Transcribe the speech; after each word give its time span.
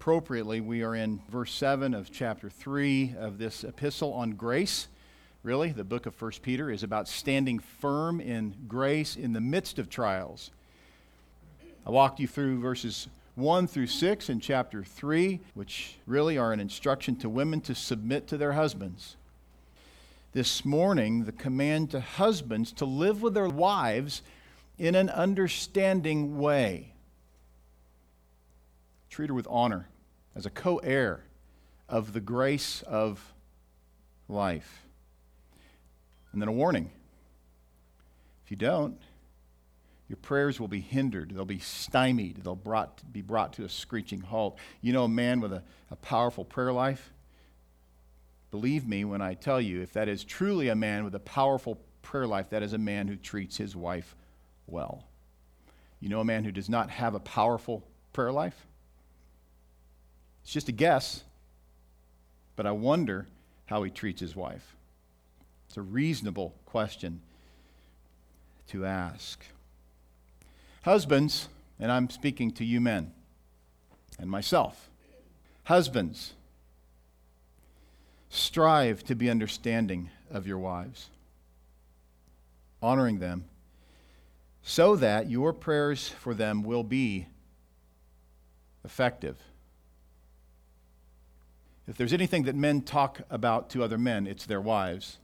appropriately, 0.00 0.62
we 0.62 0.82
are 0.82 0.94
in 0.94 1.20
verse 1.28 1.52
7 1.52 1.92
of 1.92 2.10
chapter 2.10 2.48
3 2.48 3.14
of 3.18 3.36
this 3.36 3.64
epistle 3.64 4.14
on 4.14 4.30
grace. 4.30 4.88
Really, 5.42 5.72
the 5.72 5.84
book 5.84 6.06
of 6.06 6.20
1 6.20 6.30
Peter 6.40 6.70
is 6.70 6.82
about 6.82 7.06
standing 7.06 7.58
firm 7.58 8.18
in 8.18 8.54
grace 8.66 9.14
in 9.14 9.34
the 9.34 9.42
midst 9.42 9.78
of 9.78 9.90
trials. 9.90 10.52
I 11.86 11.90
walked 11.90 12.18
you 12.18 12.26
through 12.26 12.60
verses 12.60 13.08
1 13.34 13.66
through 13.66 13.88
6 13.88 14.30
in 14.30 14.40
chapter 14.40 14.82
3, 14.82 15.38
which 15.52 15.98
really 16.06 16.38
are 16.38 16.54
an 16.54 16.60
instruction 16.60 17.14
to 17.16 17.28
women 17.28 17.60
to 17.60 17.74
submit 17.74 18.26
to 18.28 18.38
their 18.38 18.52
husbands. 18.54 19.16
This 20.32 20.64
morning, 20.64 21.24
the 21.24 21.32
command 21.32 21.90
to 21.90 22.00
husbands 22.00 22.72
to 22.72 22.86
live 22.86 23.20
with 23.20 23.34
their 23.34 23.50
wives 23.50 24.22
in 24.78 24.94
an 24.94 25.10
understanding 25.10 26.38
way 26.38 26.94
treat 29.10 29.26
her 29.26 29.34
with 29.34 29.48
honor 29.50 29.88
as 30.34 30.46
a 30.46 30.50
co 30.50 30.76
heir 30.78 31.24
of 31.88 32.12
the 32.12 32.20
grace 32.20 32.82
of 32.82 33.32
life. 34.28 34.86
And 36.32 36.40
then 36.40 36.48
a 36.48 36.52
warning 36.52 36.90
if 38.44 38.50
you 38.50 38.56
don't, 38.56 38.98
your 40.08 40.16
prayers 40.16 40.58
will 40.58 40.68
be 40.68 40.80
hindered. 40.80 41.30
They'll 41.30 41.44
be 41.44 41.60
stymied. 41.60 42.38
They'll 42.42 42.56
brought, 42.56 43.00
be 43.12 43.22
brought 43.22 43.52
to 43.54 43.64
a 43.64 43.68
screeching 43.68 44.20
halt. 44.22 44.58
You 44.80 44.92
know, 44.92 45.04
a 45.04 45.08
man 45.08 45.40
with 45.40 45.52
a, 45.52 45.62
a 45.90 45.96
powerful 45.96 46.44
prayer 46.44 46.72
life? 46.72 47.12
Believe 48.50 48.88
me 48.88 49.04
when 49.04 49.22
I 49.22 49.34
tell 49.34 49.60
you, 49.60 49.80
if 49.82 49.92
that 49.92 50.08
is 50.08 50.24
truly 50.24 50.68
a 50.68 50.74
man 50.74 51.04
with 51.04 51.14
a 51.14 51.20
powerful 51.20 51.78
prayer 52.02 52.26
life, 52.26 52.50
that 52.50 52.64
is 52.64 52.72
a 52.72 52.78
man 52.78 53.06
who 53.06 53.14
treats 53.14 53.56
his 53.56 53.76
wife 53.76 54.16
well. 54.66 55.04
You 56.00 56.08
know, 56.08 56.18
a 56.18 56.24
man 56.24 56.42
who 56.42 56.50
does 56.50 56.68
not 56.68 56.90
have 56.90 57.14
a 57.14 57.20
powerful 57.20 57.84
prayer 58.12 58.32
life? 58.32 58.66
It's 60.50 60.54
just 60.54 60.68
a 60.68 60.72
guess, 60.72 61.22
but 62.56 62.66
I 62.66 62.72
wonder 62.72 63.28
how 63.66 63.84
he 63.84 63.90
treats 63.92 64.20
his 64.20 64.34
wife. 64.34 64.74
It's 65.68 65.76
a 65.76 65.80
reasonable 65.80 66.56
question 66.66 67.20
to 68.70 68.84
ask. 68.84 69.44
Husbands, 70.82 71.48
and 71.78 71.92
I'm 71.92 72.10
speaking 72.10 72.50
to 72.54 72.64
you 72.64 72.80
men 72.80 73.12
and 74.18 74.28
myself. 74.28 74.90
Husbands, 75.66 76.32
strive 78.28 79.04
to 79.04 79.14
be 79.14 79.30
understanding 79.30 80.10
of 80.32 80.48
your 80.48 80.58
wives, 80.58 81.10
honoring 82.82 83.20
them, 83.20 83.44
so 84.64 84.96
that 84.96 85.30
your 85.30 85.52
prayers 85.52 86.08
for 86.08 86.34
them 86.34 86.64
will 86.64 86.82
be 86.82 87.28
effective. 88.84 89.36
If 91.90 91.96
there's 91.96 92.12
anything 92.12 92.44
that 92.44 92.54
men 92.54 92.82
talk 92.82 93.22
about 93.30 93.68
to 93.70 93.82
other 93.82 93.98
men, 93.98 94.28
it's 94.28 94.46
their 94.46 94.60
wives. 94.60 95.18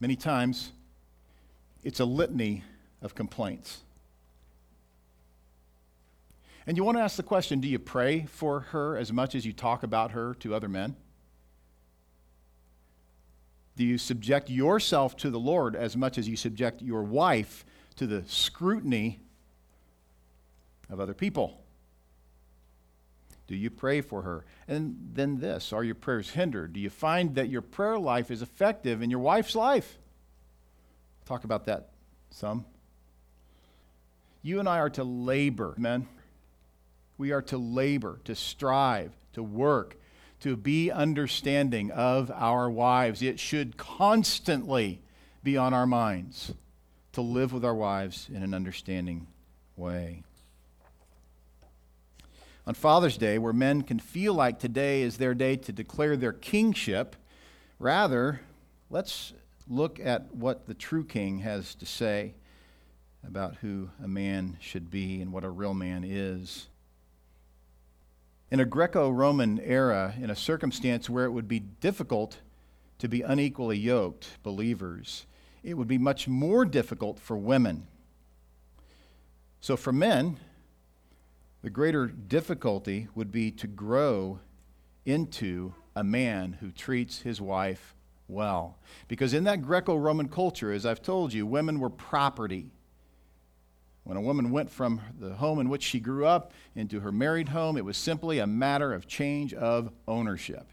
Many 0.00 0.16
times, 0.16 0.72
it's 1.84 2.00
a 2.00 2.04
litany 2.04 2.64
of 3.00 3.14
complaints. 3.14 3.82
And 6.66 6.76
you 6.76 6.82
want 6.82 6.98
to 6.98 7.02
ask 7.02 7.16
the 7.16 7.22
question 7.22 7.60
do 7.60 7.68
you 7.68 7.78
pray 7.78 8.26
for 8.28 8.60
her 8.60 8.96
as 8.96 9.12
much 9.12 9.36
as 9.36 9.46
you 9.46 9.52
talk 9.52 9.84
about 9.84 10.10
her 10.10 10.34
to 10.40 10.52
other 10.52 10.68
men? 10.68 10.96
Do 13.76 13.84
you 13.84 13.98
subject 13.98 14.50
yourself 14.50 15.16
to 15.18 15.30
the 15.30 15.40
Lord 15.40 15.76
as 15.76 15.96
much 15.96 16.18
as 16.18 16.26
you 16.28 16.34
subject 16.36 16.82
your 16.82 17.04
wife 17.04 17.64
to 17.94 18.06
the 18.08 18.24
scrutiny 18.26 19.20
of 20.90 20.98
other 20.98 21.14
people? 21.14 21.62
Do 23.46 23.56
you 23.56 23.70
pray 23.70 24.00
for 24.00 24.22
her? 24.22 24.44
And 24.68 24.96
then 25.14 25.38
this 25.38 25.72
are 25.72 25.84
your 25.84 25.94
prayers 25.94 26.30
hindered? 26.30 26.72
Do 26.72 26.80
you 26.80 26.90
find 26.90 27.34
that 27.34 27.48
your 27.48 27.62
prayer 27.62 27.98
life 27.98 28.30
is 28.30 28.42
effective 28.42 29.02
in 29.02 29.10
your 29.10 29.20
wife's 29.20 29.54
life? 29.56 29.98
Talk 31.24 31.44
about 31.44 31.66
that 31.66 31.88
some. 32.30 32.64
You 34.42 34.58
and 34.58 34.68
I 34.68 34.78
are 34.78 34.90
to 34.90 35.04
labor, 35.04 35.74
men. 35.76 36.08
We 37.18 37.30
are 37.30 37.42
to 37.42 37.58
labor, 37.58 38.20
to 38.24 38.34
strive, 38.34 39.12
to 39.34 39.42
work, 39.42 39.96
to 40.40 40.56
be 40.56 40.90
understanding 40.90 41.90
of 41.92 42.30
our 42.32 42.68
wives. 42.70 43.22
It 43.22 43.38
should 43.38 43.76
constantly 43.76 45.02
be 45.44 45.56
on 45.56 45.74
our 45.74 45.86
minds 45.86 46.54
to 47.12 47.20
live 47.20 47.52
with 47.52 47.64
our 47.64 47.74
wives 47.74 48.28
in 48.32 48.42
an 48.42 48.54
understanding 48.54 49.26
way 49.76 50.22
on 52.66 52.74
Father's 52.74 53.18
Day, 53.18 53.38
where 53.38 53.52
men 53.52 53.82
can 53.82 53.98
feel 53.98 54.34
like 54.34 54.58
today 54.58 55.02
is 55.02 55.16
their 55.16 55.34
day 55.34 55.56
to 55.56 55.72
declare 55.72 56.16
their 56.16 56.32
kingship. 56.32 57.16
Rather, 57.78 58.40
let's 58.90 59.32
look 59.68 59.98
at 59.98 60.34
what 60.34 60.66
the 60.66 60.74
true 60.74 61.04
king 61.04 61.38
has 61.40 61.74
to 61.76 61.86
say 61.86 62.34
about 63.26 63.56
who 63.56 63.88
a 64.02 64.08
man 64.08 64.56
should 64.60 64.90
be 64.90 65.20
and 65.20 65.32
what 65.32 65.44
a 65.44 65.50
real 65.50 65.74
man 65.74 66.04
is. 66.06 66.68
In 68.50 68.60
a 68.60 68.64
Greco 68.64 69.08
Roman 69.10 69.58
era, 69.60 70.14
in 70.20 70.30
a 70.30 70.36
circumstance 70.36 71.08
where 71.08 71.24
it 71.24 71.30
would 71.30 71.48
be 71.48 71.58
difficult 71.60 72.38
to 72.98 73.08
be 73.08 73.22
unequally 73.22 73.78
yoked 73.78 74.38
believers, 74.42 75.26
it 75.64 75.74
would 75.74 75.88
be 75.88 75.98
much 75.98 76.28
more 76.28 76.64
difficult 76.64 77.18
for 77.18 77.36
women. 77.36 77.86
So, 79.60 79.76
for 79.76 79.92
men, 79.92 80.38
the 81.62 81.70
greater 81.70 82.06
difficulty 82.08 83.06
would 83.14 83.30
be 83.30 83.50
to 83.52 83.66
grow 83.68 84.40
into 85.06 85.72
a 85.94 86.02
man 86.04 86.54
who 86.54 86.70
treats 86.72 87.20
his 87.22 87.40
wife 87.40 87.94
well. 88.28 88.78
Because 89.08 89.32
in 89.32 89.44
that 89.44 89.62
Greco 89.62 89.96
Roman 89.96 90.28
culture, 90.28 90.72
as 90.72 90.84
I've 90.84 91.02
told 91.02 91.32
you, 91.32 91.46
women 91.46 91.78
were 91.78 91.90
property. 91.90 92.70
When 94.04 94.16
a 94.16 94.20
woman 94.20 94.50
went 94.50 94.70
from 94.70 95.00
the 95.16 95.34
home 95.34 95.60
in 95.60 95.68
which 95.68 95.84
she 95.84 96.00
grew 96.00 96.26
up 96.26 96.52
into 96.74 97.00
her 97.00 97.12
married 97.12 97.50
home, 97.50 97.76
it 97.76 97.84
was 97.84 97.96
simply 97.96 98.40
a 98.40 98.46
matter 98.46 98.92
of 98.92 99.06
change 99.06 99.54
of 99.54 99.92
ownership. 100.08 100.66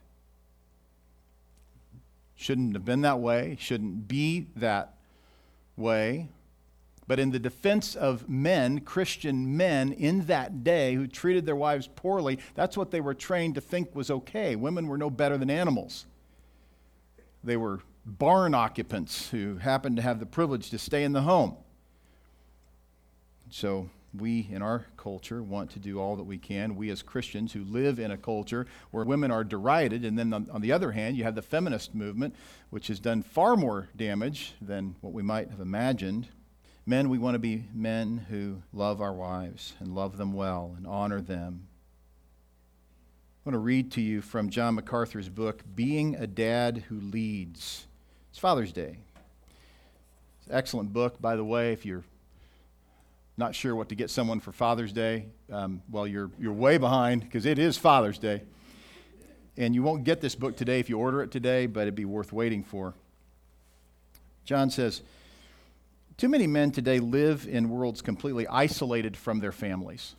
Shouldn't 2.36 2.74
have 2.74 2.86
been 2.86 3.02
that 3.02 3.20
way, 3.20 3.58
shouldn't 3.60 4.08
be 4.08 4.48
that 4.56 4.96
way. 5.78 6.30
But 7.10 7.18
in 7.18 7.32
the 7.32 7.40
defense 7.40 7.96
of 7.96 8.30
men, 8.30 8.82
Christian 8.82 9.58
men 9.58 9.94
in 9.94 10.28
that 10.28 10.64
day 10.64 10.94
who 10.94 11.08
treated 11.08 11.44
their 11.44 11.56
wives 11.56 11.90
poorly, 11.96 12.38
that's 12.54 12.78
what 12.78 12.92
they 12.92 13.02
were 13.02 13.16
trained 13.16 13.56
to 13.56 13.62
think 13.62 13.96
was 13.96 14.12
okay. 14.12 14.56
Women 14.56 14.86
were 14.86 14.96
no 14.98 15.10
better 15.10 15.36
than 15.36 15.50
animals. 15.50 16.06
They 17.44 17.58
were 17.58 17.80
barn 18.06 18.54
occupants 18.54 19.28
who 19.32 19.58
happened 19.58 19.96
to 19.96 20.04
have 20.04 20.20
the 20.20 20.28
privilege 20.28 20.70
to 20.70 20.78
stay 20.78 21.04
in 21.04 21.14
the 21.14 21.24
home. 21.24 21.56
So 23.50 23.90
we 24.14 24.48
in 24.52 24.62
our 24.62 24.86
culture 24.96 25.42
want 25.42 25.72
to 25.72 25.80
do 25.80 26.00
all 26.00 26.16
that 26.16 26.26
we 26.26 26.38
can. 26.38 26.76
We 26.76 26.92
as 26.92 27.02
Christians 27.02 27.54
who 27.54 27.64
live 27.64 27.98
in 27.98 28.12
a 28.12 28.18
culture 28.18 28.68
where 28.92 29.04
women 29.04 29.32
are 29.32 29.44
derided, 29.44 30.06
and 30.06 30.16
then 30.16 30.32
on, 30.32 30.62
the 30.62 30.72
other 30.72 30.92
hand, 30.92 31.18
you 31.18 31.24
have 31.24 31.34
the 31.34 31.42
feminist 31.42 31.96
movement, 31.96 32.36
which 32.70 32.86
has 32.86 33.00
done 33.00 33.24
far 33.24 33.56
more 33.58 33.90
damage 33.96 34.54
than 34.62 34.96
what 35.02 35.12
we 35.14 35.24
might 35.24 35.50
have 35.50 35.60
imagined. 35.60 36.28
Men, 36.90 37.10
we 37.10 37.20
want 37.20 37.36
to 37.36 37.40
be 37.40 37.66
men 37.72 38.26
who 38.32 38.64
love 38.74 39.00
our 39.00 39.14
wives 39.14 39.74
and 39.80 39.94
love 39.94 40.18
them 40.18 40.34
well 40.34 40.74
and 40.76 40.88
honor 40.88 41.22
them. 41.22 41.68
I 43.46 43.50
want 43.50 43.54
to 43.54 43.60
read 43.60 43.92
to 43.92 44.02
you 44.02 44.22
from 44.24 44.50
John 44.50 44.74
MacArthur's 44.74 45.30
book, 45.30 45.62
Being 45.76 46.16
a 46.16 46.26
Dad 46.26 46.86
Who 46.90 47.00
Leads. 47.00 47.86
It's 48.32 48.40
Father's 48.40 48.72
Day. 48.72 48.98
It's 50.40 50.48
an 50.48 50.56
excellent 50.56 50.92
book, 50.92 51.22
by 51.22 51.36
the 51.36 51.44
way, 51.44 51.74
if 51.74 51.86
you're 51.86 52.04
not 53.38 53.54
sure 53.54 53.76
what 53.76 53.90
to 53.90 53.96
get 53.96 54.10
someone 54.10 54.40
for 54.40 54.52
Father's 54.52 54.92
Day, 54.92 55.26
um, 55.52 55.84
well, 55.92 56.08
you're, 56.08 56.32
you're 56.40 56.54
way 56.54 56.80
behind 56.80 57.22
because 57.22 57.46
it 57.46 57.60
is 57.60 57.78
Father's 57.78 58.18
Day. 58.18 58.42
And 59.58 59.76
you 59.76 59.84
won't 59.84 60.06
get 60.06 60.22
this 60.22 60.34
book 60.34 60.58
today 60.58 60.80
if 60.80 60.90
you 60.90 60.98
order 60.98 61.22
it 61.22 61.30
today, 61.30 61.68
but 61.68 61.82
it'd 61.82 61.94
be 61.94 62.06
worth 62.06 62.34
waiting 62.34 62.64
for. 62.64 62.96
John 64.44 64.72
says, 64.72 65.04
too 66.20 66.28
many 66.28 66.48
men 66.48 66.72
today 66.72 67.00
live 67.00 67.48
in 67.50 67.70
worlds 67.70 68.02
completely 68.02 68.46
isolated 68.50 69.16
from 69.16 69.40
their 69.40 69.54
families. 69.54 70.18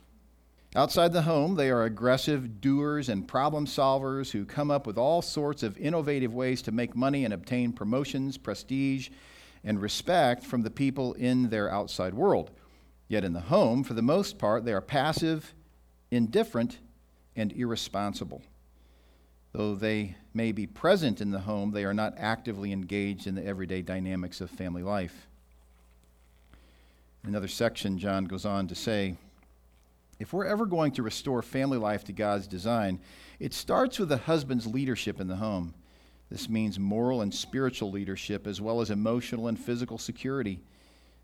Outside 0.75 1.13
the 1.13 1.21
home, 1.21 1.57
they 1.57 1.69
are 1.69 1.85
aggressive 1.85 2.63
doers 2.63 3.11
and 3.11 3.29
problem 3.29 3.67
solvers 3.67 4.31
who 4.31 4.47
come 4.47 4.71
up 4.71 4.87
with 4.87 4.97
all 4.97 5.21
sorts 5.21 5.63
of 5.63 5.77
innovative 5.77 6.33
ways 6.33 6.63
to 6.63 6.73
make 6.73 6.97
money 6.97 7.27
and 7.27 7.35
obtain 7.35 7.75
promotions, 7.75 8.39
prestige, 8.39 9.11
and 9.63 9.83
respect 9.83 10.43
from 10.43 10.63
the 10.63 10.71
people 10.71 11.13
in 11.13 11.51
their 11.51 11.71
outside 11.71 12.15
world. 12.15 12.51
Yet 13.07 13.23
in 13.23 13.35
the 13.35 13.41
home, 13.53 13.85
for 13.85 13.93
the 13.93 14.01
most 14.01 14.39
part, 14.39 14.65
they 14.65 14.73
are 14.73 14.81
passive, 14.81 15.53
indifferent, 16.11 16.79
and 17.37 17.53
irresponsible. 17.53 18.41
Though 19.53 19.75
they 19.75 20.17
may 20.33 20.53
be 20.53 20.67
present 20.67 21.21
in 21.21 21.31
the 21.31 21.41
home, 21.41 21.73
they 21.73 21.85
are 21.85 21.93
not 21.93 22.15
actively 22.17 22.73
engaged 22.73 23.27
in 23.27 23.35
the 23.35 23.45
everyday 23.45 23.83
dynamics 23.83 24.41
of 24.41 24.49
family 24.49 24.83
life 24.83 25.27
another 27.25 27.49
section, 27.49 27.99
John 27.99 28.25
goes 28.25 28.45
on 28.45 28.67
to 28.69 28.75
say, 28.75 29.17
if 30.19 30.33
we're 30.33 30.47
ever 30.47 30.67
going 30.67 30.93
to 30.93 31.03
restore 31.03 31.43
family 31.43 31.79
life 31.79 32.05
to 32.05 32.13
God's 32.13 32.47
design, 32.47 33.01
it 33.39 33.55
starts 33.55 33.99
with 33.99 34.11
the 34.11 34.19
husband's 34.19 34.67
leadership 34.67 35.21
in 35.21 35.29
the 35.29 35.37
home. 35.37 35.75
This 36.31 36.49
means 36.49 36.79
moral 36.79 37.23
and 37.23 37.35
spiritual 37.35 37.91
leadership, 37.91 38.47
as 38.47 38.61
well 38.61 38.81
as 38.81 38.91
emotional 38.91 39.49
and 39.49 39.59
physical 39.59 39.99
security. 39.99 40.61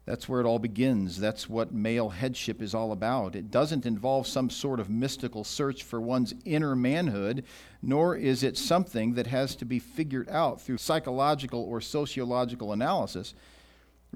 That's 0.07 0.29
where 0.29 0.41
it 0.41 0.47
all 0.47 0.59
begins. 0.59 1.19
That's 1.21 1.49
what 1.49 1.75
male 1.75 2.09
headship 2.09 2.63
is 2.63 2.75
all 2.75 2.93
about. 2.93 3.35
It 3.37 3.51
doesn't 3.51 3.87
involve 3.87 4.27
some 4.27 4.51
sort 4.51 4.81
of 4.81 4.89
mystical 4.89 5.45
search 5.45 5.83
for 5.83 6.01
one's 6.01 6.33
inner 6.45 6.75
manhood, 6.75 7.45
nor 7.83 8.17
is 8.17 8.43
it 8.43 8.57
something 8.57 9.15
that 9.15 9.27
has 9.27 9.55
to 9.57 9.65
be 9.65 9.79
figured 9.79 10.29
out 10.29 10.61
through 10.61 10.79
psychological 10.79 11.61
or 11.65 11.81
sociological 11.81 12.73
analysis. 12.73 13.35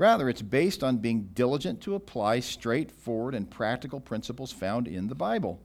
Rather, 0.00 0.30
it's 0.30 0.40
based 0.40 0.82
on 0.82 0.96
being 0.96 1.24
diligent 1.34 1.82
to 1.82 1.94
apply 1.94 2.40
straightforward 2.40 3.34
and 3.34 3.50
practical 3.50 4.00
principles 4.00 4.50
found 4.50 4.88
in 4.88 5.08
the 5.08 5.14
Bible. 5.14 5.60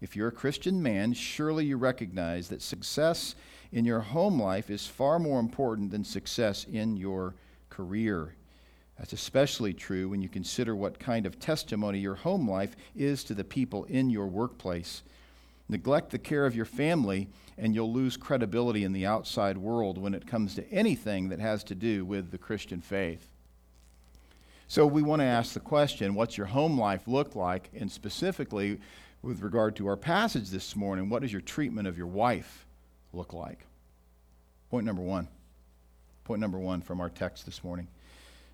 If 0.00 0.16
you're 0.16 0.26
a 0.26 0.32
Christian 0.32 0.82
man, 0.82 1.12
surely 1.12 1.66
you 1.66 1.76
recognize 1.76 2.48
that 2.48 2.60
success 2.60 3.36
in 3.70 3.84
your 3.84 4.00
home 4.00 4.42
life 4.42 4.68
is 4.68 4.88
far 4.88 5.20
more 5.20 5.38
important 5.38 5.92
than 5.92 6.02
success 6.02 6.64
in 6.64 6.96
your 6.96 7.36
career. 7.70 8.34
That's 8.98 9.12
especially 9.12 9.74
true 9.74 10.08
when 10.08 10.20
you 10.20 10.28
consider 10.28 10.74
what 10.74 10.98
kind 10.98 11.24
of 11.24 11.38
testimony 11.38 12.00
your 12.00 12.16
home 12.16 12.50
life 12.50 12.74
is 12.96 13.22
to 13.22 13.32
the 13.34 13.44
people 13.44 13.84
in 13.84 14.10
your 14.10 14.26
workplace. 14.26 15.04
Neglect 15.68 16.10
the 16.10 16.18
care 16.18 16.46
of 16.46 16.56
your 16.56 16.64
family, 16.64 17.28
and 17.56 17.76
you'll 17.76 17.92
lose 17.92 18.16
credibility 18.16 18.82
in 18.82 18.92
the 18.92 19.06
outside 19.06 19.56
world 19.56 19.98
when 19.98 20.14
it 20.14 20.26
comes 20.26 20.56
to 20.56 20.68
anything 20.72 21.28
that 21.28 21.38
has 21.38 21.62
to 21.62 21.76
do 21.76 22.04
with 22.04 22.32
the 22.32 22.38
Christian 22.38 22.80
faith. 22.80 23.28
So 24.74 24.86
we 24.86 25.02
want 25.02 25.20
to 25.20 25.26
ask 25.26 25.52
the 25.52 25.60
question 25.60 26.14
what's 26.14 26.38
your 26.38 26.46
home 26.46 26.80
life 26.80 27.06
look 27.06 27.36
like? 27.36 27.68
And 27.78 27.92
specifically, 27.92 28.80
with 29.20 29.42
regard 29.42 29.76
to 29.76 29.86
our 29.86 29.98
passage 29.98 30.48
this 30.48 30.74
morning, 30.74 31.10
what 31.10 31.20
does 31.20 31.30
your 31.30 31.42
treatment 31.42 31.86
of 31.88 31.98
your 31.98 32.06
wife 32.06 32.64
look 33.12 33.34
like? 33.34 33.66
Point 34.70 34.86
number 34.86 35.02
one. 35.02 35.28
Point 36.24 36.40
number 36.40 36.58
one 36.58 36.80
from 36.80 37.02
our 37.02 37.10
text 37.10 37.44
this 37.44 37.62
morning. 37.62 37.86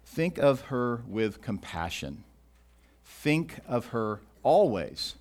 Think 0.06 0.38
of 0.38 0.62
her 0.62 1.02
with 1.06 1.40
compassion. 1.40 2.24
Think 3.04 3.60
of 3.68 3.86
her 3.90 4.18
always 4.42 5.14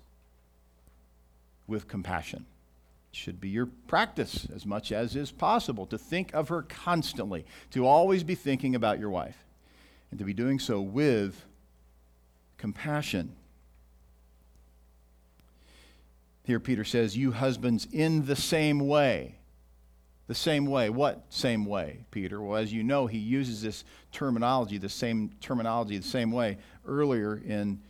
with 1.68 1.86
compassion. 1.86 2.44
It 3.12 3.16
should 3.18 3.40
be 3.40 3.50
your 3.50 3.66
practice 3.86 4.48
as 4.52 4.66
much 4.66 4.90
as 4.90 5.14
is 5.14 5.30
possible 5.30 5.86
to 5.86 5.96
think 5.96 6.34
of 6.34 6.48
her 6.48 6.62
constantly, 6.62 7.46
to 7.70 7.86
always 7.86 8.24
be 8.24 8.34
thinking 8.34 8.74
about 8.74 8.98
your 8.98 9.10
wife 9.10 9.44
and 10.10 10.18
to 10.18 10.24
be 10.24 10.32
doing 10.34 10.58
so 10.58 10.80
with 10.80 11.44
compassion. 12.56 13.34
Here, 16.44 16.60
Peter 16.60 16.84
says, 16.84 17.16
You 17.16 17.32
husbands, 17.32 17.86
in 17.92 18.24
the 18.26 18.36
same 18.36 18.80
way. 18.80 19.34
The 20.28 20.34
same 20.34 20.66
way. 20.66 20.88
What 20.90 21.24
same 21.30 21.64
way, 21.66 22.04
Peter? 22.10 22.40
Well, 22.42 22.56
as 22.58 22.72
you 22.72 22.82
know, 22.82 23.06
he 23.06 23.18
uses 23.18 23.60
this 23.62 23.84
terminology, 24.12 24.76
the 24.78 24.88
same 24.88 25.30
terminology, 25.40 25.96
the 25.98 26.06
same 26.08 26.32
way 26.32 26.58
earlier 26.86 27.36
in 27.36 27.80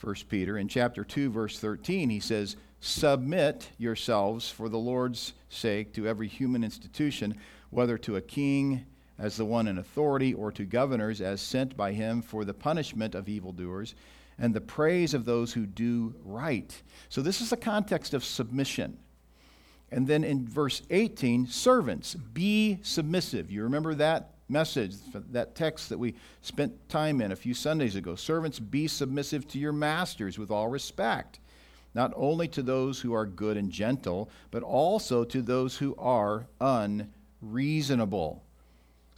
1 0.00 0.14
Peter. 0.30 0.58
In 0.58 0.68
chapter 0.68 1.02
2, 1.04 1.30
verse 1.30 1.58
13, 1.58 2.08
he 2.10 2.20
says, 2.20 2.56
Submit 2.80 3.70
yourselves 3.78 4.50
for 4.50 4.68
the 4.70 4.78
Lord's 4.78 5.32
sake 5.50 5.92
to 5.94 6.06
every 6.06 6.28
human 6.28 6.62
institution, 6.64 7.36
whether 7.70 7.98
to 7.98 8.16
a 8.16 8.20
king, 8.22 8.84
as 9.18 9.36
the 9.36 9.44
one 9.44 9.66
in 9.66 9.78
authority, 9.78 10.32
or 10.32 10.52
to 10.52 10.64
governors 10.64 11.20
as 11.20 11.40
sent 11.40 11.76
by 11.76 11.92
him 11.92 12.22
for 12.22 12.44
the 12.44 12.54
punishment 12.54 13.14
of 13.14 13.28
evildoers 13.28 13.94
and 14.38 14.54
the 14.54 14.60
praise 14.60 15.12
of 15.14 15.24
those 15.24 15.52
who 15.52 15.66
do 15.66 16.14
right. 16.24 16.80
So, 17.08 17.20
this 17.20 17.40
is 17.40 17.50
the 17.50 17.56
context 17.56 18.14
of 18.14 18.24
submission. 18.24 18.96
And 19.90 20.06
then 20.06 20.22
in 20.22 20.46
verse 20.46 20.82
18, 20.90 21.46
servants, 21.46 22.14
be 22.14 22.78
submissive. 22.82 23.50
You 23.50 23.62
remember 23.64 23.94
that 23.94 24.34
message, 24.48 24.94
that 25.30 25.54
text 25.54 25.88
that 25.88 25.98
we 25.98 26.14
spent 26.42 26.88
time 26.90 27.22
in 27.22 27.32
a 27.32 27.36
few 27.36 27.54
Sundays 27.54 27.96
ago. 27.96 28.14
Servants, 28.14 28.58
be 28.60 28.86
submissive 28.86 29.48
to 29.48 29.58
your 29.58 29.72
masters 29.72 30.38
with 30.38 30.50
all 30.50 30.68
respect, 30.68 31.40
not 31.94 32.12
only 32.16 32.48
to 32.48 32.62
those 32.62 33.00
who 33.00 33.14
are 33.14 33.24
good 33.26 33.56
and 33.56 33.72
gentle, 33.72 34.28
but 34.50 34.62
also 34.62 35.24
to 35.24 35.40
those 35.40 35.78
who 35.78 35.96
are 35.96 36.46
unreasonable. 36.60 38.44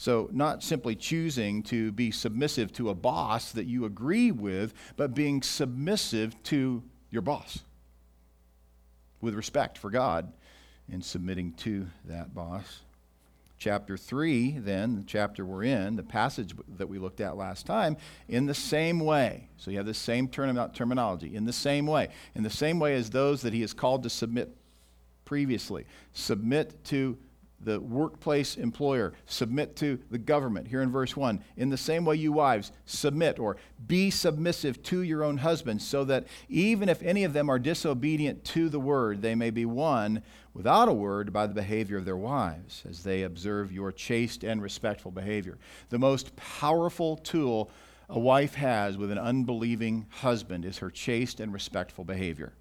So, 0.00 0.30
not 0.32 0.62
simply 0.62 0.96
choosing 0.96 1.62
to 1.64 1.92
be 1.92 2.10
submissive 2.10 2.72
to 2.76 2.88
a 2.88 2.94
boss 2.94 3.52
that 3.52 3.66
you 3.66 3.84
agree 3.84 4.32
with, 4.32 4.72
but 4.96 5.12
being 5.12 5.42
submissive 5.42 6.42
to 6.44 6.82
your 7.10 7.20
boss 7.20 7.58
with 9.20 9.34
respect 9.34 9.76
for 9.76 9.90
God 9.90 10.32
and 10.90 11.04
submitting 11.04 11.52
to 11.52 11.86
that 12.06 12.34
boss. 12.34 12.80
Chapter 13.58 13.98
3, 13.98 14.60
then, 14.60 14.94
the 14.96 15.02
chapter 15.06 15.44
we're 15.44 15.64
in, 15.64 15.96
the 15.96 16.02
passage 16.02 16.54
that 16.78 16.88
we 16.88 16.98
looked 16.98 17.20
at 17.20 17.36
last 17.36 17.66
time, 17.66 17.98
in 18.26 18.46
the 18.46 18.54
same 18.54 19.00
way. 19.00 19.50
So 19.58 19.70
you 19.70 19.76
have 19.76 19.84
the 19.86 19.92
same 19.92 20.28
term- 20.28 20.70
terminology, 20.72 21.36
in 21.36 21.44
the 21.44 21.52
same 21.52 21.84
way. 21.86 22.08
In 22.34 22.42
the 22.42 22.48
same 22.48 22.78
way 22.80 22.94
as 22.94 23.10
those 23.10 23.42
that 23.42 23.52
he 23.52 23.60
is 23.62 23.74
called 23.74 24.04
to 24.04 24.08
submit 24.08 24.56
previously. 25.26 25.84
Submit 26.14 26.84
to 26.86 27.18
the 27.60 27.78
workplace 27.80 28.56
employer, 28.56 29.12
submit 29.26 29.76
to 29.76 29.98
the 30.10 30.18
government, 30.18 30.66
here 30.68 30.80
in 30.82 30.90
verse 30.90 31.16
1. 31.16 31.42
In 31.56 31.68
the 31.68 31.76
same 31.76 32.04
way, 32.04 32.16
you 32.16 32.32
wives, 32.32 32.72
submit 32.86 33.38
or 33.38 33.58
be 33.86 34.10
submissive 34.10 34.82
to 34.84 35.02
your 35.02 35.22
own 35.22 35.38
husbands, 35.38 35.86
so 35.86 36.04
that 36.04 36.26
even 36.48 36.88
if 36.88 37.02
any 37.02 37.24
of 37.24 37.32
them 37.32 37.50
are 37.50 37.58
disobedient 37.58 38.44
to 38.44 38.68
the 38.68 38.80
word, 38.80 39.20
they 39.20 39.34
may 39.34 39.50
be 39.50 39.66
won 39.66 40.22
without 40.54 40.88
a 40.88 40.92
word 40.92 41.32
by 41.32 41.46
the 41.46 41.54
behavior 41.54 41.96
of 41.98 42.04
their 42.04 42.16
wives, 42.16 42.82
as 42.88 43.02
they 43.02 43.22
observe 43.22 43.70
your 43.70 43.92
chaste 43.92 44.42
and 44.42 44.62
respectful 44.62 45.10
behavior. 45.10 45.58
The 45.90 45.98
most 45.98 46.34
powerful 46.36 47.16
tool 47.18 47.70
a 48.08 48.18
wife 48.18 48.54
has 48.54 48.96
with 48.96 49.10
an 49.12 49.18
unbelieving 49.18 50.06
husband 50.08 50.64
is 50.64 50.78
her 50.78 50.90
chaste 50.90 51.38
and 51.40 51.52
respectful 51.52 52.04
behavior 52.04 52.54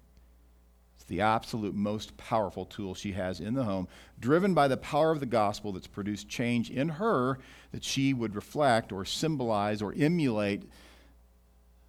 the 1.10 1.20
absolute 1.20 1.74
most 1.74 2.16
powerful 2.16 2.64
tool 2.64 2.94
she 2.94 3.10
has 3.12 3.40
in 3.40 3.52
the 3.54 3.64
home, 3.64 3.88
driven 4.20 4.54
by 4.54 4.68
the 4.68 4.76
power 4.76 5.10
of 5.10 5.18
the 5.18 5.26
gospel 5.26 5.72
that's 5.72 5.88
produced 5.88 6.28
change 6.28 6.70
in 6.70 6.88
her 6.88 7.36
that 7.72 7.82
she 7.82 8.14
would 8.14 8.36
reflect 8.36 8.92
or 8.92 9.04
symbolize 9.04 9.82
or 9.82 9.92
emulate 9.98 10.62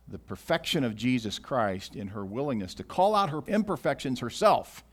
the 0.07 0.17
perfection 0.17 0.83
of 0.83 0.95
Jesus 0.95 1.37
Christ 1.37 1.95
in 1.95 2.07
her 2.09 2.25
willingness 2.25 2.73
to 2.73 2.83
call 2.83 3.13
out 3.15 3.29
her 3.29 3.41
imperfections 3.45 4.21
herself. 4.21 4.83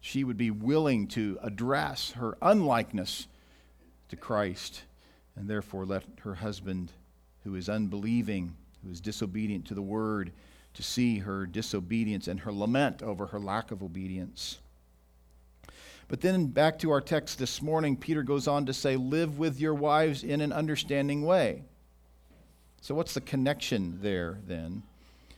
She 0.00 0.24
would 0.24 0.38
be 0.38 0.50
willing 0.50 1.06
to 1.08 1.38
address 1.42 2.12
her 2.12 2.38
unlikeness 2.40 3.26
to 4.08 4.16
Christ 4.16 4.84
and 5.36 5.46
therefore 5.46 5.84
let 5.84 6.04
her 6.22 6.36
husband, 6.36 6.90
who 7.44 7.56
is 7.56 7.68
unbelieving, 7.68 8.56
who 8.82 8.90
is 8.90 9.02
disobedient 9.02 9.66
to 9.66 9.74
the 9.74 9.82
word, 9.82 10.32
to 10.80 10.86
see 10.86 11.18
her 11.18 11.44
disobedience 11.44 12.26
and 12.26 12.40
her 12.40 12.52
lament 12.52 13.02
over 13.02 13.26
her 13.26 13.38
lack 13.38 13.70
of 13.70 13.82
obedience. 13.82 14.58
But 16.08 16.22
then 16.22 16.46
back 16.46 16.78
to 16.80 16.90
our 16.90 17.02
text 17.02 17.38
this 17.38 17.60
morning, 17.60 17.96
Peter 17.98 18.22
goes 18.22 18.48
on 18.48 18.64
to 18.66 18.72
say, 18.72 18.96
Live 18.96 19.38
with 19.38 19.60
your 19.60 19.74
wives 19.74 20.24
in 20.24 20.40
an 20.40 20.52
understanding 20.54 21.22
way. 21.26 21.64
So, 22.80 22.94
what's 22.94 23.12
the 23.14 23.20
connection 23.20 23.98
there 24.00 24.38
then? 24.46 24.82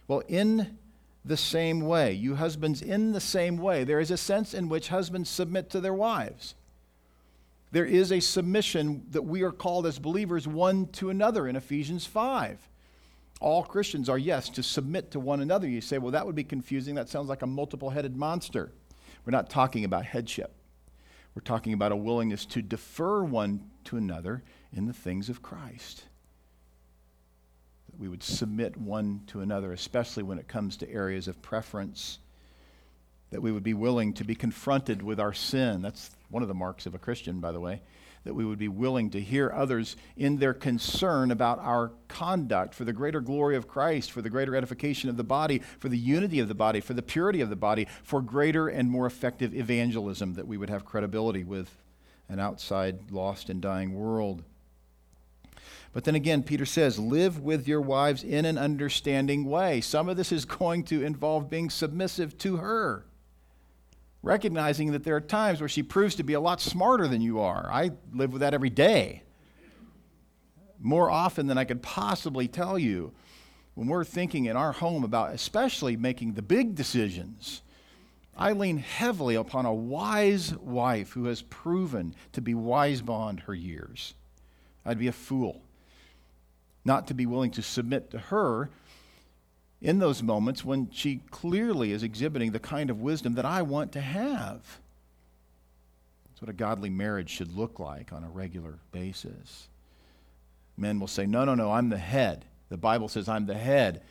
Well, 0.09 0.23
in 0.29 0.79
the 1.25 1.37
same 1.37 1.81
way, 1.83 2.13
you 2.13 2.37
husbands, 2.37 2.81
in 2.81 3.11
the 3.13 3.21
same 3.21 3.57
way, 3.59 3.83
there 3.85 3.99
is 4.01 4.11
a 4.13 4.17
sense 4.17 4.55
in 4.55 4.69
which 4.69 4.89
husbands 4.89 5.29
submit 5.29 5.71
to 5.71 5.81
their 5.81 5.93
wives. 5.93 6.55
There 7.73 7.85
is 7.85 8.13
a 8.13 8.21
submission 8.21 9.05
that 9.11 9.23
we 9.23 9.43
are 9.43 9.51
called 9.53 9.87
as 9.87 9.99
believers 9.99 10.47
one 10.47 10.87
to 10.93 11.11
another 11.11 11.49
in 11.49 11.57
Ephesians 11.57 12.07
5 12.07 12.69
all 13.43 13.63
Christians 13.65 14.09
are, 14.09 14.17
yes, 14.19 14.49
to 14.51 14.63
submit 14.63 15.11
to 15.11 15.21
one 15.21 15.41
another. 15.43 15.69
You 15.69 15.81
say, 15.81 15.99
well, 15.99 16.13
that 16.13 16.25
would 16.25 16.37
be 16.37 16.45
confusing. 16.45 16.95
That 16.95 17.09
sounds 17.09 17.29
like 17.29 17.43
a 17.43 17.47
multiple 17.47 17.91
headed 17.91 18.17
monster. 18.17 18.71
We're 19.27 19.33
not 19.33 19.51
talking 19.51 19.85
about 19.85 20.05
headship, 20.05 20.53
we're 21.35 21.43
talking 21.43 21.73
about 21.73 21.93
a 21.93 21.97
willingness 21.97 22.47
to 22.47 22.63
defer 22.63 23.23
one 23.23 23.71
to 23.85 23.97
another 23.97 24.43
in 24.73 24.87
the 24.87 24.93
things 24.93 25.29
of 25.29 25.43
Christ. 25.43 26.05
That 27.91 28.01
we 28.01 28.09
would 28.09 28.23
submit 28.23 28.77
one 28.77 29.23
to 29.29 29.41
another, 29.41 29.73
especially 29.73 30.23
when 30.23 30.39
it 30.39 30.49
comes 30.49 30.77
to 30.79 30.91
areas 30.91 31.29
of 31.29 31.43
preference. 31.43 32.19
That 33.31 33.41
we 33.43 33.51
would 33.51 33.63
be 33.63 33.75
willing 33.75 34.13
to 34.15 34.25
be 34.25 34.35
confronted 34.35 35.03
with 35.03 35.19
our 35.19 35.33
sin. 35.33 35.83
That's 35.83 36.11
one 36.31 36.43
of 36.43 36.49
the 36.49 36.55
marks 36.55 36.87
of 36.87 36.95
a 36.95 36.99
Christian, 36.99 37.41
by 37.41 37.51
the 37.53 37.61
way 37.61 37.83
that 38.25 38.35
we 38.35 38.45
would 38.45 38.59
be 38.59 38.69
willing 38.69 39.11
to 39.11 39.21
hear 39.21 39.51
others 39.51 39.97
in 40.17 40.37
their 40.39 40.55
concern 40.55 41.31
about 41.31 41.59
our 41.59 41.93
conduct 42.09 42.75
for 42.75 42.85
the 42.85 42.93
greater 42.93 43.21
glory 43.21 43.57
of 43.57 43.67
Christ, 43.67 44.13
for 44.13 44.23
the 44.23 44.31
greater 44.31 44.55
edification 44.55 45.09
of 45.09 45.17
the 45.17 45.25
body, 45.25 45.61
for 45.79 45.89
the 45.89 45.99
unity 45.99 46.39
of 46.39 46.49
the 46.49 46.55
body, 46.55 46.81
for 46.81 46.95
the 46.95 47.03
purity 47.03 47.41
of 47.41 47.51
the 47.51 47.57
body, 47.57 47.87
for 48.03 48.23
greater 48.23 48.69
and 48.69 48.91
more 48.91 49.07
effective 49.07 49.55
evangelism 49.55 50.35
that 50.35 50.47
we 50.47 50.57
would 50.57 50.71
have 50.71 50.85
credibility 50.85 51.43
with 51.43 51.83
an 52.29 52.39
outside, 52.39 53.11
lost, 53.11 53.51
and 53.51 53.61
dying 53.61 53.93
world. 53.93 54.43
But 55.93 56.05
then 56.05 56.15
again, 56.15 56.43
Peter 56.43 56.65
says, 56.65 56.99
live 56.99 57.41
with 57.41 57.69
your 57.69 57.81
wives 57.81 58.23
in 58.25 58.45
an 58.47 58.57
understanding 58.57 59.45
way. 59.45 59.83
Some 59.83 60.09
of 60.09 60.17
this 60.17 60.33
is 60.33 60.45
going 60.47 60.85
to 60.85 61.05
involve 61.05 61.51
being 61.51 61.69
submissive 61.69 62.39
to 62.39 62.57
her 62.59 63.05
recognizing 64.23 64.93
that 64.93 65.05
there 65.05 65.17
are 65.17 65.21
times 65.21 65.61
where 65.61 65.69
she 65.69 65.83
proves 65.83 66.15
to 66.17 66.23
be 66.23 66.35
a 66.35 66.41
lot 66.41 66.61
smarter 66.61 67.09
than 67.09 67.21
you 67.21 67.41
are. 67.41 67.69
I 67.71 67.91
live 68.15 68.33
with 68.33 68.41
that 68.41 68.55
every 68.55 68.71
day, 68.71 69.23
more 70.81 71.11
often 71.11 71.47
than 71.47 71.59
I 71.59 71.65
could 71.65 71.83
possibly 71.83 72.49
tell 72.49 72.79
you. 72.79 73.13
When 73.75 73.87
we're 73.89 74.05
thinking 74.05 74.45
in 74.47 74.55
our 74.57 74.73
home 74.73 75.03
about 75.03 75.33
especially 75.33 75.97
making 75.97 76.35
the 76.35 76.43
big 76.43 76.75
decisions, 76.75 77.63
I 78.37 78.53
lean 78.53 78.77
heavily 78.79 79.35
upon 79.35 79.65
a 79.67 79.73
wise 79.75 80.55
wife 80.57 81.13
who 81.13 81.25
has 81.25 81.41
proven 81.43 82.15
to 82.33 82.41
be 82.43 82.55
wise 82.55 83.01
beyond 83.01 83.41
her 83.41 83.55
years. 83.55 84.15
I'd 84.85 84.99
be 84.99 85.07
a 85.09 85.13
fool 85.13 85.63
not 86.85 87.07
to 87.07 87.15
be 87.15 87.25
willing 87.25 87.53
to 87.53 87.63
submit 87.63 88.11
to 88.11 88.19
her 88.19 88.69
in 89.83 89.99
those 89.99 90.23
moments 90.23 90.65
when 90.65 90.89
she 90.93 91.21
clearly 91.31 91.91
is 91.93 92.03
exhibiting 92.05 92.53
the 92.53 92.59
kind 92.61 92.89
of 92.89 93.01
wisdom 93.03 93.35
that 93.35 93.45
I 93.45 93.63
want 93.63 93.93
to 93.93 94.01
have. 94.01 94.79
That's 96.29 96.41
what 96.41 96.49
a 96.49 96.53
godly 96.55 96.89
marriage 96.89 97.31
should 97.31 97.53
look 97.57 97.81
like 97.81 98.13
on 98.13 98.23
a 98.23 98.31
regular 98.31 98.79
basis. 98.93 99.69
Men 100.77 101.01
will 101.01 101.09
say, 101.09 101.27
No, 101.27 101.45
no, 101.45 101.55
no, 101.55 101.73
I'm 101.73 101.89
the 101.89 101.99
head. 101.99 102.45
The 102.69 102.77
Bible 102.77 103.09
says, 103.09 103.29
I'm 103.29 103.45
the 103.47 103.55
head. 103.57 104.03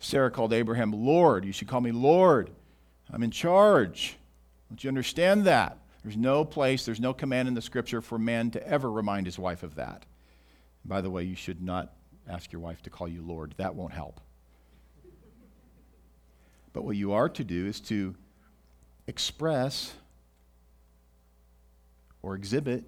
Sarah 0.00 0.30
called 0.30 0.52
Abraham 0.52 0.92
Lord. 0.92 1.44
You 1.44 1.52
should 1.52 1.68
call 1.68 1.80
me 1.80 1.92
Lord. 1.92 2.50
I'm 3.12 3.22
in 3.22 3.30
charge. 3.30 4.16
Don't 4.70 4.82
you 4.82 4.88
understand 4.88 5.44
that? 5.44 5.76
There's 6.02 6.16
no 6.16 6.44
place, 6.44 6.84
there's 6.86 7.00
no 7.00 7.12
command 7.12 7.48
in 7.48 7.54
the 7.54 7.60
scripture 7.62 8.00
for 8.00 8.18
man 8.18 8.50
to 8.52 8.66
ever 8.66 8.90
remind 8.90 9.26
his 9.26 9.38
wife 9.38 9.62
of 9.62 9.74
that. 9.74 10.04
By 10.86 11.00
the 11.02 11.10
way, 11.10 11.24
you 11.24 11.34
should 11.36 11.60
not 11.62 11.92
ask 12.28 12.50
your 12.52 12.60
wife 12.60 12.82
to 12.84 12.90
call 12.90 13.08
you 13.08 13.20
Lord. 13.22 13.54
That 13.58 13.74
won't 13.74 13.92
help. 13.92 14.20
But 16.78 16.84
what 16.84 16.94
you 16.96 17.10
are 17.10 17.28
to 17.30 17.42
do 17.42 17.66
is 17.66 17.80
to 17.80 18.14
express 19.08 19.94
or 22.22 22.36
exhibit 22.36 22.84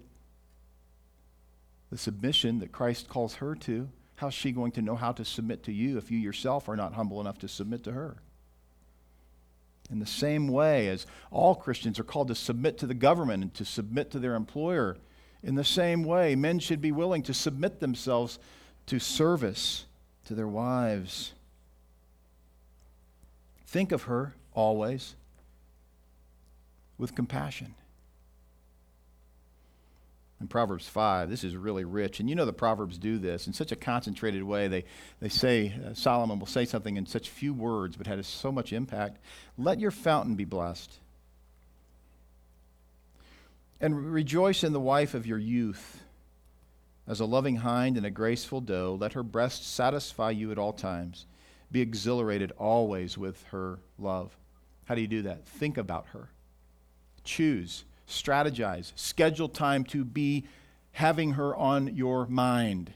the 1.91 1.97
submission 1.97 2.59
that 2.59 2.71
Christ 2.71 3.09
calls 3.09 3.33
her 3.35 3.53
to. 3.53 3.89
How's 4.15 4.33
she 4.33 4.53
going 4.53 4.71
to 4.73 4.81
know 4.81 4.95
how 4.95 5.11
to 5.11 5.25
submit 5.25 5.63
to 5.63 5.73
you 5.73 5.97
if 5.97 6.09
you 6.09 6.17
yourself 6.17 6.69
are 6.69 6.77
not 6.77 6.93
humble 6.93 7.19
enough 7.19 7.37
to 7.39 7.49
submit 7.49 7.83
to 7.83 7.91
her? 7.91 8.15
In 9.89 9.99
the 9.99 10.05
same 10.05 10.47
way 10.47 10.87
as 10.87 11.05
all 11.29 11.53
Christians 11.53 11.99
are 11.99 12.05
called 12.05 12.29
to 12.29 12.35
submit 12.35 12.77
to 12.77 12.87
the 12.87 12.93
government 12.93 13.43
and 13.43 13.53
to 13.55 13.65
submit 13.65 14.09
to 14.11 14.19
their 14.19 14.35
employer, 14.35 14.95
in 15.43 15.55
the 15.55 15.65
same 15.65 16.05
way, 16.05 16.33
men 16.33 16.59
should 16.59 16.79
be 16.79 16.93
willing 16.93 17.23
to 17.23 17.33
submit 17.33 17.81
themselves 17.81 18.39
to 18.85 18.99
service 18.99 19.83
to 20.27 20.33
their 20.33 20.47
wives. 20.47 21.33
Think 23.71 23.93
of 23.93 24.03
her 24.03 24.35
always 24.53 25.15
with 26.97 27.15
compassion. 27.15 27.73
In 30.41 30.49
Proverbs 30.49 30.89
5, 30.89 31.29
this 31.29 31.45
is 31.45 31.55
really 31.55 31.85
rich. 31.85 32.19
And 32.19 32.27
you 32.27 32.35
know 32.35 32.43
the 32.45 32.51
Proverbs 32.51 32.97
do 32.97 33.17
this 33.17 33.47
in 33.47 33.53
such 33.53 33.71
a 33.71 33.77
concentrated 33.77 34.43
way. 34.43 34.67
They, 34.67 34.83
they 35.21 35.29
say, 35.29 35.73
uh, 35.87 35.93
Solomon 35.93 36.37
will 36.37 36.47
say 36.47 36.65
something 36.65 36.97
in 36.97 37.05
such 37.05 37.29
few 37.29 37.53
words, 37.53 37.95
but 37.95 38.07
had 38.07 38.25
so 38.25 38.51
much 38.51 38.73
impact. 38.73 39.19
Let 39.57 39.79
your 39.79 39.91
fountain 39.91 40.35
be 40.35 40.43
blessed. 40.43 40.91
And 43.79 44.11
rejoice 44.11 44.65
in 44.65 44.73
the 44.73 44.79
wife 44.81 45.13
of 45.13 45.25
your 45.25 45.39
youth. 45.39 46.03
As 47.07 47.21
a 47.21 47.25
loving 47.25 47.55
hind 47.57 47.95
and 47.95 48.05
a 48.05 48.11
graceful 48.11 48.59
doe, 48.59 48.97
let 48.99 49.13
her 49.13 49.23
breast 49.23 49.65
satisfy 49.65 50.31
you 50.31 50.51
at 50.51 50.57
all 50.57 50.73
times 50.73 51.25
be 51.71 51.81
exhilarated 51.81 52.51
always 52.57 53.17
with 53.17 53.41
her 53.45 53.79
love. 53.97 54.35
How 54.85 54.95
do 54.95 55.01
you 55.01 55.07
do 55.07 55.21
that? 55.23 55.45
Think 55.47 55.77
about 55.77 56.07
her. 56.07 56.29
Choose, 57.23 57.85
strategize, 58.07 58.91
schedule 58.95 59.47
time 59.47 59.83
to 59.85 60.03
be 60.03 60.43
having 60.91 61.33
her 61.33 61.55
on 61.55 61.95
your 61.95 62.27
mind. 62.27 62.91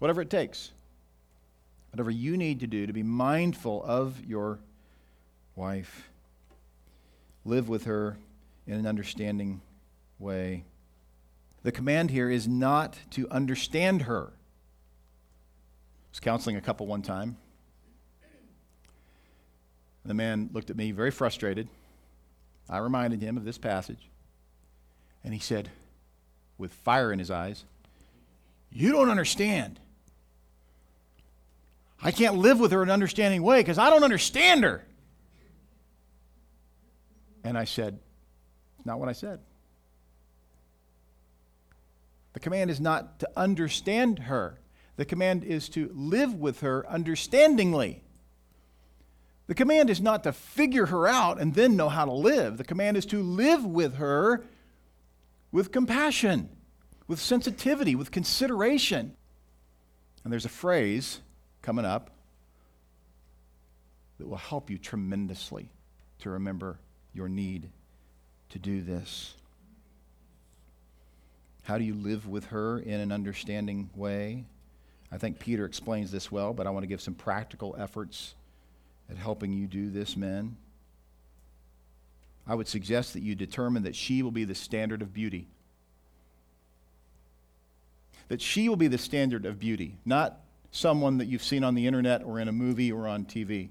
Whatever 0.00 0.22
it 0.22 0.30
takes. 0.30 0.72
Whatever 1.92 2.10
you 2.10 2.36
need 2.36 2.60
to 2.60 2.66
do 2.66 2.86
to 2.86 2.92
be 2.92 3.04
mindful 3.04 3.82
of 3.84 4.24
your 4.24 4.58
wife. 5.54 6.08
Live 7.44 7.68
with 7.68 7.84
her 7.84 8.16
in 8.66 8.74
an 8.74 8.86
understanding 8.86 9.60
way. 10.18 10.64
The 11.62 11.70
command 11.70 12.10
here 12.10 12.28
is 12.28 12.48
not 12.48 12.96
to 13.10 13.28
understand 13.30 14.02
her. 14.02 14.32
I 16.10 16.10
was 16.10 16.20
counseling 16.20 16.56
a 16.56 16.60
couple 16.60 16.86
one 16.86 17.02
time, 17.02 17.36
the 20.04 20.14
man 20.14 20.50
looked 20.52 20.70
at 20.70 20.76
me 20.76 20.90
very 20.90 21.10
frustrated. 21.10 21.68
I 22.68 22.78
reminded 22.78 23.22
him 23.22 23.36
of 23.36 23.44
this 23.44 23.58
passage, 23.58 24.08
and 25.24 25.32
he 25.34 25.40
said, 25.40 25.70
with 26.58 26.72
fire 26.72 27.12
in 27.12 27.18
his 27.18 27.30
eyes, 27.30 27.64
You 28.70 28.92
don't 28.92 29.10
understand. 29.10 29.78
I 32.02 32.10
can't 32.10 32.36
live 32.36 32.58
with 32.58 32.72
her 32.72 32.82
in 32.82 32.88
an 32.88 32.92
understanding 32.92 33.42
way 33.42 33.60
because 33.60 33.78
I 33.78 33.88
don't 33.90 34.02
understand 34.02 34.64
her. 34.64 34.84
And 37.44 37.56
I 37.56 37.64
said, 37.64 37.98
Not 38.84 38.98
what 38.98 39.08
I 39.08 39.12
said. 39.12 39.40
The 42.32 42.40
command 42.40 42.70
is 42.70 42.80
not 42.80 43.18
to 43.20 43.28
understand 43.36 44.20
her, 44.20 44.58
the 44.96 45.04
command 45.04 45.44
is 45.44 45.68
to 45.70 45.90
live 45.94 46.34
with 46.34 46.60
her 46.60 46.86
understandingly. 46.88 48.02
The 49.46 49.54
command 49.54 49.90
is 49.90 50.00
not 50.00 50.22
to 50.24 50.32
figure 50.32 50.86
her 50.86 51.06
out 51.06 51.40
and 51.40 51.54
then 51.54 51.76
know 51.76 51.88
how 51.88 52.04
to 52.04 52.12
live. 52.12 52.58
The 52.58 52.64
command 52.64 52.96
is 52.96 53.06
to 53.06 53.22
live 53.22 53.64
with 53.64 53.96
her 53.96 54.44
with 55.50 55.72
compassion, 55.72 56.48
with 57.08 57.20
sensitivity, 57.20 57.94
with 57.94 58.10
consideration. 58.10 59.14
And 60.24 60.32
there's 60.32 60.44
a 60.46 60.50
phrase 60.50 61.20
coming 61.60 61.84
up 61.84 62.10
that 64.18 64.28
will 64.28 64.36
help 64.36 64.70
you 64.70 64.78
tremendously 64.78 65.68
to 66.20 66.30
remember 66.30 66.78
your 67.12 67.28
need 67.28 67.68
to 68.50 68.58
do 68.58 68.80
this. 68.80 69.34
How 71.64 71.76
do 71.78 71.84
you 71.84 71.94
live 71.94 72.26
with 72.26 72.46
her 72.46 72.78
in 72.78 73.00
an 73.00 73.12
understanding 73.12 73.90
way? 73.94 74.44
I 75.10 75.18
think 75.18 75.38
Peter 75.38 75.64
explains 75.64 76.10
this 76.10 76.30
well, 76.32 76.54
but 76.54 76.66
I 76.66 76.70
want 76.70 76.84
to 76.84 76.88
give 76.88 77.00
some 77.00 77.14
practical 77.14 77.74
efforts 77.78 78.34
at 79.12 79.18
helping 79.18 79.52
you 79.52 79.66
do 79.68 79.90
this, 79.90 80.16
men. 80.16 80.56
I 82.46 82.54
would 82.56 82.66
suggest 82.66 83.12
that 83.12 83.20
you 83.20 83.34
determine 83.36 83.82
that 83.84 83.94
she 83.94 84.22
will 84.22 84.30
be 84.32 84.42
the 84.44 84.54
standard 84.54 85.02
of 85.02 85.12
beauty. 85.14 85.46
That 88.28 88.40
she 88.40 88.68
will 88.70 88.76
be 88.76 88.88
the 88.88 88.98
standard 88.98 89.44
of 89.46 89.58
beauty, 89.60 89.98
not 90.06 90.40
someone 90.72 91.18
that 91.18 91.26
you've 91.26 91.42
seen 91.44 91.62
on 91.62 91.74
the 91.76 91.86
internet 91.86 92.22
or 92.24 92.40
in 92.40 92.48
a 92.48 92.52
movie 92.52 92.90
or 92.90 93.06
on 93.06 93.26
TV. 93.26 93.68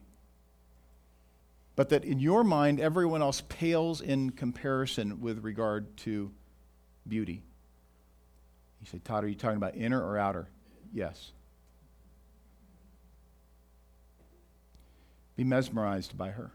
But 1.75 1.89
that 1.89 2.05
in 2.05 2.19
your 2.19 2.43
mind, 2.43 2.79
everyone 2.79 3.21
else 3.23 3.41
pales 3.49 3.99
in 3.99 4.29
comparison 4.29 5.19
with 5.21 5.43
regard 5.43 5.97
to 5.97 6.31
beauty. 7.07 7.41
You 8.79 8.87
say, 8.87 8.99
Todd, 9.03 9.23
are 9.23 9.27
you 9.27 9.35
talking 9.35 9.57
about 9.57 9.75
inner 9.75 10.01
or 10.01 10.17
outer? 10.19 10.47
Yes. 10.93 11.31
be 15.41 15.43
mesmerized 15.45 16.15
by 16.15 16.29
her. 16.29 16.51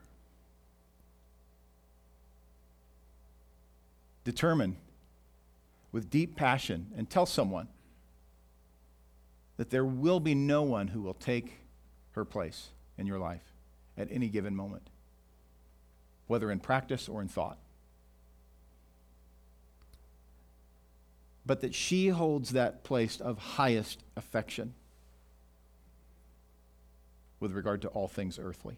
Determine 4.23 4.77
with 5.91 6.09
deep 6.09 6.37
passion 6.37 6.87
and 6.97 7.11
tell 7.11 7.27
someone 7.27 7.67
that 9.57 9.71
there 9.71 9.85
will 9.85 10.21
be 10.21 10.37
no 10.37 10.63
one 10.63 10.87
who 10.87 11.03
will 11.03 11.15
take 11.15 11.59
her 12.13 12.25
place 12.25 12.69
in 12.97 13.09
your 13.09 13.19
life 13.19 13.43
at 13.99 14.07
any 14.13 14.29
given 14.29 14.55
moment, 14.55 14.89
whether 16.29 16.49
in 16.53 16.61
practice 16.61 17.09
or 17.09 17.21
in 17.21 17.27
thought. 17.27 17.59
But 21.45 21.61
that 21.63 21.75
she 21.75 22.11
holds 22.11 22.51
that 22.51 22.85
place 22.85 23.21
of 23.21 23.37
highest 23.37 24.05
affection 24.17 24.75
with 27.41 27.53
regard 27.53 27.83
to 27.83 27.89
all 27.89 28.09
things 28.09 28.39
earthly. 28.43 28.77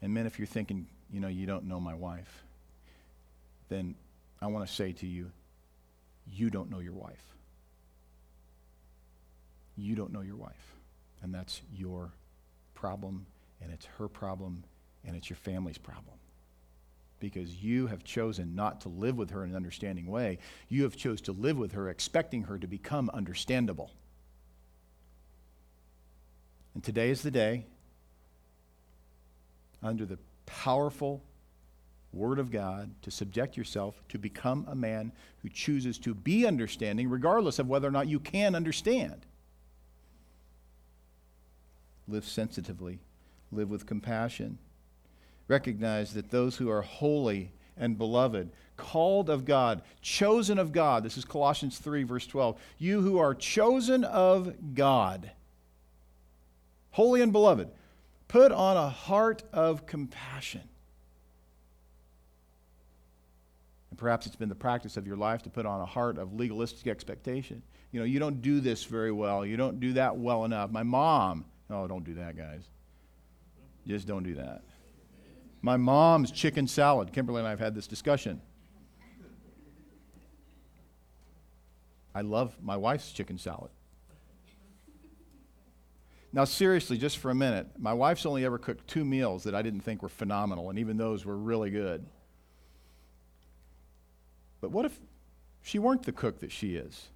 And 0.00 0.14
men, 0.14 0.26
if 0.26 0.38
you're 0.38 0.46
thinking, 0.46 0.86
you 1.12 1.20
know, 1.20 1.28
you 1.28 1.46
don't 1.46 1.64
know 1.64 1.80
my 1.80 1.94
wife, 1.94 2.42
then 3.68 3.94
I 4.40 4.46
want 4.46 4.66
to 4.66 4.72
say 4.72 4.92
to 4.92 5.06
you, 5.06 5.30
you 6.32 6.50
don't 6.50 6.70
know 6.70 6.78
your 6.78 6.92
wife. 6.92 7.22
You 9.76 9.94
don't 9.94 10.12
know 10.12 10.20
your 10.20 10.36
wife. 10.36 10.74
And 11.22 11.34
that's 11.34 11.62
your 11.74 12.10
problem, 12.74 13.26
and 13.60 13.72
it's 13.72 13.86
her 13.98 14.06
problem, 14.08 14.62
and 15.04 15.16
it's 15.16 15.28
your 15.28 15.36
family's 15.36 15.78
problem. 15.78 16.14
Because 17.20 17.56
you 17.56 17.88
have 17.88 18.04
chosen 18.04 18.54
not 18.54 18.82
to 18.82 18.88
live 18.88 19.16
with 19.16 19.30
her 19.30 19.42
in 19.42 19.50
an 19.50 19.56
understanding 19.56 20.06
way. 20.06 20.38
You 20.68 20.84
have 20.84 20.96
chose 20.96 21.20
to 21.22 21.32
live 21.32 21.58
with 21.58 21.72
her 21.72 21.88
expecting 21.88 22.44
her 22.44 22.56
to 22.58 22.68
become 22.68 23.10
understandable. 23.12 23.90
And 26.78 26.84
today 26.84 27.10
is 27.10 27.22
the 27.22 27.30
day, 27.32 27.64
under 29.82 30.06
the 30.06 30.16
powerful 30.46 31.20
Word 32.12 32.38
of 32.38 32.52
God, 32.52 32.88
to 33.02 33.10
subject 33.10 33.56
yourself 33.56 34.00
to 34.10 34.16
become 34.16 34.64
a 34.68 34.76
man 34.76 35.10
who 35.42 35.48
chooses 35.48 35.98
to 35.98 36.14
be 36.14 36.46
understanding, 36.46 37.08
regardless 37.10 37.58
of 37.58 37.68
whether 37.68 37.88
or 37.88 37.90
not 37.90 38.06
you 38.06 38.20
can 38.20 38.54
understand. 38.54 39.26
Live 42.06 42.24
sensitively, 42.24 43.00
live 43.50 43.70
with 43.70 43.84
compassion. 43.84 44.58
Recognize 45.48 46.14
that 46.14 46.30
those 46.30 46.58
who 46.58 46.70
are 46.70 46.82
holy 46.82 47.50
and 47.76 47.98
beloved, 47.98 48.50
called 48.76 49.28
of 49.28 49.44
God, 49.44 49.82
chosen 50.00 50.60
of 50.60 50.70
God, 50.70 51.02
this 51.02 51.18
is 51.18 51.24
Colossians 51.24 51.80
3, 51.80 52.04
verse 52.04 52.28
12. 52.28 52.56
You 52.78 53.00
who 53.00 53.18
are 53.18 53.34
chosen 53.34 54.04
of 54.04 54.76
God 54.76 55.32
holy 56.98 57.22
and 57.22 57.30
beloved, 57.32 57.70
put 58.26 58.50
on 58.50 58.76
a 58.76 58.88
heart 58.88 59.44
of 59.52 59.86
compassion. 59.86 60.62
And 63.90 63.96
perhaps 63.96 64.26
it's 64.26 64.34
been 64.34 64.48
the 64.48 64.56
practice 64.56 64.96
of 64.96 65.06
your 65.06 65.16
life 65.16 65.42
to 65.44 65.48
put 65.48 65.64
on 65.64 65.80
a 65.80 65.86
heart 65.86 66.18
of 66.18 66.34
legalistic 66.34 66.88
expectation. 66.88 67.62
You 67.92 68.00
know, 68.00 68.04
you 68.04 68.18
don't 68.18 68.42
do 68.42 68.58
this 68.58 68.82
very 68.82 69.12
well. 69.12 69.46
You 69.46 69.56
don't 69.56 69.78
do 69.78 69.92
that 69.92 70.16
well 70.16 70.44
enough. 70.44 70.72
My 70.72 70.82
mom, 70.82 71.44
oh, 71.70 71.86
don't 71.86 72.02
do 72.04 72.14
that, 72.14 72.36
guys. 72.36 72.64
Just 73.86 74.08
don't 74.08 74.24
do 74.24 74.34
that. 74.34 74.62
My 75.62 75.76
mom's 75.76 76.32
chicken 76.32 76.66
salad. 76.66 77.12
Kimberly 77.12 77.38
and 77.38 77.46
I 77.46 77.50
have 77.50 77.60
had 77.60 77.76
this 77.76 77.86
discussion. 77.86 78.40
I 82.12 82.22
love 82.22 82.58
my 82.60 82.76
wife's 82.76 83.12
chicken 83.12 83.38
salad. 83.38 83.70
Now, 86.32 86.44
seriously, 86.44 86.98
just 86.98 87.18
for 87.18 87.30
a 87.30 87.34
minute, 87.34 87.66
my 87.78 87.94
wife's 87.94 88.26
only 88.26 88.44
ever 88.44 88.58
cooked 88.58 88.86
two 88.86 89.04
meals 89.04 89.44
that 89.44 89.54
I 89.54 89.62
didn't 89.62 89.80
think 89.80 90.02
were 90.02 90.10
phenomenal, 90.10 90.68
and 90.68 90.78
even 90.78 90.98
those 90.98 91.24
were 91.24 91.36
really 91.36 91.70
good. 91.70 92.04
But 94.60 94.70
what 94.70 94.84
if 94.84 94.98
she 95.62 95.78
weren't 95.78 96.02
the 96.02 96.12
cook 96.12 96.40
that 96.40 96.52
she 96.52 96.74
is? 96.76 97.08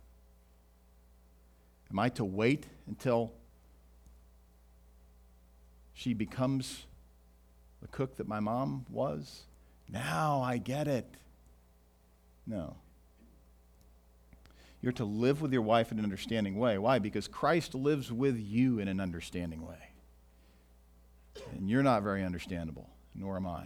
Am 1.90 1.98
I 1.98 2.08
to 2.10 2.24
wait 2.24 2.64
until 2.86 3.32
she 5.92 6.14
becomes 6.14 6.86
the 7.82 7.88
cook 7.88 8.16
that 8.16 8.26
my 8.26 8.40
mom 8.40 8.86
was? 8.88 9.42
Now 9.90 10.40
I 10.40 10.56
get 10.56 10.88
it. 10.88 11.06
No. 12.46 12.76
You're 14.82 14.92
to 14.94 15.04
live 15.04 15.40
with 15.40 15.52
your 15.52 15.62
wife 15.62 15.92
in 15.92 15.98
an 15.98 16.04
understanding 16.04 16.58
way. 16.58 16.76
Why? 16.76 16.98
Because 16.98 17.28
Christ 17.28 17.74
lives 17.76 18.12
with 18.12 18.36
you 18.38 18.80
in 18.80 18.88
an 18.88 18.98
understanding 19.00 19.64
way. 19.64 19.76
And 21.56 21.70
you're 21.70 21.84
not 21.84 22.02
very 22.02 22.24
understandable, 22.24 22.90
nor 23.14 23.36
am 23.36 23.46
I. 23.46 23.62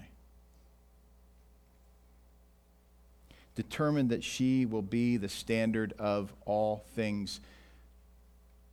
Determined 3.55 4.11
that 4.11 4.23
she 4.23 4.67
will 4.67 4.83
be 4.83 5.17
the 5.17 5.31
standard 5.31 5.95
of 5.99 6.35
all 6.45 6.85
things 6.95 7.41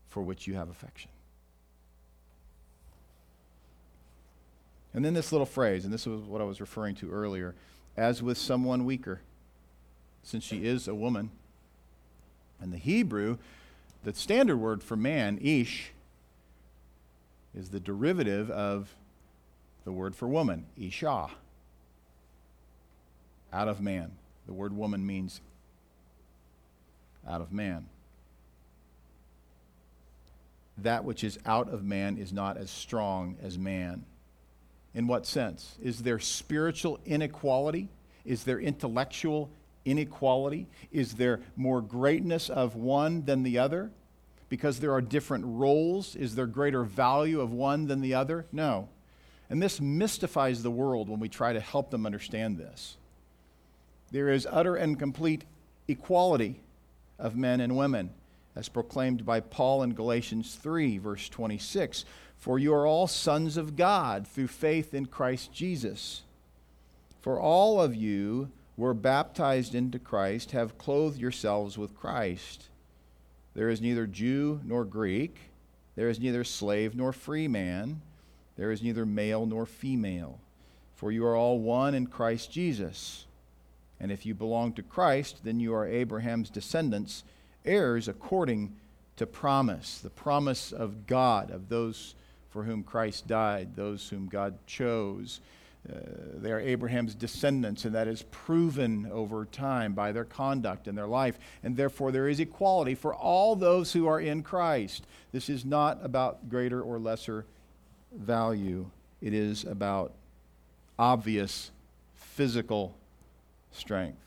for 0.10 0.22
which 0.22 0.46
you 0.46 0.56
have 0.56 0.70
affection. 0.70 1.10
And 4.94 5.04
then 5.04 5.14
this 5.14 5.32
little 5.32 5.48
phrase, 5.48 5.86
and 5.86 5.94
this 5.94 6.06
was 6.06 6.22
what 6.24 6.42
I 6.42 6.44
was 6.44 6.60
referring 6.60 6.96
to 6.96 7.10
earlier 7.10 7.56
as 7.96 8.22
with 8.22 8.38
someone 8.38 8.86
weaker, 8.86 9.22
since 10.24 10.44
she 10.44 10.66
is 10.66 10.88
a 10.88 10.94
woman 10.94 11.32
in 12.62 12.72
the 12.72 12.78
Hebrew, 12.78 13.38
the 14.04 14.14
standard 14.14 14.58
word 14.58 14.84
for 14.84 14.96
man, 14.96 15.38
ish, 15.42 15.92
is 17.56 17.70
the 17.70 17.80
derivative 17.80 18.50
of 18.50 18.94
the 19.86 19.92
word 19.92 20.16
for 20.16 20.28
woman, 20.28 20.66
isha, 20.78 21.28
out 23.54 23.68
of 23.68 23.82
man. 23.82 24.12
The 24.48 24.54
word 24.54 24.76
woman 24.76 25.06
means 25.06 25.40
out 27.28 27.42
of 27.42 27.52
man. 27.52 27.88
That 30.78 31.06
which 31.06 31.24
is 31.24 31.38
out 31.46 31.70
of 31.70 31.84
man 31.84 32.18
is 32.18 32.34
not 32.34 32.58
as 32.58 32.72
strong 32.72 33.38
as 33.42 33.58
man. 33.58 34.06
In 34.96 35.06
what 35.08 35.26
sense? 35.26 35.76
Is 35.82 36.02
there 36.02 36.20
spiritual 36.20 37.00
inequality? 37.06 37.90
Is 38.26 38.44
there 38.44 38.60
intellectual 38.60 39.50
inequality? 39.86 40.68
Is 40.92 41.14
there 41.16 41.42
more 41.56 41.82
greatness 41.82 42.50
of 42.50 42.76
one 42.76 43.26
than 43.26 43.44
the 43.44 43.58
other? 43.60 43.92
Because 44.50 44.80
there 44.80 44.94
are 44.94 45.02
different 45.02 45.46
roles, 45.46 46.16
is 46.16 46.36
there 46.36 46.46
greater 46.46 46.84
value 46.84 47.42
of 47.42 47.52
one 47.54 47.88
than 47.88 48.02
the 48.02 48.14
other? 48.14 48.46
No. 48.52 48.90
And 49.50 49.62
this 49.62 49.82
mystifies 49.82 50.64
the 50.64 50.72
world 50.72 51.10
when 51.10 51.20
we 51.20 51.30
try 51.30 51.54
to 51.54 51.60
help 51.60 51.92
them 51.92 52.06
understand 52.06 52.58
this. 52.58 52.98
There 54.12 54.30
is 54.30 54.48
utter 54.50 54.76
and 54.76 54.98
complete 54.98 55.44
equality 55.88 56.60
of 57.20 57.36
men 57.36 57.62
and 57.62 57.76
women, 57.78 58.12
as 58.56 58.70
proclaimed 58.70 59.26
by 59.26 59.40
Paul 59.40 59.84
in 59.84 59.94
Galatians 59.96 60.56
3, 60.56 61.00
verse 61.00 61.30
26. 61.30 62.06
For 62.38 62.60
you 62.60 62.74
are 62.74 62.86
all 62.86 63.08
sons 63.08 63.58
of 63.58 63.76
God 63.76 64.28
through 64.28 64.48
faith 64.48 64.94
in 64.94 65.08
Christ 65.08 65.52
Jesus. 65.52 66.24
For 67.22 67.40
all 67.40 67.82
of 67.82 67.96
you 67.96 68.52
were 68.78 68.94
baptized 68.94 69.76
into 69.76 70.00
Christ 70.00 70.52
have 70.52 70.78
clothed 70.78 71.20
yourselves 71.20 71.78
with 71.78 71.96
Christ. 71.96 72.70
There 73.54 73.70
is 73.70 73.82
neither 73.82 74.08
Jew 74.08 74.62
nor 74.64 74.84
Greek, 74.84 75.38
there 75.96 76.10
is 76.10 76.20
neither 76.20 76.44
slave 76.44 76.96
nor 76.96 77.14
free 77.14 77.48
man, 77.48 78.02
there 78.58 78.72
is 78.72 78.82
neither 78.82 79.06
male 79.06 79.46
nor 79.46 79.66
female, 79.66 80.40
for 80.96 81.12
you 81.12 81.24
are 81.26 81.36
all 81.36 81.60
one 81.60 81.94
in 81.94 82.08
Christ 82.08 82.52
Jesus. 82.52 83.26
And 84.00 84.12
if 84.12 84.26
you 84.26 84.34
belong 84.34 84.74
to 84.74 84.84
Christ, 84.84 85.40
then 85.44 85.60
you 85.60 85.74
are 85.76 85.88
Abraham's 85.88 86.50
descendants, 86.50 87.24
heirs 87.64 88.08
according 88.08 88.76
to 89.18 89.28
promise, 89.28 90.00
the 90.00 90.10
promise 90.10 90.72
of 90.72 91.06
God, 91.06 91.52
of 91.52 91.70
those 91.70 92.16
for 92.50 92.64
whom 92.64 92.84
Christ 92.84 93.28
died, 93.28 93.76
those 93.76 94.10
whom 94.10 94.28
God 94.28 94.58
chose. 94.66 95.40
Uh, 95.90 95.96
they 96.38 96.50
are 96.52 96.62
Abraham's 96.62 97.14
descendants, 97.14 97.84
and 97.84 97.94
that 97.94 98.08
is 98.08 98.24
proven 98.32 99.06
over 99.12 99.46
time 99.46 99.94
by 99.94 100.14
their 100.14 100.24
conduct 100.24 100.88
and 100.88 100.98
their 100.98 101.08
life. 101.08 101.38
And 101.62 101.76
therefore, 101.76 102.12
there 102.12 102.30
is 102.30 102.40
equality 102.40 102.96
for 102.96 103.14
all 103.14 103.56
those 103.56 103.92
who 103.92 104.08
are 104.08 104.20
in 104.20 104.44
Christ. 104.44 105.04
This 105.34 105.50
is 105.50 105.66
not 105.66 106.00
about 106.02 106.50
greater 106.50 106.82
or 106.82 107.00
lesser 107.00 107.46
value, 108.14 108.90
it 109.22 109.34
is 109.34 109.66
about 109.66 110.14
obvious 110.98 111.72
physical 112.16 112.96
strength. 113.74 114.18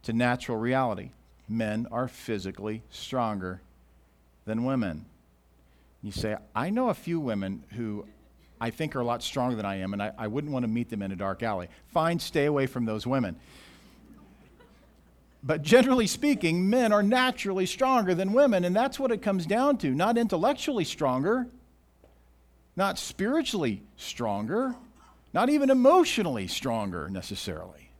It's 0.00 0.10
a 0.10 0.12
natural 0.12 0.58
reality. 0.58 1.10
Men 1.48 1.86
are 1.90 2.08
physically 2.08 2.82
stronger 2.90 3.62
than 4.44 4.64
women. 4.64 5.06
You 6.04 6.12
say, 6.12 6.36
I 6.54 6.68
know 6.68 6.90
a 6.90 6.94
few 6.94 7.18
women 7.18 7.64
who 7.70 8.04
I 8.60 8.68
think 8.68 8.94
are 8.94 9.00
a 9.00 9.04
lot 9.04 9.22
stronger 9.22 9.56
than 9.56 9.64
I 9.64 9.76
am, 9.76 9.94
and 9.94 10.02
I, 10.02 10.12
I 10.18 10.26
wouldn't 10.28 10.52
want 10.52 10.64
to 10.64 10.68
meet 10.68 10.90
them 10.90 11.00
in 11.00 11.10
a 11.10 11.16
dark 11.16 11.42
alley. 11.42 11.68
Fine, 11.86 12.18
stay 12.18 12.44
away 12.44 12.66
from 12.66 12.84
those 12.84 13.06
women. 13.06 13.36
But 15.42 15.62
generally 15.62 16.06
speaking, 16.06 16.68
men 16.68 16.92
are 16.92 17.02
naturally 17.02 17.64
stronger 17.64 18.14
than 18.14 18.34
women, 18.34 18.66
and 18.66 18.76
that's 18.76 18.98
what 19.00 19.12
it 19.12 19.22
comes 19.22 19.46
down 19.46 19.78
to. 19.78 19.94
Not 19.94 20.18
intellectually 20.18 20.84
stronger, 20.84 21.48
not 22.76 22.98
spiritually 22.98 23.82
stronger, 23.96 24.74
not 25.32 25.48
even 25.48 25.70
emotionally 25.70 26.48
stronger 26.48 27.08
necessarily. 27.08 27.90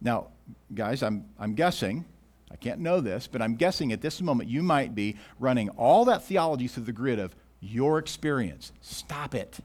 Now, 0.00 0.28
guys, 0.74 1.02
I'm, 1.02 1.26
I'm 1.38 1.52
guessing 1.54 2.06
I 2.50 2.56
can't 2.56 2.80
know 2.80 3.00
this, 3.00 3.26
but 3.26 3.42
I'm 3.42 3.56
guessing 3.56 3.92
at 3.92 4.00
this 4.00 4.20
moment 4.20 4.48
you 4.48 4.62
might 4.62 4.94
be 4.94 5.16
running 5.38 5.68
all 5.70 6.04
that 6.06 6.24
theology 6.24 6.68
through 6.68 6.84
the 6.84 6.92
grid 6.92 7.18
of 7.18 7.34
your 7.60 7.98
experience. 7.98 8.72
Stop 8.80 9.34
it. 9.34 9.58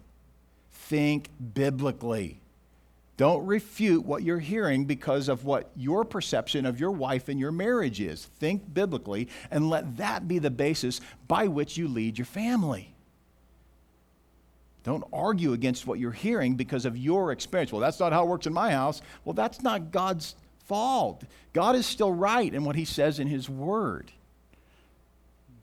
Think 0.72 1.30
biblically. 1.54 2.42
Don't 3.18 3.46
refute 3.46 4.04
what 4.04 4.24
you're 4.24 4.40
hearing 4.40 4.86
because 4.86 5.28
of 5.30 5.46
what 5.46 5.70
your 5.76 6.04
perception 6.04 6.66
of 6.66 6.80
your 6.80 6.92
wife 6.92 7.30
and 7.30 7.40
your 7.40 7.52
marriage 7.52 8.00
is. 8.02 8.26
Think 8.26 8.74
biblically 8.74 9.30
and 9.52 9.70
let 9.70 9.98
that 9.98 10.28
be 10.28 10.40
the 10.40 10.50
basis 10.50 11.02
by 11.28 11.48
which 11.48 11.78
you 11.78 11.88
lead 11.88 12.18
your 12.18 12.26
family. 12.26 12.96
Don't 14.84 15.04
argue 15.14 15.54
against 15.54 15.86
what 15.86 16.00
you're 16.00 16.12
hearing 16.14 16.56
because 16.56 16.86
of 16.86 16.98
your 16.98 17.32
experience. 17.32 17.72
Well, 17.72 17.82
that's 17.82 18.00
not 18.00 18.12
how 18.12 18.24
it 18.24 18.30
works 18.30 18.48
in 18.48 18.54
my 18.54 18.72
house. 18.72 19.04
Well, 19.24 19.34
that's 19.36 19.62
not 19.62 19.92
God's 19.92 20.34
fall. 20.66 21.22
God 21.54 21.76
is 21.76 21.86
still 21.86 22.12
right 22.12 22.54
in 22.54 22.64
what 22.64 22.76
he 22.76 22.86
says 22.86 23.20
in 23.20 23.28
his 23.28 23.50
word. 23.50 24.12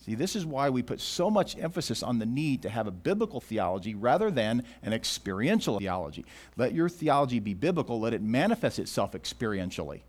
See, 0.05 0.15
this 0.15 0.37
is 0.37 0.47
why 0.47 0.71
we 0.71 0.83
put 0.83 1.01
so 1.01 1.29
much 1.29 1.57
emphasis 1.59 2.03
on 2.03 2.19
the 2.19 2.27
need 2.27 2.63
to 2.63 2.71
have 2.71 2.87
a 2.87 2.91
biblical 2.91 3.41
theology 3.41 3.95
rather 3.95 4.31
than 4.31 4.63
an 4.83 4.93
experiential 4.93 5.79
theology. 5.79 6.25
Let 6.57 6.73
your 6.73 6.89
theology 6.89 7.41
be 7.41 7.55
biblical, 7.55 8.01
let 8.01 8.15
it 8.15 8.23
manifest 8.23 8.79
itself 8.79 9.13
experientially. 9.13 10.01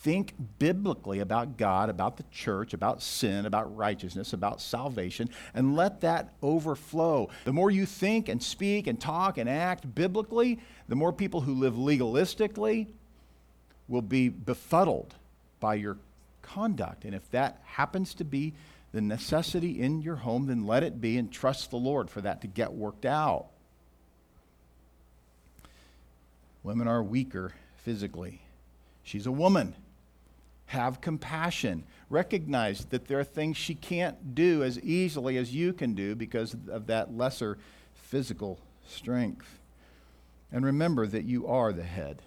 Think 0.00 0.34
biblically 0.58 1.20
about 1.20 1.56
God, 1.56 1.88
about 1.88 2.16
the 2.16 2.24
church, 2.32 2.74
about 2.74 3.00
sin, 3.02 3.46
about 3.46 3.76
righteousness, 3.76 4.32
about 4.32 4.60
salvation, 4.60 5.30
and 5.54 5.76
let 5.76 6.00
that 6.00 6.32
overflow. 6.42 7.28
The 7.44 7.52
more 7.52 7.70
you 7.70 7.86
think 7.86 8.28
and 8.28 8.42
speak 8.42 8.88
and 8.88 9.00
talk 9.00 9.38
and 9.38 9.48
act 9.48 9.94
biblically, 9.94 10.58
the 10.88 10.96
more 10.96 11.12
people 11.12 11.40
who 11.42 11.54
live 11.54 11.74
legalistically 11.74 12.88
will 13.92 14.00
be 14.02 14.30
befuddled 14.30 15.14
by 15.60 15.74
your 15.74 15.98
conduct. 16.40 17.04
And 17.04 17.14
if 17.14 17.30
that 17.30 17.60
happens 17.66 18.14
to 18.14 18.24
be 18.24 18.54
the 18.92 19.02
necessity 19.02 19.82
in 19.82 20.00
your 20.00 20.16
home, 20.16 20.46
then 20.46 20.66
let 20.66 20.82
it 20.82 20.98
be 20.98 21.18
and 21.18 21.30
trust 21.30 21.70
the 21.70 21.76
Lord 21.76 22.08
for 22.08 22.22
that 22.22 22.40
to 22.40 22.46
get 22.46 22.72
worked 22.72 23.04
out. 23.04 23.46
Women 26.62 26.88
are 26.88 27.02
weaker 27.02 27.52
physically. 27.84 28.40
She's 29.02 29.26
a 29.26 29.30
woman. 29.30 29.74
Have 30.66 31.02
compassion. 31.02 31.84
Recognize 32.08 32.86
that 32.86 33.08
there 33.08 33.20
are 33.20 33.24
things 33.24 33.58
she 33.58 33.74
can't 33.74 34.34
do 34.34 34.62
as 34.64 34.80
easily 34.80 35.36
as 35.36 35.54
you 35.54 35.74
can 35.74 35.92
do 35.92 36.14
because 36.14 36.56
of 36.70 36.86
that 36.86 37.14
lesser 37.14 37.58
physical 37.94 38.58
strength. 38.88 39.58
And 40.50 40.64
remember 40.64 41.06
that 41.08 41.24
you 41.24 41.46
are 41.46 41.74
the 41.74 41.82
head 41.82 42.22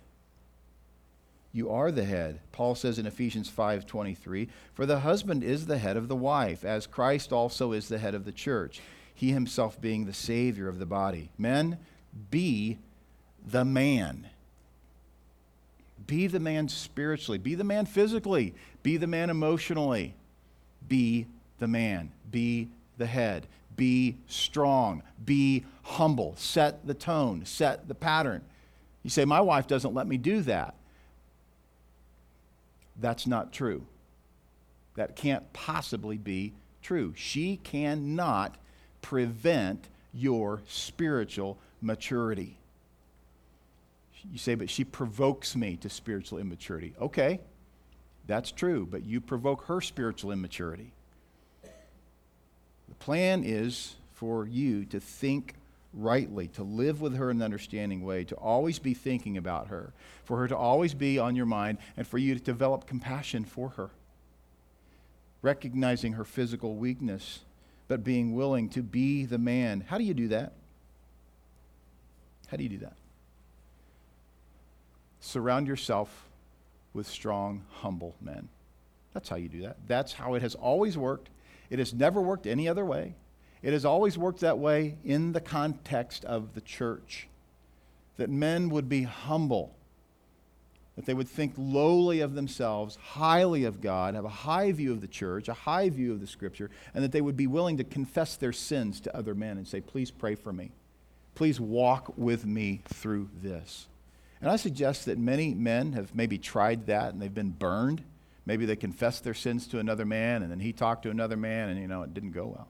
you 1.56 1.70
are 1.72 1.90
the 1.90 2.04
head. 2.04 2.42
Paul 2.52 2.76
says 2.76 3.00
in 3.00 3.06
Ephesians 3.08 3.48
5:23, 3.50 4.50
"For 4.74 4.86
the 4.86 5.00
husband 5.00 5.42
is 5.42 5.66
the 5.68 5.78
head 5.78 5.96
of 5.96 6.10
the 6.10 6.16
wife, 6.16 6.66
as 6.66 6.86
Christ 6.86 7.32
also 7.32 7.72
is 7.72 7.88
the 7.88 7.98
head 7.98 8.14
of 8.14 8.26
the 8.26 8.34
church, 8.34 8.82
he 9.14 9.32
himself 9.32 9.80
being 9.80 10.04
the 10.06 10.14
savior 10.14 10.68
of 10.68 10.80
the 10.80 10.86
body." 10.86 11.30
Men, 11.38 11.78
be 12.30 12.78
the 13.48 13.64
man. 13.64 14.28
Be 16.06 16.28
the 16.28 16.42
man 16.42 16.68
spiritually, 16.68 17.38
be 17.38 17.56
the 17.56 17.64
man 17.64 17.86
physically, 17.86 18.54
be 18.84 18.98
the 18.98 19.08
man 19.08 19.30
emotionally. 19.30 20.14
Be 20.90 21.26
the 21.60 21.70
man, 21.70 22.12
be 22.30 22.68
the 22.98 23.08
head, 23.08 23.48
be 23.78 24.18
strong, 24.28 25.04
be 25.26 25.64
humble, 25.84 26.36
set 26.36 26.86
the 26.86 26.94
tone, 26.94 27.46
set 27.46 27.88
the 27.88 27.96
pattern. 27.96 28.42
You 29.04 29.10
say, 29.10 29.24
My 29.26 29.42
wife 29.42 29.66
doesn't 29.68 29.94
let 29.96 30.06
me 30.06 30.18
do 30.18 30.42
that. 30.42 30.76
That's 32.98 33.28
not 33.28 33.52
true. 33.52 33.86
That 34.96 35.16
can't 35.16 35.52
possibly 35.54 36.18
be 36.18 36.54
true. 36.82 37.14
She 37.16 37.58
cannot 37.58 38.56
prevent 39.02 39.90
your 40.14 40.62
spiritual 40.68 41.58
maturity. 41.82 42.58
You 44.32 44.38
say, 44.38 44.56
but 44.56 44.70
she 44.70 44.84
provokes 44.84 45.56
me 45.56 45.76
to 45.78 45.90
spiritual 45.90 46.40
immaturity. 46.40 46.94
Okay, 47.00 47.40
that's 48.26 48.50
true, 48.52 48.88
but 48.90 49.06
you 49.06 49.22
provoke 49.22 49.66
her 49.66 49.82
spiritual 49.82 50.32
immaturity. 50.32 50.94
The 51.62 52.96
plan 52.96 53.44
is 53.44 53.96
for 54.14 54.48
you 54.48 54.86
to 54.86 55.00
think 55.00 55.56
rightly, 55.96 56.48
to 56.50 56.64
live 56.64 57.02
with 57.02 57.16
her 57.18 57.32
in 57.32 57.38
an 57.38 57.44
understanding 57.44 58.04
way, 58.04 58.24
to 58.26 58.36
always 58.36 58.80
be 58.80 58.94
thinking 58.94 59.38
about 59.38 59.68
her, 59.68 59.94
for 60.24 60.38
her 60.38 60.48
to 60.48 60.56
always 60.58 60.94
be 60.94 61.18
on 61.18 61.36
your 61.36 61.46
mind, 61.46 61.78
and 61.98 62.06
for 62.08 62.18
you 62.18 62.36
to 62.36 62.42
develop 62.42 62.86
compassion 62.86 63.46
for 63.46 63.70
her. 63.70 63.90
Recognizing 65.42 66.14
her 66.14 66.26
physical 66.26 66.76
weakness, 66.76 67.40
but 67.88 68.04
being 68.04 68.34
willing 68.36 68.70
to 68.70 68.84
be 68.84 69.26
the 69.26 69.38
man. 69.38 69.84
How 69.88 69.98
do 69.98 70.04
you 70.04 70.14
do 70.14 70.28
that? 70.30 70.54
How 72.48 72.58
do 72.58 72.64
you 72.64 72.70
do 72.70 72.78
that? 72.80 72.94
Surround 75.22 75.68
yourself 75.68 76.28
with 76.94 77.08
strong, 77.08 77.64
humble 77.70 78.16
men. 78.22 78.50
That's 79.14 79.30
how 79.30 79.36
you 79.38 79.50
do 79.50 79.62
that. 79.62 79.78
That's 79.88 80.14
how 80.14 80.34
it 80.34 80.42
has 80.42 80.56
always 80.56 80.98
worked. 80.98 81.30
It 81.70 81.80
has 81.80 81.94
never 81.94 82.22
worked 82.22 82.48
any 82.48 82.68
other 82.68 82.86
way. 82.86 83.16
It 83.66 83.74
has 83.74 83.84
always 83.84 84.16
worked 84.16 84.42
that 84.42 84.60
way 84.60 84.94
in 85.04 85.32
the 85.32 85.42
context 85.42 86.24
of 86.26 86.54
the 86.54 86.62
church 86.62 87.28
that 88.18 88.30
men 88.30 88.70
would 88.70 88.88
be 88.88 89.02
humble, 89.04 89.74
that 90.96 91.06
they 91.08 91.16
would 91.16 91.28
think 91.28 91.54
lowly 91.58 92.20
of 92.20 92.36
themselves, 92.36 92.96
highly 92.98 93.64
of 93.64 93.82
God, 93.82 94.14
have 94.14 94.24
a 94.24 94.30
high 94.30 94.72
view 94.72 94.92
of 94.92 95.02
the 95.02 95.08
church, 95.08 95.48
a 95.50 95.54
high 95.56 95.90
view 95.90 96.12
of 96.12 96.22
the 96.22 96.28
scripture, 96.28 96.70
and 96.94 97.04
that 97.04 97.12
they 97.12 97.22
would 97.22 97.36
be 97.36 97.48
willing 97.48 97.78
to 97.78 97.84
confess 97.84 98.36
their 98.36 98.54
sins 98.54 99.00
to 99.02 99.18
other 99.18 99.34
men 99.34 99.58
and 99.58 99.68
say, 99.68 99.82
Please 99.82 100.12
pray 100.12 100.36
for 100.36 100.54
me. 100.54 100.70
Please 101.34 101.60
walk 101.60 102.14
with 102.18 102.46
me 102.46 102.82
through 102.94 103.30
this. 103.42 103.88
And 104.42 104.52
I 104.52 104.58
suggest 104.58 105.06
that 105.06 105.18
many 105.18 105.56
men 105.56 105.94
have 105.94 106.14
maybe 106.14 106.38
tried 106.38 106.86
that 106.86 107.14
and 107.14 107.22
they've 107.22 107.34
been 107.34 107.50
burned. 107.50 108.04
Maybe 108.46 108.68
they 108.68 108.76
confessed 108.76 109.24
their 109.24 109.34
sins 109.34 109.66
to 109.70 109.80
another 109.80 110.06
man 110.06 110.44
and 110.44 110.52
then 110.52 110.60
he 110.60 110.72
talked 110.72 111.02
to 111.04 111.10
another 111.10 111.36
man 111.36 111.70
and, 111.70 111.82
you 111.82 111.88
know, 111.88 112.04
it 112.04 112.14
didn't 112.14 112.30
go 112.32 112.46
well. 112.56 112.68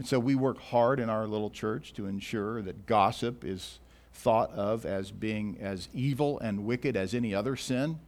And 0.00 0.06
so 0.08 0.18
we 0.18 0.34
work 0.34 0.56
hard 0.56 0.98
in 0.98 1.10
our 1.10 1.26
little 1.26 1.50
church 1.50 1.92
to 1.92 2.06
ensure 2.06 2.62
that 2.62 2.86
gossip 2.86 3.44
is 3.44 3.80
thought 4.14 4.50
of 4.52 4.86
as 4.86 5.10
being 5.10 5.58
as 5.60 5.90
evil 5.92 6.38
and 6.38 6.64
wicked 6.64 6.96
as 6.96 7.12
any 7.14 7.34
other 7.34 7.54
sin. 7.54 7.98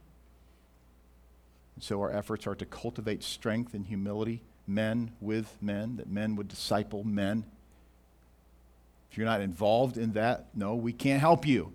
And 1.75 1.83
so 1.83 2.01
our 2.01 2.09
efforts 2.09 2.47
are 2.47 2.55
to 2.55 2.65
cultivate 2.65 3.21
strength 3.21 3.75
and 3.75 3.85
humility, 3.85 4.41
men 4.65 5.11
with 5.21 5.55
men, 5.61 5.97
that 5.97 6.09
men 6.09 6.35
would 6.35 6.47
disciple 6.47 7.03
men. 7.03 7.43
If 9.11 9.17
you're 9.19 9.27
not 9.27 9.41
involved 9.41 9.95
in 9.95 10.13
that, 10.13 10.47
no, 10.55 10.73
we 10.73 10.93
can't 10.93 11.19
help 11.21 11.45
you. 11.45 11.73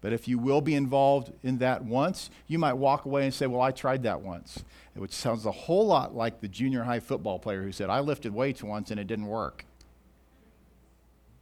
But 0.00 0.12
if 0.12 0.26
you 0.26 0.38
will 0.38 0.60
be 0.60 0.74
involved 0.74 1.32
in 1.42 1.58
that 1.58 1.84
once, 1.84 2.30
you 2.46 2.58
might 2.58 2.72
walk 2.74 3.04
away 3.04 3.24
and 3.24 3.34
say, 3.34 3.46
Well, 3.46 3.60
I 3.60 3.70
tried 3.70 4.02
that 4.04 4.22
once, 4.22 4.64
which 4.94 5.12
sounds 5.12 5.44
a 5.46 5.52
whole 5.52 5.86
lot 5.86 6.14
like 6.14 6.40
the 6.40 6.48
junior 6.48 6.84
high 6.84 7.00
football 7.00 7.38
player 7.38 7.62
who 7.62 7.72
said, 7.72 7.90
I 7.90 8.00
lifted 8.00 8.32
weights 8.32 8.62
once 8.62 8.90
and 8.90 8.98
it 8.98 9.06
didn't 9.06 9.26
work. 9.26 9.64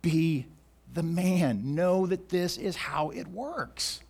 Be 0.02 0.46
the 0.92 1.02
man. 1.02 1.74
Know 1.76 2.06
that 2.06 2.30
this 2.30 2.56
is 2.56 2.74
how 2.76 3.10
it 3.10 3.28
works. 3.28 4.00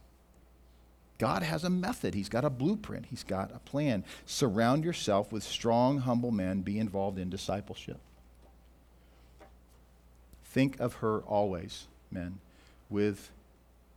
God 1.19 1.43
has 1.43 1.65
a 1.65 1.71
method, 1.71 2.15
He's 2.15 2.29
got 2.31 2.45
a 2.45 2.51
blueprint, 2.51 3.07
He's 3.07 3.25
got 3.25 3.55
a 3.55 3.59
plan. 3.59 4.03
Surround 4.25 4.83
yourself 4.85 5.31
with 5.33 5.43
strong, 5.43 5.99
humble 5.99 6.31
men, 6.31 6.61
be 6.63 6.79
involved 6.79 7.19
in 7.19 7.29
discipleship. 7.29 7.99
Think 10.47 10.81
of 10.81 10.95
her 10.95 11.19
always, 11.21 11.87
men, 12.11 12.39
with 12.89 13.31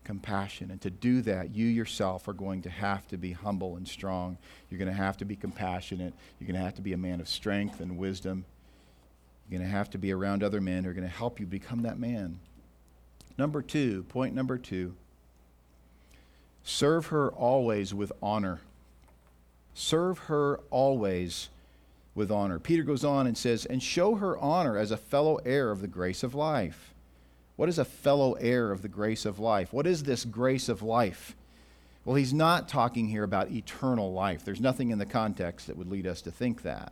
compassion. 0.03 0.71
And 0.71 0.81
to 0.81 0.89
do 0.89 1.21
that, 1.21 1.53
you 1.55 1.65
yourself 1.67 2.27
are 2.27 2.33
going 2.33 2.61
to 2.63 2.69
have 2.69 3.07
to 3.09 3.17
be 3.17 3.31
humble 3.31 3.75
and 3.77 3.87
strong. 3.87 4.37
You're 4.69 4.77
going 4.79 4.89
to 4.89 4.93
have 4.97 5.17
to 5.17 5.25
be 5.25 5.35
compassionate. 5.35 6.13
You're 6.39 6.47
going 6.47 6.59
to 6.59 6.63
have 6.65 6.75
to 6.75 6.81
be 6.81 6.93
a 6.93 6.97
man 6.97 7.19
of 7.19 7.27
strength 7.27 7.79
and 7.79 7.97
wisdom. 7.97 8.45
You're 9.49 9.59
going 9.59 9.69
to 9.69 9.77
have 9.77 9.89
to 9.91 9.97
be 9.97 10.11
around 10.11 10.43
other 10.43 10.61
men 10.61 10.83
who 10.83 10.89
are 10.89 10.93
going 10.93 11.07
to 11.07 11.13
help 11.15 11.39
you 11.39 11.45
become 11.45 11.81
that 11.83 11.99
man. 11.99 12.39
Number 13.37 13.61
two, 13.61 14.03
point 14.03 14.35
number 14.35 14.57
two 14.57 14.93
serve 16.63 17.07
her 17.07 17.29
always 17.31 17.91
with 17.91 18.11
honor. 18.21 18.59
Serve 19.73 20.19
her 20.19 20.59
always 20.69 21.49
with 22.13 22.29
honor. 22.31 22.59
Peter 22.59 22.83
goes 22.83 23.03
on 23.03 23.25
and 23.25 23.35
says, 23.35 23.65
and 23.65 23.81
show 23.81 24.15
her 24.15 24.37
honor 24.37 24.77
as 24.77 24.91
a 24.91 24.97
fellow 24.97 25.37
heir 25.37 25.71
of 25.71 25.81
the 25.81 25.87
grace 25.87 26.21
of 26.21 26.35
life 26.35 26.90
what 27.61 27.69
is 27.69 27.77
a 27.77 27.85
fellow 27.85 28.33
heir 28.33 28.71
of 28.71 28.81
the 28.81 28.87
grace 28.87 29.23
of 29.23 29.37
life? 29.37 29.71
What 29.71 29.85
is 29.85 30.01
this 30.01 30.25
grace 30.25 30.67
of 30.67 30.81
life? 30.81 31.35
Well, 32.03 32.15
he's 32.15 32.33
not 32.33 32.67
talking 32.67 33.07
here 33.09 33.23
about 33.23 33.51
eternal 33.51 34.11
life. 34.11 34.43
There's 34.43 34.59
nothing 34.59 34.89
in 34.89 34.97
the 34.97 35.05
context 35.05 35.67
that 35.67 35.77
would 35.77 35.87
lead 35.87 36.07
us 36.07 36.23
to 36.23 36.31
think 36.31 36.63
that. 36.63 36.91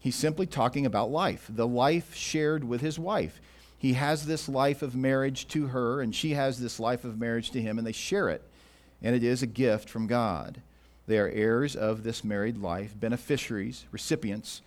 He's 0.00 0.16
simply 0.16 0.46
talking 0.46 0.86
about 0.86 1.12
life, 1.12 1.46
the 1.48 1.68
life 1.68 2.16
shared 2.16 2.64
with 2.64 2.80
his 2.80 2.98
wife. 2.98 3.40
He 3.78 3.92
has 3.92 4.26
this 4.26 4.48
life 4.48 4.82
of 4.82 4.96
marriage 4.96 5.46
to 5.50 5.68
her, 5.68 6.00
and 6.00 6.12
she 6.16 6.32
has 6.32 6.58
this 6.58 6.80
life 6.80 7.04
of 7.04 7.20
marriage 7.20 7.52
to 7.52 7.62
him, 7.62 7.78
and 7.78 7.86
they 7.86 7.92
share 7.92 8.28
it. 8.28 8.42
And 9.00 9.14
it 9.14 9.22
is 9.22 9.40
a 9.40 9.46
gift 9.46 9.88
from 9.88 10.08
God. 10.08 10.60
They 11.06 11.16
are 11.18 11.28
heirs 11.28 11.76
of 11.76 12.02
this 12.02 12.24
married 12.24 12.56
life, 12.58 12.98
beneficiaries, 12.98 13.84
recipients, 13.92 14.62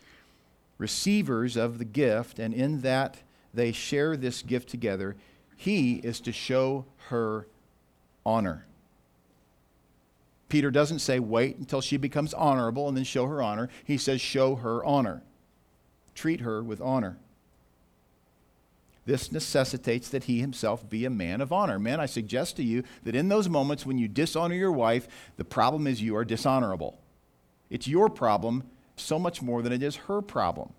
receivers 0.78 1.58
of 1.58 1.78
the 1.78 1.84
gift, 1.84 2.40
and 2.40 2.54
in 2.54 2.80
that 2.84 3.18
they 3.54 3.72
share 3.72 4.18
this 4.18 4.42
gift 4.42 4.70
together, 4.70 5.16
he 5.56 5.96
is 5.96 6.20
to 6.22 6.32
show 6.32 6.86
her 7.10 7.48
honor. 8.26 8.66
Peter 10.50 10.72
doesn't 10.72 11.00
say, 11.00 11.20
wait 11.20 11.58
until 11.58 11.82
she 11.82 11.98
becomes 11.98 12.34
honorable 12.34 12.88
and 12.88 12.96
then 12.98 13.04
show 13.04 13.26
her 13.28 13.42
honor. 13.42 13.70
He 13.84 13.98
says, 13.98 14.22
show 14.22 14.56
her 14.56 14.84
honor. 14.84 15.24
Treat 16.14 16.42
her 16.42 16.62
with 16.64 16.82
honor. 16.82 17.18
This 19.06 19.32
necessitates 19.32 20.10
that 20.10 20.26
he 20.26 20.40
himself 20.40 20.88
be 20.88 21.06
a 21.06 21.10
man 21.10 21.42
of 21.42 21.52
honor. 21.52 21.78
Men, 21.78 22.00
I 22.00 22.06
suggest 22.06 22.56
to 22.58 22.64
you 22.64 22.84
that 23.04 23.16
in 23.16 23.30
those 23.30 23.50
moments 23.50 23.86
when 23.86 23.98
you 23.98 24.08
dishonor 24.08 24.56
your 24.56 24.72
wife, 24.72 25.08
the 25.38 25.44
problem 25.44 25.88
is 25.88 26.02
you 26.02 26.16
are 26.16 26.24
dishonorable. 26.24 27.00
It's 27.70 27.88
your 27.88 28.10
problem 28.10 28.64
so 28.96 29.18
much 29.20 29.42
more 29.42 29.62
than 29.62 29.74
it 29.74 29.82
is 29.84 29.96
her 29.96 30.22
problem. 30.22 30.72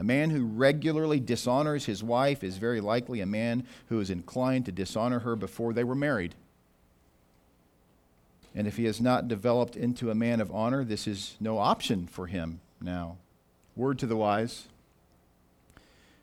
A 0.00 0.02
man 0.02 0.30
who 0.30 0.46
regularly 0.46 1.20
dishonors 1.20 1.84
his 1.84 2.02
wife 2.02 2.42
is 2.42 2.56
very 2.56 2.80
likely 2.80 3.20
a 3.20 3.26
man 3.26 3.64
who 3.90 4.00
is 4.00 4.08
inclined 4.08 4.64
to 4.64 4.72
dishonor 4.72 5.18
her 5.18 5.36
before 5.36 5.74
they 5.74 5.84
were 5.84 5.94
married. 5.94 6.34
And 8.54 8.66
if 8.66 8.78
he 8.78 8.86
has 8.86 8.98
not 8.98 9.28
developed 9.28 9.76
into 9.76 10.10
a 10.10 10.14
man 10.14 10.40
of 10.40 10.50
honor, 10.52 10.84
this 10.84 11.06
is 11.06 11.36
no 11.38 11.58
option 11.58 12.06
for 12.06 12.26
him 12.28 12.60
now. 12.80 13.18
Word 13.76 13.98
to 13.98 14.06
the 14.06 14.16
wise. 14.16 14.68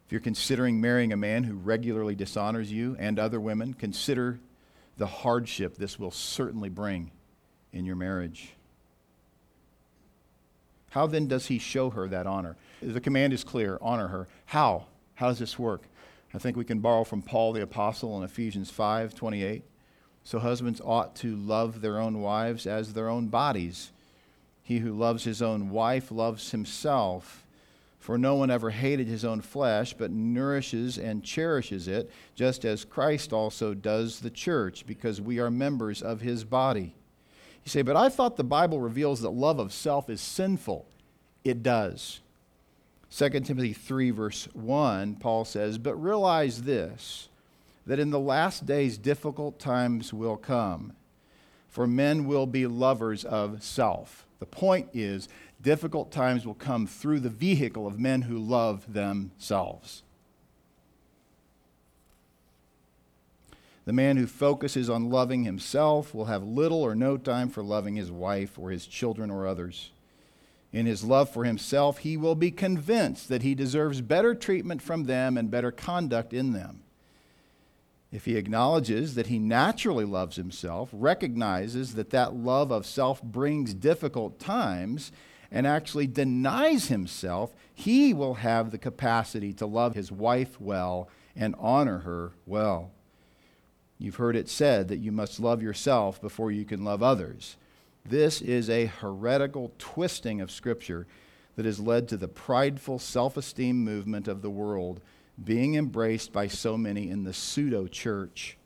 If 0.08 0.12
you're 0.12 0.22
considering 0.22 0.82
marrying 0.82 1.14
a 1.14 1.18
man 1.18 1.44
who 1.44 1.54
regularly 1.54 2.16
dishonors 2.16 2.72
you 2.72 2.98
and 3.00 3.20
other 3.20 3.40
women, 3.40 3.76
consider 3.76 4.40
the 4.98 5.06
hardship 5.06 5.78
this 5.78 6.00
will 6.00 6.10
certainly 6.12 6.70
bring 6.70 7.12
in 7.72 7.86
your 7.86 7.96
marriage. 7.96 8.54
How 10.90 11.06
then 11.06 11.28
does 11.28 11.46
he 11.46 11.60
show 11.60 11.92
her 11.92 12.08
that 12.08 12.26
honor? 12.26 12.56
The 12.82 13.02
command 13.02 13.34
is 13.34 13.44
clear 13.44 13.78
honor 13.82 14.08
her. 14.10 14.28
How? 14.46 14.86
How 15.16 15.28
does 15.28 15.40
this 15.40 15.58
work? 15.58 15.82
I 16.34 16.38
think 16.38 16.58
we 16.58 16.66
can 16.66 16.80
borrow 16.80 17.04
from 17.04 17.22
Paul 17.22 17.54
the 17.54 17.64
Apostle 17.64 18.18
in 18.18 18.24
Ephesians 18.24 18.70
5 18.70 19.16
28. 19.16 19.64
So 20.24 20.40
husbands 20.40 20.82
ought 20.84 21.16
to 21.18 21.36
love 21.36 21.82
their 21.82 22.00
own 22.00 22.22
wives 22.22 22.68
as 22.68 22.94
their 22.94 23.10
own 23.10 23.28
bodies. 23.28 23.92
He 24.62 24.80
who 24.80 24.94
loves 24.94 25.24
his 25.24 25.42
own 25.42 25.70
wife 25.70 26.12
loves 26.12 26.52
himself. 26.52 27.44
For 28.00 28.18
no 28.18 28.36
one 28.36 28.52
ever 28.52 28.70
hated 28.70 29.08
his 29.08 29.26
own 29.26 29.42
flesh, 29.42 29.94
but 29.94 30.12
nourishes 30.12 30.98
and 30.98 31.24
cherishes 31.24 31.88
it, 31.90 32.10
just 32.36 32.64
as 32.64 32.86
Christ 32.86 33.34
also 33.34 33.74
does 33.74 34.20
the 34.22 34.30
church, 34.30 34.86
because 34.88 35.20
we 35.20 35.40
are 35.40 35.50
members 35.52 36.02
of 36.02 36.22
his 36.22 36.44
body. 36.46 36.94
You 37.66 37.70
say, 37.70 37.82
but 37.82 37.96
I 37.98 38.08
thought 38.10 38.38
the 38.38 38.44
Bible 38.46 38.80
reveals 38.80 39.22
that 39.22 39.32
love 39.32 39.60
of 39.60 39.74
self 39.74 40.10
is 40.10 40.22
sinful. 40.22 40.86
It 41.44 41.64
does. 41.64 42.20
2 43.16 43.30
Timothy 43.30 43.74
3, 43.74 44.12
verse 44.12 44.50
1, 44.54 45.16
Paul 45.16 45.46
says, 45.46 45.78
But 45.78 45.96
realize 45.96 46.64
this, 46.64 47.30
that 47.86 48.00
in 48.00 48.10
the 48.10 48.20
last 48.20 48.66
days 48.66 48.98
difficult 48.98 49.60
times 49.60 50.14
will 50.14 50.36
come, 50.36 50.92
for 51.70 51.88
men 51.88 52.26
will 52.26 52.46
be 52.46 52.68
lovers 52.68 53.24
of 53.24 53.64
self. 53.64 54.26
The 54.40 54.46
point 54.46 54.90
is, 54.94 55.30
difficult 55.62 56.12
times 56.12 56.46
will 56.46 56.54
come 56.54 56.86
through 56.86 57.22
the 57.22 57.30
vehicle 57.30 57.88
of 57.88 57.98
men 57.98 58.24
who 58.24 58.38
love 58.38 58.92
themselves. 58.92 60.04
The 63.86 63.94
man 63.94 64.18
who 64.18 64.28
focuses 64.28 64.90
on 64.90 65.10
loving 65.10 65.46
himself 65.46 66.14
will 66.14 66.26
have 66.26 66.44
little 66.44 66.82
or 66.84 66.94
no 66.94 67.16
time 67.16 67.48
for 67.50 67.64
loving 67.64 67.96
his 67.96 68.12
wife 68.12 68.60
or 68.60 68.70
his 68.70 68.86
children 68.86 69.32
or 69.32 69.48
others 69.48 69.92
in 70.78 70.86
his 70.86 71.04
love 71.04 71.28
for 71.28 71.44
himself, 71.44 71.98
he 72.00 72.16
will 72.16 72.36
be 72.36 72.52
convinced 72.52 73.30
that 73.30 73.42
he 73.42 73.56
deserves 73.56 74.00
better 74.00 74.36
treatment 74.36 74.80
from 74.80 75.06
them 75.06 75.36
and 75.36 75.50
better 75.50 75.72
conduct 75.72 76.34
in 76.34 76.54
them. 76.54 76.82
If 78.12 78.26
he 78.26 78.36
acknowledges 78.38 79.16
that 79.16 79.26
he 79.26 79.40
naturally 79.40 80.06
loves 80.06 80.36
himself, 80.36 80.90
recognizes 80.94 81.96
that 81.96 82.12
that 82.12 82.36
love 82.36 82.70
of 82.72 82.86
self 82.86 83.24
brings 83.24 83.74
difficult 83.74 84.38
times, 84.40 85.12
and 85.52 85.66
actually 85.66 86.06
denies 86.06 86.90
himself, 86.90 87.56
he 87.74 88.14
will 88.14 88.36
have 88.36 88.70
the 88.70 88.78
capacity 88.78 89.54
to 89.54 89.66
love 89.66 89.96
his 89.96 90.12
wife 90.12 90.62
well 90.62 91.10
and 91.36 91.56
honor 91.58 92.00
her 92.00 92.34
well. 92.46 92.92
You've 93.98 94.16
heard 94.18 94.36
it 94.36 94.48
said 94.48 94.90
that 94.90 94.98
you 94.98 95.12
must 95.12 95.40
love 95.40 95.62
yourself 95.64 96.22
before 96.22 96.52
you 96.52 96.66
can 96.66 96.84
love 96.84 97.02
others. 97.02 97.56
This 98.10 98.42
is 98.42 98.70
a 98.70 98.86
heretical 98.86 99.74
twisting 99.78 100.40
of 100.40 100.50
Scripture 100.52 101.08
that 101.56 101.66
has 101.66 101.80
led 101.80 102.08
to 102.08 102.18
the 102.18 102.28
prideful 102.28 103.00
self 103.00 103.36
esteem 103.36 103.84
movement 103.84 104.28
of 104.30 104.42
the 104.42 104.50
world 104.50 105.02
being 105.44 105.76
embraced 105.76 106.32
by 106.32 106.48
so 106.48 106.78
many 106.78 107.10
in 107.10 107.24
the 107.24 107.34
pseudo 107.34 107.86
church. 107.88 108.58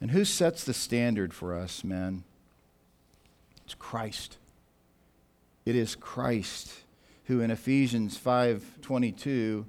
And 0.00 0.10
who 0.10 0.24
sets 0.24 0.62
the 0.62 0.74
standard 0.74 1.32
for 1.34 1.54
us, 1.54 1.82
men? 1.82 2.22
It's 3.64 3.74
Christ. 3.74 4.36
It 5.64 5.74
is 5.74 5.94
Christ 5.94 6.82
who 7.24 7.40
in 7.40 7.50
Ephesians 7.50 8.18
5:22 8.18 9.64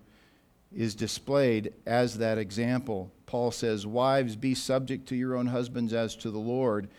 is 0.76 0.96
displayed 0.96 1.74
as 1.86 2.18
that 2.18 2.38
example. 2.38 3.12
Paul 3.26 3.52
says, 3.52 3.88
"Wives, 3.88 4.36
be 4.36 4.54
subject 4.54 5.08
to 5.08 5.16
your 5.16 5.36
own 5.36 5.48
husbands 5.48 5.94
as 5.94 6.16
to 6.18 6.30
the 6.30 6.40
Lord." 6.40 6.90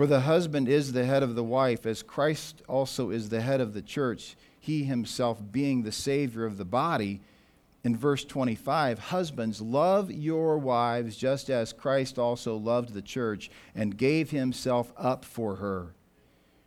For 0.00 0.06
the 0.06 0.20
husband 0.20 0.66
is 0.66 0.92
the 0.94 1.04
head 1.04 1.22
of 1.22 1.34
the 1.34 1.44
wife, 1.44 1.84
as 1.84 2.02
Christ 2.02 2.62
also 2.66 3.10
is 3.10 3.28
the 3.28 3.42
head 3.42 3.60
of 3.60 3.74
the 3.74 3.82
church, 3.82 4.34
he 4.58 4.84
himself 4.84 5.42
being 5.52 5.82
the 5.82 5.92
Savior 5.92 6.46
of 6.46 6.56
the 6.56 6.64
body. 6.64 7.20
In 7.84 7.94
verse 7.94 8.24
25, 8.24 8.98
husbands, 8.98 9.60
love 9.60 10.10
your 10.10 10.56
wives 10.56 11.18
just 11.18 11.50
as 11.50 11.74
Christ 11.74 12.18
also 12.18 12.56
loved 12.56 12.94
the 12.94 13.02
church 13.02 13.50
and 13.74 13.94
gave 13.98 14.30
himself 14.30 14.90
up 14.96 15.22
for 15.22 15.56
her, 15.56 15.88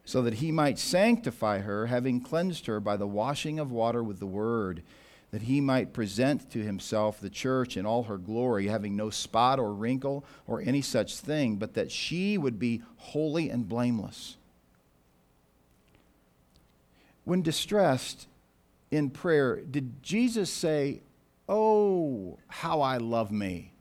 so 0.06 0.22
that 0.22 0.36
he 0.36 0.52
might 0.52 0.78
sanctify 0.78 1.58
her, 1.62 1.88
having 1.88 2.22
cleansed 2.22 2.68
her 2.68 2.80
by 2.80 2.96
the 2.96 3.08
washing 3.08 3.58
of 3.58 3.72
water 3.72 4.04
with 4.04 4.20
the 4.20 4.28
word 4.28 4.84
that 5.34 5.42
he 5.42 5.60
might 5.60 5.94
present 5.94 6.48
to 6.52 6.60
himself 6.64 7.20
the 7.20 7.28
church 7.30 7.76
in 7.76 7.88
all 7.88 8.04
her 8.04 8.20
glory, 8.20 8.68
having 8.68 8.96
no 8.96 9.10
spot 9.10 9.58
or 9.60 9.74
wrinkle 9.74 10.24
or 10.46 10.62
any 10.62 10.80
such 10.80 11.18
thing, 11.18 11.56
but 11.56 11.74
that 11.74 11.92
she 11.92 12.38
would 12.38 12.60
be 12.60 12.84
holy 12.98 13.50
and 13.50 13.68
blameless. 13.68 14.38
When 17.26 17.42
distressed 17.42 18.28
in 18.92 19.10
prayer, 19.10 19.60
did 19.62 20.04
Jesus 20.04 20.54
say, 20.54 21.02
Oh, 21.50 22.38
how 22.48 22.82
I 22.82 22.98
love 22.98 23.32
me? 23.32 23.74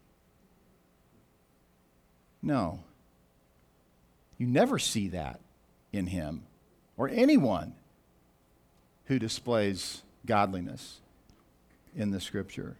No. 2.40 2.80
You 4.38 4.46
never 4.46 4.78
see 4.78 5.08
that 5.08 5.38
in 5.92 6.06
him 6.06 6.44
or 6.96 7.10
anyone 7.10 7.74
who 9.04 9.18
displays 9.18 10.02
godliness 10.24 11.01
in 11.96 12.10
the 12.10 12.20
scripture. 12.20 12.76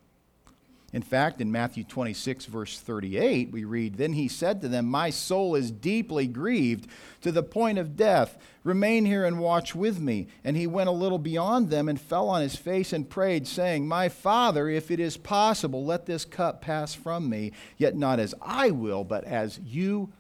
In 0.93 1.03
fact, 1.03 1.41
in 1.41 1.51
Matthew 1.51 1.85
26, 1.85 2.45
verse 2.47 2.79
38, 2.79 3.51
we 3.51 3.65
read, 3.65 3.95
Then 3.97 4.13
he 4.13 4.29
said 4.29 4.61
to 4.61 4.69
them, 4.69 4.85
My 4.85 5.09
soul 5.09 5.55
is 5.55 5.71
deeply 5.71 6.27
grieved 6.27 6.87
to 7.23 7.33
the 7.33 7.43
point 7.43 7.79
of 7.79 7.97
death. 7.97 8.37
Remain 8.63 9.07
here 9.07 9.25
and 9.25 9.39
watch 9.41 9.75
with 9.75 9.99
me. 10.01 10.27
And 10.45 10.55
he 10.55 10.67
went 10.67 10.91
a 10.91 10.93
little 10.93 11.19
beyond 11.19 11.71
them 11.71 11.89
and 11.89 11.99
fell 11.99 12.29
on 12.29 12.43
his 12.43 12.57
face 12.57 12.93
and 12.93 13.09
prayed, 13.09 13.49
saying, 13.49 13.89
My 13.89 14.11
father, 14.11 14.69
if 14.69 14.91
it 14.91 15.01
is 15.01 15.17
possible, 15.17 15.83
let 15.83 16.05
this 16.05 16.27
cup 16.27 16.61
pass 16.61 16.93
from 16.93 17.31
me, 17.31 17.53
yet 17.79 17.97
not 17.97 18.21
as 18.21 18.35
I 18.43 18.71
will, 18.71 19.03
but 19.03 19.25
as 19.25 19.59
you 19.61 20.13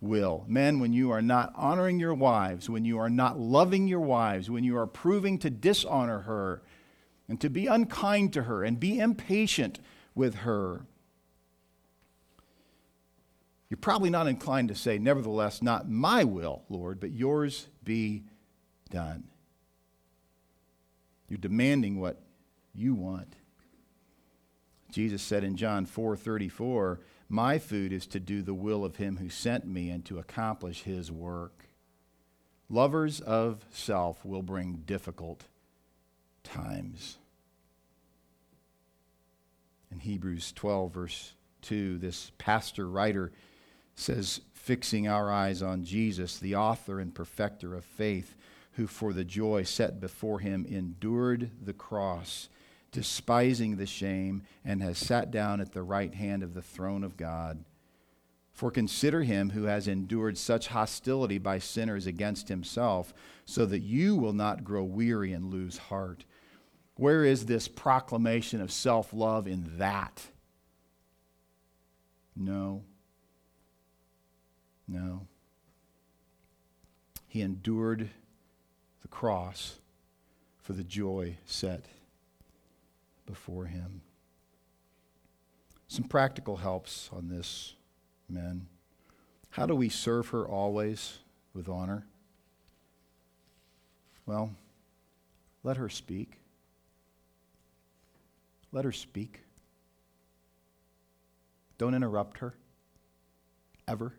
will. 0.00 0.44
Men, 0.46 0.78
when 0.78 0.92
you 0.92 1.10
are 1.10 1.20
not 1.22 1.52
honoring 1.56 1.98
your 1.98 2.14
wives, 2.14 2.70
when 2.70 2.84
you 2.84 2.98
are 3.00 3.10
not 3.10 3.40
loving 3.40 3.88
your 3.88 3.98
wives, 4.00 4.48
when 4.48 4.62
you 4.62 4.78
are 4.78 4.86
proving 4.86 5.38
to 5.40 5.50
dishonor 5.50 6.20
her, 6.20 6.62
and 7.30 7.40
to 7.40 7.48
be 7.48 7.68
unkind 7.68 8.32
to 8.32 8.42
her 8.42 8.64
and 8.64 8.80
be 8.80 8.98
impatient 8.98 9.78
with 10.16 10.34
her. 10.38 10.82
You're 13.68 13.78
probably 13.78 14.10
not 14.10 14.26
inclined 14.26 14.66
to 14.68 14.74
say, 14.74 14.98
Nevertheless, 14.98 15.62
not 15.62 15.88
my 15.88 16.24
will, 16.24 16.64
Lord, 16.68 16.98
but 16.98 17.12
yours 17.12 17.68
be 17.84 18.24
done. 18.90 19.28
You're 21.28 21.38
demanding 21.38 22.00
what 22.00 22.20
you 22.74 22.94
want. 22.96 23.36
Jesus 24.90 25.22
said 25.22 25.44
in 25.44 25.56
John 25.56 25.86
4:34, 25.86 26.98
"My 27.28 27.58
food 27.58 27.92
is 27.92 28.08
to 28.08 28.18
do 28.18 28.42
the 28.42 28.54
will 28.54 28.84
of 28.84 28.96
him 28.96 29.18
who 29.18 29.28
sent 29.28 29.68
me 29.68 29.88
and 29.88 30.04
to 30.06 30.18
accomplish 30.18 30.82
his 30.82 31.12
work." 31.12 31.66
Lovers 32.68 33.20
of 33.20 33.64
self 33.70 34.24
will 34.24 34.42
bring 34.42 34.78
difficult 34.84 35.46
times. 36.42 37.18
In 39.90 40.00
Hebrews 40.00 40.52
12, 40.52 40.92
verse 40.92 41.32
2, 41.62 41.98
this 41.98 42.32
pastor 42.38 42.88
writer 42.88 43.32
says, 43.96 44.40
Fixing 44.52 45.08
our 45.08 45.32
eyes 45.32 45.62
on 45.62 45.84
Jesus, 45.84 46.38
the 46.38 46.54
author 46.54 47.00
and 47.00 47.14
perfecter 47.14 47.74
of 47.74 47.84
faith, 47.84 48.36
who 48.72 48.86
for 48.86 49.12
the 49.12 49.24
joy 49.24 49.62
set 49.64 49.98
before 50.00 50.38
him 50.38 50.64
endured 50.68 51.50
the 51.62 51.72
cross, 51.72 52.48
despising 52.92 53.76
the 53.76 53.86
shame, 53.86 54.42
and 54.64 54.82
has 54.82 54.98
sat 54.98 55.30
down 55.30 55.60
at 55.60 55.72
the 55.72 55.82
right 55.82 56.14
hand 56.14 56.42
of 56.42 56.54
the 56.54 56.62
throne 56.62 57.02
of 57.02 57.16
God. 57.16 57.64
For 58.52 58.70
consider 58.70 59.22
him 59.22 59.50
who 59.50 59.64
has 59.64 59.88
endured 59.88 60.36
such 60.36 60.68
hostility 60.68 61.38
by 61.38 61.58
sinners 61.58 62.06
against 62.06 62.48
himself, 62.48 63.12
so 63.46 63.64
that 63.66 63.80
you 63.80 64.14
will 64.14 64.32
not 64.34 64.62
grow 64.62 64.84
weary 64.84 65.32
and 65.32 65.50
lose 65.50 65.78
heart. 65.78 66.24
Where 67.00 67.24
is 67.24 67.46
this 67.46 67.66
proclamation 67.66 68.60
of 68.60 68.70
self 68.70 69.14
love 69.14 69.46
in 69.46 69.78
that? 69.78 70.20
No. 72.36 72.82
No. 74.86 75.22
He 77.26 77.40
endured 77.40 78.10
the 79.00 79.08
cross 79.08 79.76
for 80.58 80.74
the 80.74 80.84
joy 80.84 81.38
set 81.46 81.86
before 83.24 83.64
him. 83.64 84.02
Some 85.88 86.04
practical 86.04 86.58
helps 86.58 87.08
on 87.14 87.28
this, 87.30 87.76
men. 88.28 88.66
How 89.48 89.64
do 89.64 89.74
we 89.74 89.88
serve 89.88 90.28
her 90.28 90.46
always 90.46 91.16
with 91.54 91.66
honor? 91.66 92.04
Well, 94.26 94.50
let 95.64 95.78
her 95.78 95.88
speak. 95.88 96.39
Let 98.72 98.84
her 98.84 98.92
speak. 98.92 99.40
Don't 101.78 101.94
interrupt 101.94 102.38
her, 102.38 102.54
ever. 103.88 104.14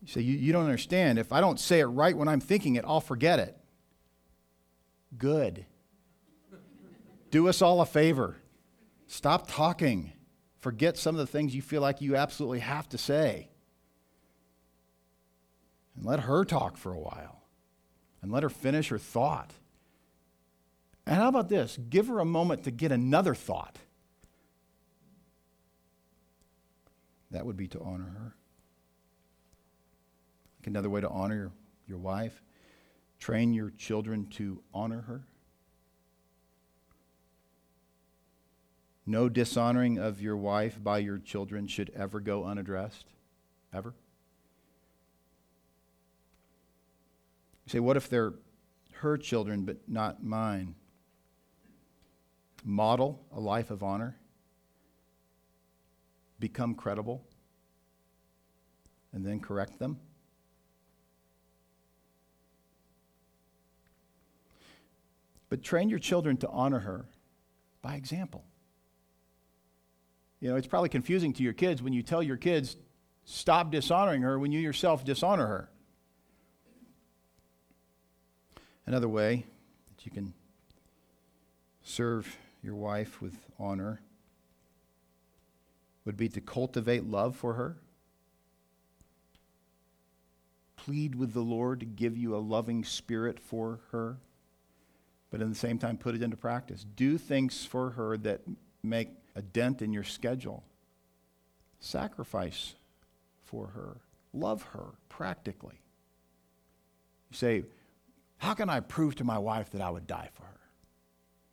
You 0.00 0.06
say, 0.08 0.20
you, 0.20 0.34
you 0.36 0.52
don't 0.52 0.64
understand. 0.64 1.18
If 1.18 1.32
I 1.32 1.40
don't 1.40 1.58
say 1.58 1.80
it 1.80 1.86
right 1.86 2.16
when 2.16 2.28
I'm 2.28 2.40
thinking 2.40 2.76
it, 2.76 2.84
I'll 2.86 3.00
forget 3.00 3.40
it. 3.40 3.56
Good. 5.16 5.66
Do 7.30 7.48
us 7.48 7.60
all 7.60 7.80
a 7.80 7.86
favor. 7.86 8.36
Stop 9.08 9.50
talking. 9.50 10.12
Forget 10.60 10.96
some 10.96 11.14
of 11.14 11.18
the 11.18 11.26
things 11.26 11.54
you 11.54 11.62
feel 11.62 11.82
like 11.82 12.00
you 12.00 12.14
absolutely 12.14 12.60
have 12.60 12.88
to 12.90 12.98
say. 12.98 13.50
And 15.96 16.06
let 16.06 16.20
her 16.20 16.44
talk 16.44 16.76
for 16.76 16.92
a 16.92 17.00
while 17.00 17.37
and 18.22 18.32
let 18.32 18.42
her 18.42 18.48
finish 18.48 18.88
her 18.88 18.98
thought. 18.98 19.52
And 21.06 21.16
how 21.16 21.28
about 21.28 21.48
this? 21.48 21.78
Give 21.88 22.08
her 22.08 22.18
a 22.18 22.24
moment 22.24 22.64
to 22.64 22.70
get 22.70 22.92
another 22.92 23.34
thought. 23.34 23.76
That 27.30 27.46
would 27.46 27.56
be 27.56 27.68
to 27.68 27.80
honor 27.80 28.10
her. 28.16 28.34
Like 30.58 30.66
another 30.66 30.90
way 30.90 31.00
to 31.00 31.08
honor 31.08 31.34
your, 31.36 31.52
your 31.86 31.98
wife, 31.98 32.42
train 33.18 33.52
your 33.52 33.70
children 33.70 34.26
to 34.30 34.62
honor 34.74 35.02
her. 35.02 35.24
No 39.06 39.30
dishonoring 39.30 39.98
of 39.98 40.20
your 40.20 40.36
wife 40.36 40.78
by 40.82 40.98
your 40.98 41.18
children 41.18 41.66
should 41.66 41.90
ever 41.94 42.20
go 42.20 42.44
unaddressed, 42.44 43.06
ever. 43.72 43.94
You 47.68 47.70
say, 47.72 47.80
what 47.80 47.98
if 47.98 48.08
they're 48.08 48.32
her 48.94 49.18
children 49.18 49.66
but 49.66 49.76
not 49.86 50.24
mine? 50.24 50.74
Model 52.64 53.22
a 53.30 53.38
life 53.38 53.70
of 53.70 53.82
honor, 53.82 54.16
become 56.40 56.74
credible, 56.74 57.22
and 59.12 59.22
then 59.24 59.38
correct 59.38 59.78
them. 59.78 59.98
But 65.50 65.62
train 65.62 65.90
your 65.90 65.98
children 65.98 66.38
to 66.38 66.48
honor 66.48 66.78
her 66.78 67.04
by 67.82 67.96
example. 67.96 68.46
You 70.40 70.48
know, 70.50 70.56
it's 70.56 70.66
probably 70.66 70.88
confusing 70.88 71.34
to 71.34 71.42
your 71.42 71.52
kids 71.52 71.82
when 71.82 71.92
you 71.92 72.02
tell 72.02 72.22
your 72.22 72.36
kids, 72.38 72.76
stop 73.26 73.70
dishonoring 73.70 74.22
her 74.22 74.38
when 74.38 74.52
you 74.52 74.58
yourself 74.60 75.04
dishonor 75.04 75.46
her. 75.46 75.68
another 78.88 79.08
way 79.08 79.44
that 79.94 80.06
you 80.06 80.10
can 80.10 80.32
serve 81.82 82.38
your 82.62 82.74
wife 82.74 83.20
with 83.20 83.34
honor 83.58 84.00
would 86.06 86.16
be 86.16 86.26
to 86.26 86.40
cultivate 86.40 87.04
love 87.04 87.36
for 87.36 87.52
her. 87.52 87.76
Plead 90.78 91.14
with 91.14 91.34
the 91.34 91.42
Lord 91.42 91.80
to 91.80 91.86
give 91.86 92.16
you 92.16 92.34
a 92.34 92.38
loving 92.38 92.82
spirit 92.82 93.38
for 93.38 93.80
her, 93.90 94.16
but 95.30 95.42
at 95.42 95.50
the 95.50 95.54
same 95.54 95.78
time, 95.78 95.98
put 95.98 96.14
it 96.14 96.22
into 96.22 96.38
practice. 96.38 96.86
Do 96.96 97.18
things 97.18 97.66
for 97.66 97.90
her 97.90 98.16
that 98.16 98.40
make 98.82 99.10
a 99.36 99.42
dent 99.42 99.82
in 99.82 99.92
your 99.92 100.02
schedule. 100.04 100.64
Sacrifice 101.78 102.72
for 103.44 103.66
her. 103.66 103.98
Love 104.32 104.62
her 104.72 104.86
practically. 105.10 105.78
You 107.30 107.36
say, 107.36 107.64
how 108.38 108.54
can 108.54 108.70
I 108.70 108.80
prove 108.80 109.16
to 109.16 109.24
my 109.24 109.38
wife 109.38 109.70
that 109.72 109.80
I 109.82 109.90
would 109.90 110.06
die 110.06 110.30
for 110.32 110.44
her? 110.44 110.54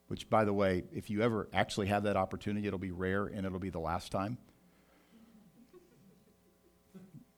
Which, 0.08 0.30
by 0.30 0.46
the 0.46 0.54
way, 0.54 0.84
if 0.94 1.10
you 1.10 1.22
ever 1.22 1.50
actually 1.52 1.88
have 1.88 2.04
that 2.04 2.16
opportunity, 2.16 2.68
it'll 2.68 2.80
be 2.80 2.92
rare 2.92 3.26
and 3.26 3.46
it'll 3.46 3.60
be 3.60 3.72
the 3.72 3.80
last 3.80 4.12
time. 4.12 4.38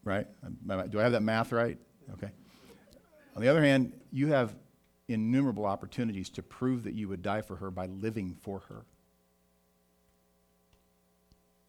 Right? 0.03 0.27
Do 0.89 0.99
I 0.99 1.03
have 1.03 1.13
that 1.13 1.23
math 1.23 1.51
right? 1.53 1.77
Okay. 2.13 2.29
On 3.35 3.41
the 3.41 3.47
other 3.47 3.63
hand, 3.63 3.93
you 4.11 4.27
have 4.27 4.55
innumerable 5.07 5.65
opportunities 5.65 6.29
to 6.31 6.43
prove 6.43 6.83
that 6.83 6.93
you 6.93 7.07
would 7.07 7.21
die 7.21 7.41
for 7.41 7.55
her 7.57 7.71
by 7.71 7.85
living 7.87 8.35
for 8.41 8.59
her. 8.67 8.83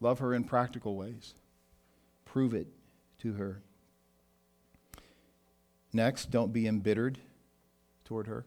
Love 0.01 0.19
her 0.19 0.33
in 0.33 0.43
practical 0.43 0.95
ways, 0.95 1.33
prove 2.25 2.53
it 2.53 2.67
to 3.19 3.33
her. 3.33 3.61
Next, 5.93 6.31
don't 6.31 6.53
be 6.53 6.67
embittered 6.67 7.19
toward 8.09 8.25
her? 8.27 8.43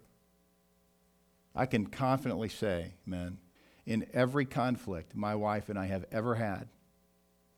I 1.55 1.67
can 1.67 1.87
confidently 1.87 2.49
say, 2.49 2.95
men, 3.07 3.39
in 3.87 4.07
every 4.13 4.45
conflict 4.45 5.15
my 5.15 5.35
wife 5.37 5.69
and 5.69 5.79
I 5.79 5.87
have 5.87 6.05
ever 6.11 6.35
had 6.35 6.67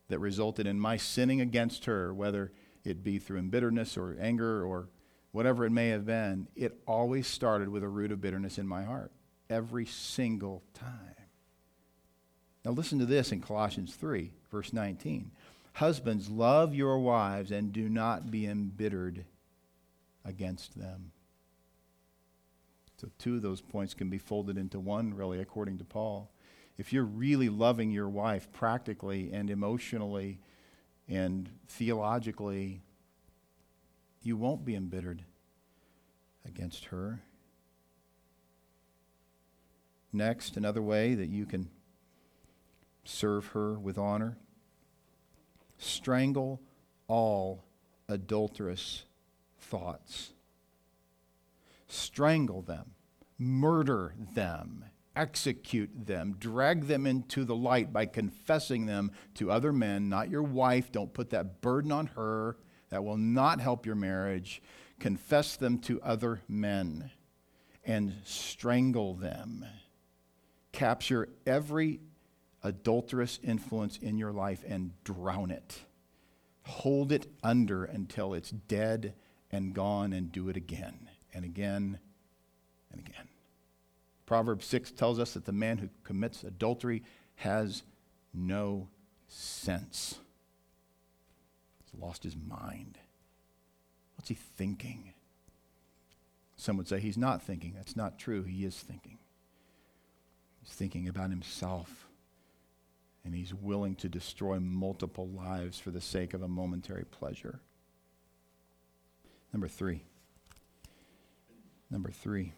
that 0.09 0.19
resulted 0.19 0.67
in 0.67 0.79
my 0.79 0.97
sinning 0.97 1.41
against 1.41 1.85
her, 1.85 2.13
whether 2.13 2.51
it 2.83 3.03
be 3.03 3.17
through 3.17 3.41
bitterness 3.43 3.97
or 3.97 4.15
anger 4.21 4.63
or 4.63 4.87
whatever 5.31 5.65
it 5.65 5.71
may 5.71 5.89
have 5.89 6.05
been, 6.05 6.47
it 6.55 6.79
always 6.85 7.25
started 7.25 7.67
with 7.69 7.81
a 7.83 7.87
root 7.89 8.11
of 8.11 8.21
bitterness 8.21 8.59
in 8.59 8.67
my 8.67 8.83
heart. 8.83 9.11
Every 9.49 9.85
single 9.85 10.61
time. 10.75 11.11
Now, 12.63 12.71
listen 12.71 12.97
to 12.99 13.05
this 13.05 13.31
in 13.31 13.41
Colossians 13.41 13.93
3, 13.95 14.31
verse 14.51 14.73
19. 14.73 15.31
Husbands, 15.73 16.29
love 16.29 16.73
your 16.73 16.97
wives 16.99 17.51
and 17.51 17.71
do 17.73 17.87
not 17.89 18.31
be 18.31 18.45
embittered 18.47 19.25
against 20.23 20.77
them. 20.79 21.11
So, 22.97 23.09
two 23.17 23.35
of 23.35 23.41
those 23.41 23.61
points 23.61 23.93
can 23.93 24.09
be 24.09 24.17
folded 24.17 24.57
into 24.57 24.79
one, 24.79 25.13
really, 25.13 25.39
according 25.41 25.79
to 25.79 25.83
Paul. 25.83 26.31
If 26.77 26.93
you're 26.93 27.03
really 27.03 27.49
loving 27.49 27.91
your 27.91 28.07
wife 28.09 28.51
practically 28.53 29.31
and 29.33 29.49
emotionally 29.49 30.39
and 31.07 31.49
theologically, 31.67 32.81
you 34.23 34.37
won't 34.37 34.63
be 34.63 34.75
embittered 34.75 35.23
against 36.45 36.85
her. 36.85 37.21
Next, 40.13 40.55
another 40.55 40.81
way 40.81 41.13
that 41.15 41.27
you 41.27 41.45
can 41.45 41.69
serve 43.03 43.47
her 43.47 43.73
with 43.77 43.97
honor 43.97 44.37
strangle 45.77 46.61
all 47.07 47.63
adulterous 48.07 49.03
thoughts 49.59 50.31
strangle 51.95 52.61
them, 52.61 52.91
murder 53.37 54.13
them, 54.35 54.85
execute 55.15 56.05
them, 56.05 56.35
drag 56.39 56.85
them 56.87 57.07
into 57.07 57.45
the 57.45 57.55
light 57.55 57.93
by 57.93 58.05
confessing 58.05 58.85
them 58.85 59.11
to 59.35 59.51
other 59.51 59.71
men, 59.71 60.09
not 60.09 60.29
your 60.29 60.43
wife. 60.43 60.91
Don't 60.91 61.13
put 61.13 61.29
that 61.31 61.61
burden 61.61 61.91
on 61.91 62.07
her. 62.07 62.57
That 62.89 63.03
will 63.03 63.17
not 63.17 63.61
help 63.61 63.85
your 63.85 63.95
marriage. 63.95 64.61
Confess 64.99 65.55
them 65.55 65.79
to 65.79 66.01
other 66.01 66.41
men 66.47 67.11
and 67.83 68.13
strangle 68.23 69.13
them. 69.15 69.65
Capture 70.71 71.29
every 71.45 72.01
adulterous 72.63 73.39
influence 73.43 73.97
in 73.97 74.17
your 74.17 74.31
life 74.31 74.63
and 74.67 74.91
drown 75.03 75.51
it. 75.51 75.79
Hold 76.65 77.11
it 77.11 77.27
under 77.43 77.85
until 77.85 78.33
it's 78.33 78.49
dead 78.49 79.13
and 79.51 79.73
gone 79.73 80.13
and 80.13 80.31
do 80.31 80.49
it 80.49 80.57
again 80.57 81.04
and 81.35 81.43
again 81.43 81.99
and 82.91 82.99
again. 83.01 83.27
Proverbs 84.25 84.65
6 84.65 84.91
tells 84.93 85.19
us 85.19 85.33
that 85.33 85.45
the 85.45 85.51
man 85.51 85.77
who 85.77 85.89
commits 86.03 86.43
adultery 86.43 87.03
has 87.35 87.83
no 88.33 88.87
sense. 89.27 90.15
He's 91.83 92.01
lost 92.01 92.23
his 92.23 92.35
mind. 92.35 92.97
What's 94.15 94.29
he 94.29 94.35
thinking? 94.35 95.13
Some 96.55 96.77
would 96.77 96.87
say 96.87 96.99
he's 97.01 97.17
not 97.17 97.43
thinking. 97.43 97.73
That's 97.75 97.97
not 97.97 98.17
true. 98.17 98.41
He 98.43 98.65
is 98.65 98.75
thinking. 98.75 99.19
He's 100.63 100.73
thinking 100.73 101.07
about 101.07 101.29
himself. 101.29 102.07
And 103.25 103.35
he's 103.35 103.53
willing 103.53 103.95
to 103.97 104.09
destroy 104.09 104.59
multiple 104.59 105.27
lives 105.27 105.79
for 105.79 105.91
the 105.91 106.01
sake 106.01 106.33
of 106.33 106.41
a 106.41 106.47
momentary 106.47 107.03
pleasure. 107.03 107.59
Number 109.51 109.67
three. 109.67 110.03
Number 111.91 112.09
three, 112.09 112.53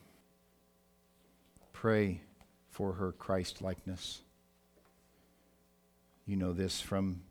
pray 1.74 2.22
for 2.70 2.94
her 2.94 3.12
Christ 3.12 3.62
likeness. 3.62 4.22
You 6.26 6.36
know 6.38 6.54
this 6.54 6.82
from 6.82 7.22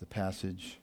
the 0.00 0.06
passage. 0.06 0.78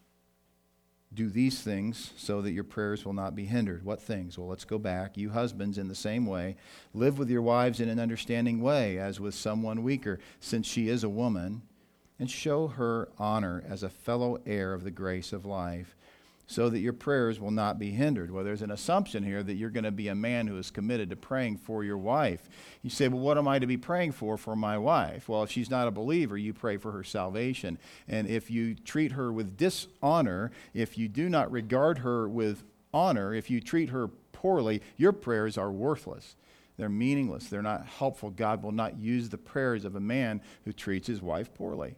Do 1.11 1.27
these 1.29 1.61
things 1.63 2.13
so 2.17 2.39
that 2.43 2.51
your 2.51 2.63
prayers 2.63 3.03
will 3.03 3.13
not 3.13 3.35
be 3.35 3.45
hindered. 3.45 3.83
What 3.83 3.99
things? 3.99 4.37
Well, 4.37 4.47
let's 4.47 4.65
go 4.65 4.77
back. 4.77 5.17
You 5.17 5.31
husbands, 5.31 5.79
in 5.79 5.87
the 5.87 5.95
same 5.95 6.27
way, 6.27 6.55
live 6.93 7.17
with 7.17 7.29
your 7.31 7.41
wives 7.41 7.79
in 7.79 7.89
an 7.89 7.99
understanding 7.99 8.61
way, 8.61 8.99
as 8.99 9.19
with 9.19 9.33
someone 9.33 9.81
weaker, 9.81 10.19
since 10.39 10.67
she 10.67 10.87
is 10.87 11.03
a 11.03 11.09
woman, 11.09 11.63
and 12.19 12.29
show 12.29 12.67
her 12.67 13.09
honor 13.17 13.63
as 13.67 13.81
a 13.81 13.89
fellow 13.89 14.39
heir 14.45 14.73
of 14.75 14.83
the 14.83 14.91
grace 14.91 15.33
of 15.33 15.45
life 15.45 15.95
so 16.49 16.67
that 16.67 16.79
your 16.79 16.93
prayers 16.93 17.39
will 17.39 17.51
not 17.51 17.77
be 17.77 17.91
hindered. 17.91 18.31
Well, 18.31 18.43
there's 18.43 18.63
an 18.63 18.71
assumption 18.71 19.21
here 19.23 19.43
that 19.43 19.53
you're 19.53 19.69
going 19.69 19.83
to 19.83 19.91
be 19.91 20.07
a 20.07 20.15
man 20.15 20.47
who 20.47 20.57
is 20.57 20.71
committed 20.71 21.11
to 21.11 21.15
praying 21.15 21.57
for 21.57 21.83
your 21.83 21.99
wife. 21.99 22.49
You 22.81 22.89
say, 22.89 23.07
Well, 23.07 23.19
what 23.19 23.37
am 23.37 23.47
I 23.47 23.59
to 23.59 23.67
be 23.67 23.77
praying 23.77 24.13
for 24.13 24.35
for 24.35 24.55
my 24.55 24.75
wife? 24.77 25.29
Well, 25.29 25.43
if 25.43 25.51
she's 25.51 25.69
not 25.69 25.87
a 25.87 25.91
believer, 25.91 26.37
you 26.39 26.51
pray 26.53 26.77
for 26.77 26.91
her 26.91 27.03
salvation. 27.03 27.77
And 28.07 28.27
if 28.27 28.49
you 28.49 28.73
treat 28.73 29.11
her 29.11 29.31
with 29.31 29.57
dishonor, 29.57 30.51
if 30.73 30.97
you 30.97 31.07
do 31.07 31.29
not 31.29 31.51
regard 31.51 31.99
her 31.99 32.27
with 32.27 32.63
honor, 32.91 33.35
if 33.35 33.51
you 33.51 33.61
treat 33.61 33.89
her 33.89 34.07
poorly, 34.31 34.81
your 34.97 35.11
prayers 35.11 35.55
are 35.55 35.71
worthless. 35.71 36.35
They're 36.77 36.89
meaningless. 36.89 37.47
They're 37.47 37.61
not 37.61 37.85
helpful. 37.85 38.31
God 38.31 38.63
will 38.63 38.71
not 38.71 38.97
use 38.97 39.29
the 39.29 39.37
prayers 39.37 39.85
of 39.85 39.95
a 39.95 39.99
man 39.99 40.41
who 40.65 40.73
treats 40.73 41.05
his 41.07 41.21
wife 41.21 41.53
poorly. 41.53 41.95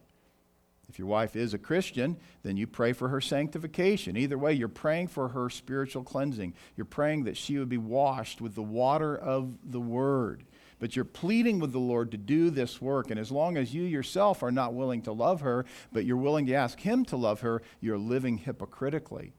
If 0.92 0.98
your 0.98 1.08
wife 1.08 1.36
is 1.36 1.54
a 1.54 1.58
Christian, 1.58 2.18
then 2.42 2.58
you 2.58 2.66
pray 2.66 2.92
for 2.92 3.08
her 3.08 3.20
sanctification. 3.22 4.14
Either 4.14 4.36
way, 4.36 4.52
you're 4.52 4.68
praying 4.68 5.06
for 5.08 5.28
her 5.28 5.48
spiritual 5.48 6.02
cleansing. 6.02 6.52
You're 6.76 6.84
praying 6.84 7.24
that 7.24 7.38
she 7.38 7.56
would 7.58 7.70
be 7.70 7.78
washed 7.78 8.42
with 8.42 8.54
the 8.54 8.62
water 8.62 9.16
of 9.16 9.54
the 9.64 9.80
word. 9.80 10.44
But 10.80 10.94
you're 10.94 11.06
pleading 11.06 11.60
with 11.60 11.72
the 11.72 11.78
Lord 11.78 12.10
to 12.10 12.18
do 12.18 12.50
this 12.50 12.78
work. 12.82 13.10
And 13.10 13.18
as 13.18 13.32
long 13.32 13.56
as 13.56 13.72
you 13.72 13.84
yourself 13.84 14.42
are 14.42 14.52
not 14.52 14.74
willing 14.74 15.00
to 15.04 15.12
love 15.12 15.40
her, 15.40 15.64
but 15.92 16.04
you're 16.04 16.18
willing 16.18 16.44
to 16.48 16.54
ask 16.54 16.78
Him 16.80 17.06
to 17.06 17.16
love 17.16 17.40
her, 17.40 17.62
you're 17.80 17.96
living 17.96 18.36
hypocritically. 18.36 19.32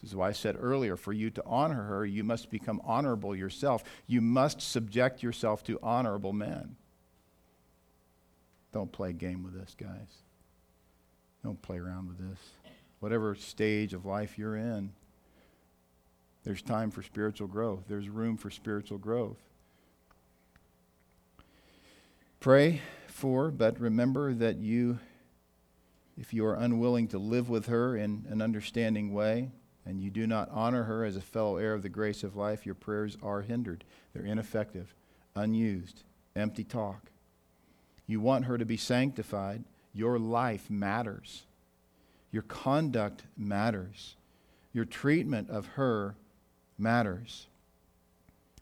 This 0.00 0.10
is 0.10 0.16
why 0.16 0.30
I 0.30 0.32
said 0.32 0.56
earlier 0.58 0.96
for 0.96 1.12
you 1.12 1.30
to 1.30 1.42
honor 1.46 1.84
her, 1.84 2.04
you 2.04 2.24
must 2.24 2.50
become 2.50 2.80
honorable 2.82 3.36
yourself. 3.36 3.84
You 4.08 4.22
must 4.22 4.60
subject 4.60 5.22
yourself 5.22 5.62
to 5.64 5.78
honorable 5.84 6.32
men. 6.32 6.74
Don't 8.72 8.90
play 8.90 9.10
a 9.10 9.12
game 9.12 9.44
with 9.44 9.54
this, 9.54 9.76
guys. 9.78 10.16
Don't 11.42 11.60
play 11.62 11.78
around 11.78 12.08
with 12.08 12.18
this. 12.18 12.38
Whatever 13.00 13.34
stage 13.34 13.94
of 13.94 14.04
life 14.04 14.36
you're 14.38 14.56
in, 14.56 14.92
there's 16.44 16.62
time 16.62 16.90
for 16.90 17.02
spiritual 17.02 17.48
growth, 17.48 17.84
there's 17.88 18.08
room 18.08 18.36
for 18.36 18.50
spiritual 18.50 18.98
growth. 18.98 19.38
Pray 22.40 22.80
for, 23.06 23.50
but 23.50 23.78
remember 23.78 24.32
that 24.34 24.56
you, 24.56 24.98
if 26.18 26.32
you 26.32 26.44
are 26.46 26.54
unwilling 26.54 27.08
to 27.08 27.18
live 27.18 27.48
with 27.50 27.66
her 27.66 27.96
in 27.96 28.24
an 28.30 28.40
understanding 28.40 29.12
way, 29.12 29.50
and 29.86 30.00
you 30.02 30.10
do 30.10 30.26
not 30.26 30.48
honor 30.50 30.84
her 30.84 31.04
as 31.04 31.16
a 31.16 31.20
fellow 31.22 31.56
heir 31.56 31.74
of 31.74 31.82
the 31.82 31.88
grace 31.88 32.22
of 32.22 32.36
life, 32.36 32.64
your 32.64 32.74
prayers 32.74 33.16
are 33.22 33.42
hindered. 33.42 33.84
They're 34.12 34.24
ineffective, 34.24 34.94
unused, 35.34 36.02
empty 36.36 36.64
talk. 36.64 37.06
You 38.06 38.20
want 38.20 38.44
her 38.46 38.58
to 38.58 38.64
be 38.64 38.76
sanctified 38.76 39.64
your 39.92 40.18
life 40.18 40.70
matters. 40.70 41.44
Your 42.30 42.42
conduct 42.42 43.22
matters. 43.36 44.14
Your 44.72 44.84
treatment 44.84 45.50
of 45.50 45.66
her 45.76 46.14
matters. 46.78 47.46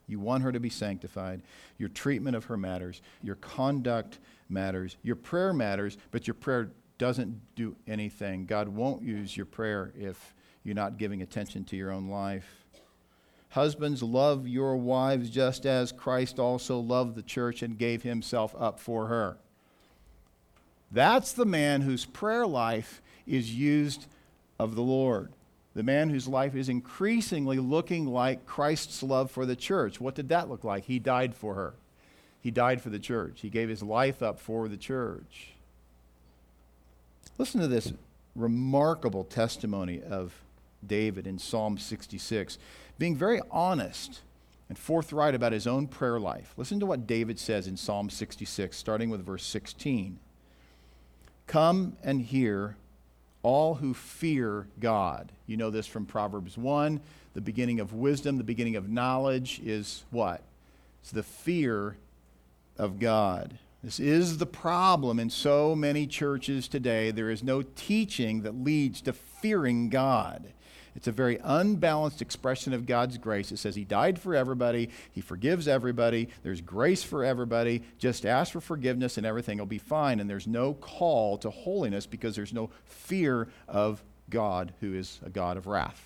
You 0.07 0.19
want 0.19 0.43
her 0.43 0.51
to 0.51 0.59
be 0.59 0.69
sanctified. 0.71 1.41
Your 1.77 1.89
treatment 1.89 2.35
of 2.35 2.45
her 2.45 2.57
matters. 2.57 3.01
Your 3.21 3.35
conduct 3.35 4.17
matters. 4.49 4.97
Your 5.03 5.15
prayer 5.15 5.53
matters, 5.53 5.97
but 6.09 6.25
your 6.25 6.33
prayer 6.33 6.71
doesn't 6.97 7.39
do 7.55 7.75
anything. 7.87 8.45
God 8.47 8.67
won't 8.69 9.03
use 9.03 9.37
your 9.37 9.45
prayer 9.45 9.93
if 9.97 10.33
you're 10.63 10.75
not 10.75 10.97
giving 10.97 11.21
attention 11.21 11.63
to 11.65 11.75
your 11.77 11.91
own 11.91 12.09
life. 12.09 12.65
Husbands, 13.49 14.03
love 14.03 14.47
your 14.47 14.75
wives 14.77 15.29
just 15.29 15.65
as 15.65 15.91
Christ 15.91 16.39
also 16.39 16.79
loved 16.79 17.15
the 17.15 17.23
church 17.23 17.61
and 17.61 17.77
gave 17.77 18.01
himself 18.03 18.53
up 18.57 18.79
for 18.79 19.07
her. 19.07 19.37
That's 20.91 21.33
the 21.33 21.45
man 21.45 21.81
whose 21.81 22.05
prayer 22.05 22.47
life 22.47 23.01
is 23.27 23.53
used 23.53 24.07
of 24.57 24.75
the 24.75 24.81
Lord. 24.81 25.29
The 25.75 25.83
man 25.83 26.09
whose 26.09 26.27
life 26.27 26.55
is 26.55 26.67
increasingly 26.67 27.59
looking 27.59 28.07
like 28.07 28.45
Christ's 28.47 29.03
love 29.03 29.29
for 29.29 29.45
the 29.45 29.55
church. 29.55 30.01
What 30.01 30.15
did 30.15 30.29
that 30.29 30.49
look 30.49 30.63
like? 30.63 30.85
He 30.85 30.97
died 30.99 31.35
for 31.35 31.53
her. 31.53 31.73
He 32.41 32.51
died 32.51 32.81
for 32.81 32.89
the 32.89 32.99
church. 32.99 33.41
He 33.41 33.49
gave 33.49 33.69
his 33.69 33.83
life 33.83 34.23
up 34.23 34.39
for 34.39 34.67
the 34.67 34.77
church. 34.77 35.51
Listen 37.37 37.61
to 37.61 37.67
this 37.67 37.93
remarkable 38.35 39.23
testimony 39.23 40.01
of 40.01 40.33
David 40.85 41.27
in 41.27 41.37
Psalm 41.37 41.77
66, 41.77 42.57
being 42.97 43.15
very 43.15 43.39
honest 43.51 44.21
and 44.69 44.77
forthright 44.77 45.35
about 45.35 45.51
his 45.51 45.67
own 45.67 45.87
prayer 45.87 46.19
life. 46.19 46.53
Listen 46.57 46.79
to 46.79 46.85
what 46.85 47.05
David 47.05 47.37
says 47.39 47.67
in 47.67 47.77
Psalm 47.77 48.09
66, 48.09 48.75
starting 48.75 49.09
with 49.09 49.25
verse 49.25 49.45
16. 49.45 50.17
Come 51.49 51.93
and 52.03 52.21
hear 52.21 52.75
all 53.41 53.73
who 53.73 53.95
fear 53.95 54.67
God. 54.79 55.31
You 55.47 55.57
know 55.57 55.71
this 55.71 55.87
from 55.87 56.05
Proverbs 56.05 56.55
1. 56.59 56.99
The 57.33 57.41
beginning 57.41 57.79
of 57.79 57.91
wisdom, 57.91 58.37
the 58.37 58.43
beginning 58.43 58.75
of 58.75 58.87
knowledge 58.87 59.59
is 59.65 60.03
what? 60.11 60.43
It's 61.01 61.09
the 61.09 61.23
fear 61.23 61.95
of 62.77 62.99
God. 62.99 63.57
This 63.83 63.99
is 63.99 64.37
the 64.37 64.45
problem 64.45 65.19
in 65.19 65.31
so 65.31 65.75
many 65.75 66.05
churches 66.05 66.67
today. 66.67 67.09
There 67.09 67.31
is 67.31 67.43
no 67.43 67.63
teaching 67.63 68.43
that 68.43 68.63
leads 68.63 69.01
to 69.01 69.11
fearing 69.13 69.89
God. 69.89 70.53
It's 70.95 71.07
a 71.07 71.11
very 71.11 71.39
unbalanced 71.43 72.21
expression 72.21 72.73
of 72.73 72.85
God's 72.85 73.17
grace. 73.17 73.51
It 73.51 73.57
says 73.57 73.75
He 73.75 73.85
died 73.85 74.19
for 74.19 74.35
everybody, 74.35 74.89
He 75.11 75.21
forgives 75.21 75.67
everybody, 75.67 76.29
there's 76.43 76.61
grace 76.61 77.03
for 77.03 77.23
everybody. 77.23 77.83
Just 77.97 78.25
ask 78.25 78.53
for 78.53 78.61
forgiveness 78.61 79.17
and 79.17 79.25
everything 79.25 79.57
will 79.57 79.65
be 79.65 79.77
fine. 79.77 80.19
And 80.19 80.29
there's 80.29 80.47
no 80.47 80.73
call 80.73 81.37
to 81.39 81.49
holiness 81.49 82.05
because 82.05 82.35
there's 82.35 82.53
no 82.53 82.69
fear 82.85 83.47
of 83.67 84.03
God, 84.29 84.73
who 84.79 84.93
is 84.93 85.19
a 85.25 85.29
God 85.29 85.57
of 85.57 85.67
wrath 85.67 86.05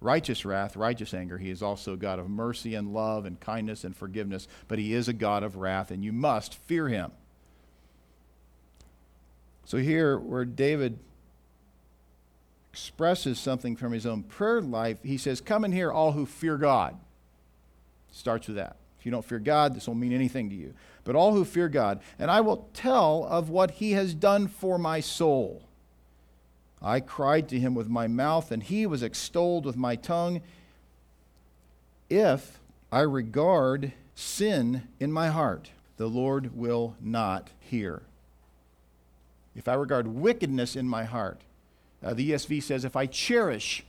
righteous 0.00 0.44
wrath, 0.44 0.76
righteous 0.76 1.12
anger. 1.12 1.38
He 1.38 1.50
is 1.50 1.60
also 1.60 1.96
God 1.96 2.20
of 2.20 2.30
mercy 2.30 2.76
and 2.76 2.94
love 2.94 3.24
and 3.26 3.40
kindness 3.40 3.82
and 3.82 3.96
forgiveness, 3.96 4.46
but 4.68 4.78
he 4.78 4.94
is 4.94 5.08
a 5.08 5.12
God 5.12 5.42
of 5.42 5.56
wrath, 5.56 5.90
and 5.90 6.04
you 6.04 6.12
must 6.12 6.54
fear 6.54 6.86
him. 6.88 7.10
So, 9.64 9.76
here 9.78 10.16
where 10.16 10.44
David 10.44 11.00
expresses 12.78 13.40
something 13.40 13.74
from 13.74 13.92
his 13.92 14.06
own 14.06 14.22
prayer 14.22 14.60
life, 14.62 14.98
he 15.02 15.16
says, 15.18 15.40
Come 15.40 15.64
and 15.64 15.74
hear 15.74 15.90
all 15.90 16.12
who 16.12 16.24
fear 16.24 16.56
God. 16.56 16.96
Starts 18.12 18.46
with 18.46 18.56
that. 18.56 18.76
If 19.00 19.04
you 19.06 19.10
don't 19.12 19.24
fear 19.24 19.38
God, 19.40 19.74
this 19.74 19.88
won't 19.88 19.98
mean 20.00 20.12
anything 20.12 20.48
to 20.48 20.54
you. 20.54 20.72
But 21.04 21.16
all 21.16 21.32
who 21.34 21.44
fear 21.44 21.68
God, 21.68 22.00
and 22.20 22.30
I 22.30 22.40
will 22.40 22.68
tell 22.74 23.24
of 23.24 23.48
what 23.50 23.72
he 23.72 23.92
has 23.92 24.14
done 24.14 24.46
for 24.46 24.78
my 24.78 25.00
soul. 25.00 25.62
I 26.80 27.00
cried 27.00 27.48
to 27.48 27.58
him 27.58 27.74
with 27.74 27.88
my 27.88 28.06
mouth, 28.06 28.50
and 28.52 28.62
he 28.62 28.86
was 28.86 29.02
extolled 29.02 29.64
with 29.66 29.76
my 29.76 29.96
tongue. 29.96 30.40
If 32.08 32.60
I 32.92 33.00
regard 33.00 33.92
sin 34.14 34.82
in 35.00 35.10
my 35.12 35.28
heart, 35.28 35.70
the 35.96 36.06
Lord 36.06 36.56
will 36.56 36.94
not 37.00 37.50
hear. 37.58 38.02
If 39.56 39.66
I 39.66 39.74
regard 39.74 40.06
wickedness 40.06 40.76
in 40.76 40.88
my 40.88 41.02
heart, 41.04 41.40
uh, 42.02 42.14
the 42.14 42.30
ESV 42.30 42.62
says, 42.62 42.84
If 42.84 42.96
I 42.96 43.06
cherish 43.06 43.84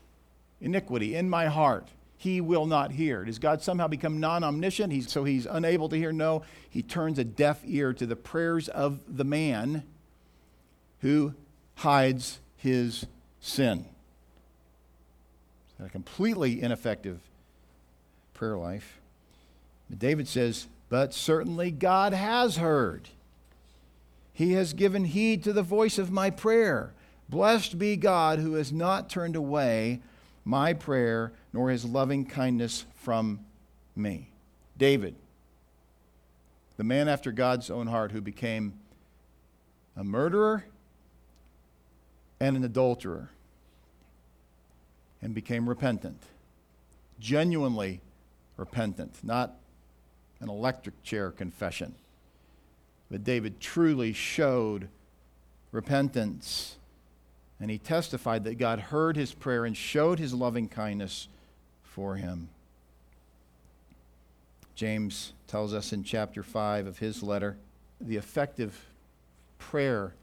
iniquity 0.61 1.15
in 1.15 1.29
my 1.29 1.45
heart, 1.47 1.87
he 2.17 2.41
will 2.41 2.65
not 2.65 2.91
hear. 2.91 3.23
Does 3.23 3.39
God 3.39 3.61
somehow 3.61 3.87
become 3.87 4.19
non 4.19 4.43
omniscient? 4.43 4.91
He's, 4.91 5.11
so 5.11 5.23
he's 5.23 5.45
unable 5.45 5.89
to 5.89 5.95
hear? 5.95 6.11
No. 6.11 6.43
He 6.69 6.81
turns 6.81 7.19
a 7.19 7.23
deaf 7.23 7.61
ear 7.65 7.93
to 7.93 8.05
the 8.05 8.15
prayers 8.15 8.67
of 8.67 8.99
the 9.17 9.23
man 9.23 9.83
who 11.01 11.33
hides 11.75 12.39
his 12.57 13.05
sin. 13.39 13.85
a 15.81 15.87
completely 15.89 16.61
ineffective 16.61 17.19
prayer 18.33 18.57
life. 18.57 18.99
But 19.89 19.99
David 19.99 20.27
says, 20.27 20.67
But 20.89 21.13
certainly 21.13 21.71
God 21.71 22.13
has 22.13 22.57
heard. 22.57 23.09
He 24.33 24.53
has 24.53 24.73
given 24.73 25.03
heed 25.05 25.43
to 25.45 25.53
the 25.53 25.63
voice 25.63 25.97
of 25.97 26.11
my 26.11 26.29
prayer. 26.29 26.91
Blessed 27.29 27.77
be 27.77 27.95
God 27.95 28.39
who 28.39 28.55
has 28.55 28.71
not 28.73 29.09
turned 29.09 29.35
away 29.35 30.01
my 30.43 30.73
prayer 30.73 31.31
nor 31.53 31.69
his 31.69 31.85
loving 31.85 32.25
kindness 32.25 32.85
from 32.95 33.39
me. 33.95 34.29
David, 34.77 35.15
the 36.77 36.83
man 36.83 37.07
after 37.07 37.31
God's 37.31 37.69
own 37.69 37.87
heart 37.87 38.11
who 38.11 38.21
became 38.21 38.73
a 39.95 40.03
murderer 40.03 40.65
and 42.39 42.55
an 42.57 42.63
adulterer 42.63 43.29
and 45.21 45.35
became 45.35 45.69
repentant, 45.69 46.23
genuinely 47.19 48.01
repentant, 48.57 49.19
not 49.23 49.55
an 50.39 50.49
electric 50.49 51.03
chair 51.03 51.29
confession. 51.29 51.93
But 53.11 53.23
David 53.23 53.59
truly 53.59 54.13
showed 54.13 54.87
repentance 55.71 56.77
and 57.61 57.69
he 57.69 57.77
testified 57.77 58.45
that 58.45 58.57
God 58.57 58.79
heard 58.79 59.17
his 59.17 59.33
prayer 59.33 59.65
and 59.65 59.75
showed 59.75 60.17
his 60.17 60.33
loving 60.33 60.67
kindness 60.67 61.27
for 61.83 62.15
him. 62.15 62.49
James 64.75 65.33
tells 65.47 65.73
us 65.73 65.91
in 65.91 66.03
chapter 66.03 66.41
5 66.41 66.87
of 66.87 66.99
his 66.99 67.21
letter 67.21 67.57
the 67.99 68.15
effective 68.15 68.85
prayer 69.57 70.13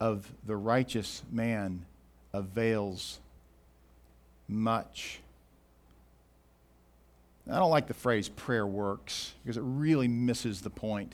of 0.00 0.30
the 0.46 0.56
righteous 0.56 1.22
man 1.32 1.86
avails 2.34 3.20
much. 4.48 5.20
I 7.50 7.56
don't 7.56 7.70
like 7.70 7.88
the 7.88 7.94
phrase 7.94 8.28
prayer 8.28 8.66
works 8.66 9.32
because 9.42 9.56
it 9.56 9.62
really 9.64 10.08
misses 10.08 10.60
the 10.60 10.70
point. 10.70 11.12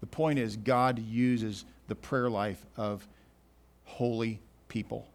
The 0.00 0.06
point 0.06 0.38
is, 0.40 0.56
God 0.56 0.98
uses 0.98 1.64
the 1.86 1.94
prayer 1.96 2.30
life 2.30 2.64
of 2.76 3.06
holy 3.84 4.40
people. 4.68 5.06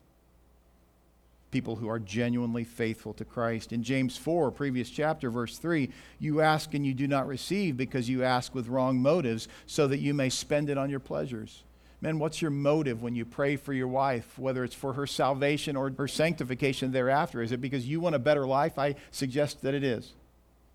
People 1.51 1.75
who 1.75 1.87
are 1.87 1.99
genuinely 1.99 2.63
faithful 2.63 3.13
to 3.13 3.23
Christ. 3.25 3.71
In 3.71 3.83
James 3.83 4.17
4, 4.17 4.49
previous 4.51 4.89
chapter, 4.89 5.29
verse 5.29 5.57
3, 5.59 5.89
you 6.19 6.41
ask 6.41 6.73
and 6.73 6.83
you 6.85 6.95
do 6.95 7.07
not 7.07 7.27
receive 7.27 7.77
because 7.77 8.09
you 8.09 8.23
ask 8.23 8.55
with 8.55 8.67
wrong 8.67 8.99
motives 8.99 9.47
so 9.67 9.87
that 9.87 9.99
you 9.99 10.13
may 10.15 10.29
spend 10.29 10.69
it 10.69 10.77
on 10.79 10.89
your 10.89 10.99
pleasures. 10.99 11.63
Men, 12.01 12.19
what's 12.19 12.41
your 12.41 12.51
motive 12.51 13.01
when 13.01 13.15
you 13.15 13.23
pray 13.23 13.55
for 13.55 13.71
your 13.71 13.87
wife, 13.87 14.37
whether 14.39 14.63
it's 14.63 14.75
for 14.75 14.93
her 14.93 15.05
salvation 15.07 15.75
or 15.77 15.91
her 15.97 16.07
sanctification 16.07 16.91
thereafter? 16.91 17.41
Is 17.41 17.51
it 17.51 17.61
because 17.61 17.87
you 17.87 18.01
want 18.01 18.15
a 18.15 18.19
better 18.19 18.45
life? 18.45 18.77
I 18.79 18.95
suggest 19.11 19.61
that 19.61 19.73
it 19.75 19.83
is 19.83 20.11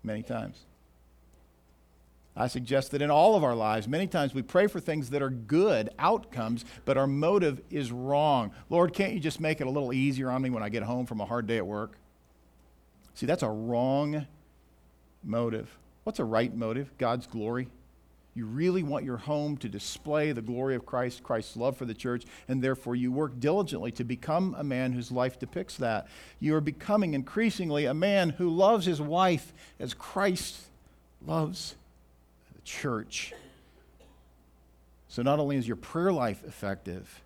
many 0.01 0.23
times. 0.23 0.61
I 2.39 2.47
suggest 2.47 2.91
that 2.91 3.01
in 3.01 3.11
all 3.11 3.35
of 3.35 3.43
our 3.43 3.53
lives, 3.53 3.85
many 3.87 4.07
times 4.07 4.33
we 4.33 4.41
pray 4.41 4.67
for 4.67 4.79
things 4.79 5.09
that 5.09 5.21
are 5.21 5.29
good 5.29 5.89
outcomes, 5.99 6.63
but 6.85 6.97
our 6.97 7.05
motive 7.05 7.61
is 7.69 7.91
wrong. 7.91 8.51
Lord, 8.69 8.93
can't 8.93 9.11
you 9.11 9.19
just 9.19 9.41
make 9.41 9.59
it 9.59 9.67
a 9.67 9.69
little 9.69 9.91
easier 9.91 10.29
on 10.31 10.41
me 10.41 10.49
when 10.49 10.63
I 10.63 10.69
get 10.69 10.83
home 10.83 11.05
from 11.05 11.19
a 11.19 11.25
hard 11.25 11.47
day 11.47 11.57
at 11.57 11.67
work? 11.67 11.97
See, 13.13 13.25
that's 13.25 13.43
a 13.43 13.49
wrong 13.49 14.25
motive. 15.21 15.69
What's 16.05 16.19
a 16.19 16.23
right 16.23 16.55
motive? 16.55 16.89
God's 16.97 17.27
glory. 17.27 17.67
You 18.35 18.45
really 18.45 18.83
want 18.83 19.03
your 19.03 19.17
home 19.17 19.57
to 19.57 19.67
display 19.67 20.31
the 20.31 20.41
glory 20.41 20.75
of 20.75 20.85
Christ, 20.85 21.21
Christ's 21.23 21.57
love 21.57 21.75
for 21.75 21.83
the 21.83 21.93
church, 21.93 22.23
and 22.47 22.61
therefore 22.61 22.95
you 22.95 23.11
work 23.11 23.37
diligently 23.41 23.91
to 23.93 24.05
become 24.05 24.55
a 24.57 24.63
man 24.63 24.93
whose 24.93 25.11
life 25.11 25.37
depicts 25.39 25.75
that. 25.75 26.07
You 26.39 26.55
are 26.55 26.61
becoming 26.61 27.15
increasingly 27.15 27.83
a 27.83 27.93
man 27.93 28.29
who 28.29 28.47
loves 28.47 28.85
his 28.85 29.01
wife 29.01 29.51
as 29.77 29.93
Christ 29.93 30.61
loves 31.27 31.75
church. 32.69 33.33
So 35.07 35.23
not 35.23 35.39
only 35.39 35.57
is 35.57 35.65
your 35.67 35.75
prayer 35.75 36.13
life 36.13 36.43
effective, 36.45 37.21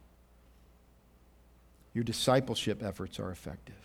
your 1.94 2.06
discipleship 2.06 2.82
efforts 2.82 3.20
are 3.20 3.30
effective. 3.30 3.76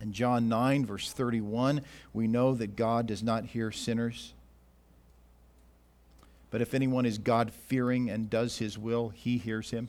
In 0.00 0.12
John 0.12 0.48
9, 0.48 0.84
verse 0.84 1.12
31, 1.12 1.82
we 2.12 2.26
know 2.26 2.54
that 2.54 2.74
God 2.74 3.06
does 3.06 3.22
not 3.22 3.44
hear 3.44 3.70
sinners. 3.70 4.32
But 6.50 6.60
if 6.60 6.74
anyone 6.74 7.06
is 7.06 7.18
God 7.18 7.52
fearing 7.68 8.10
and 8.10 8.28
does 8.28 8.58
his 8.58 8.76
will, 8.76 9.10
he 9.10 9.38
hears 9.38 9.70
him. 9.70 9.88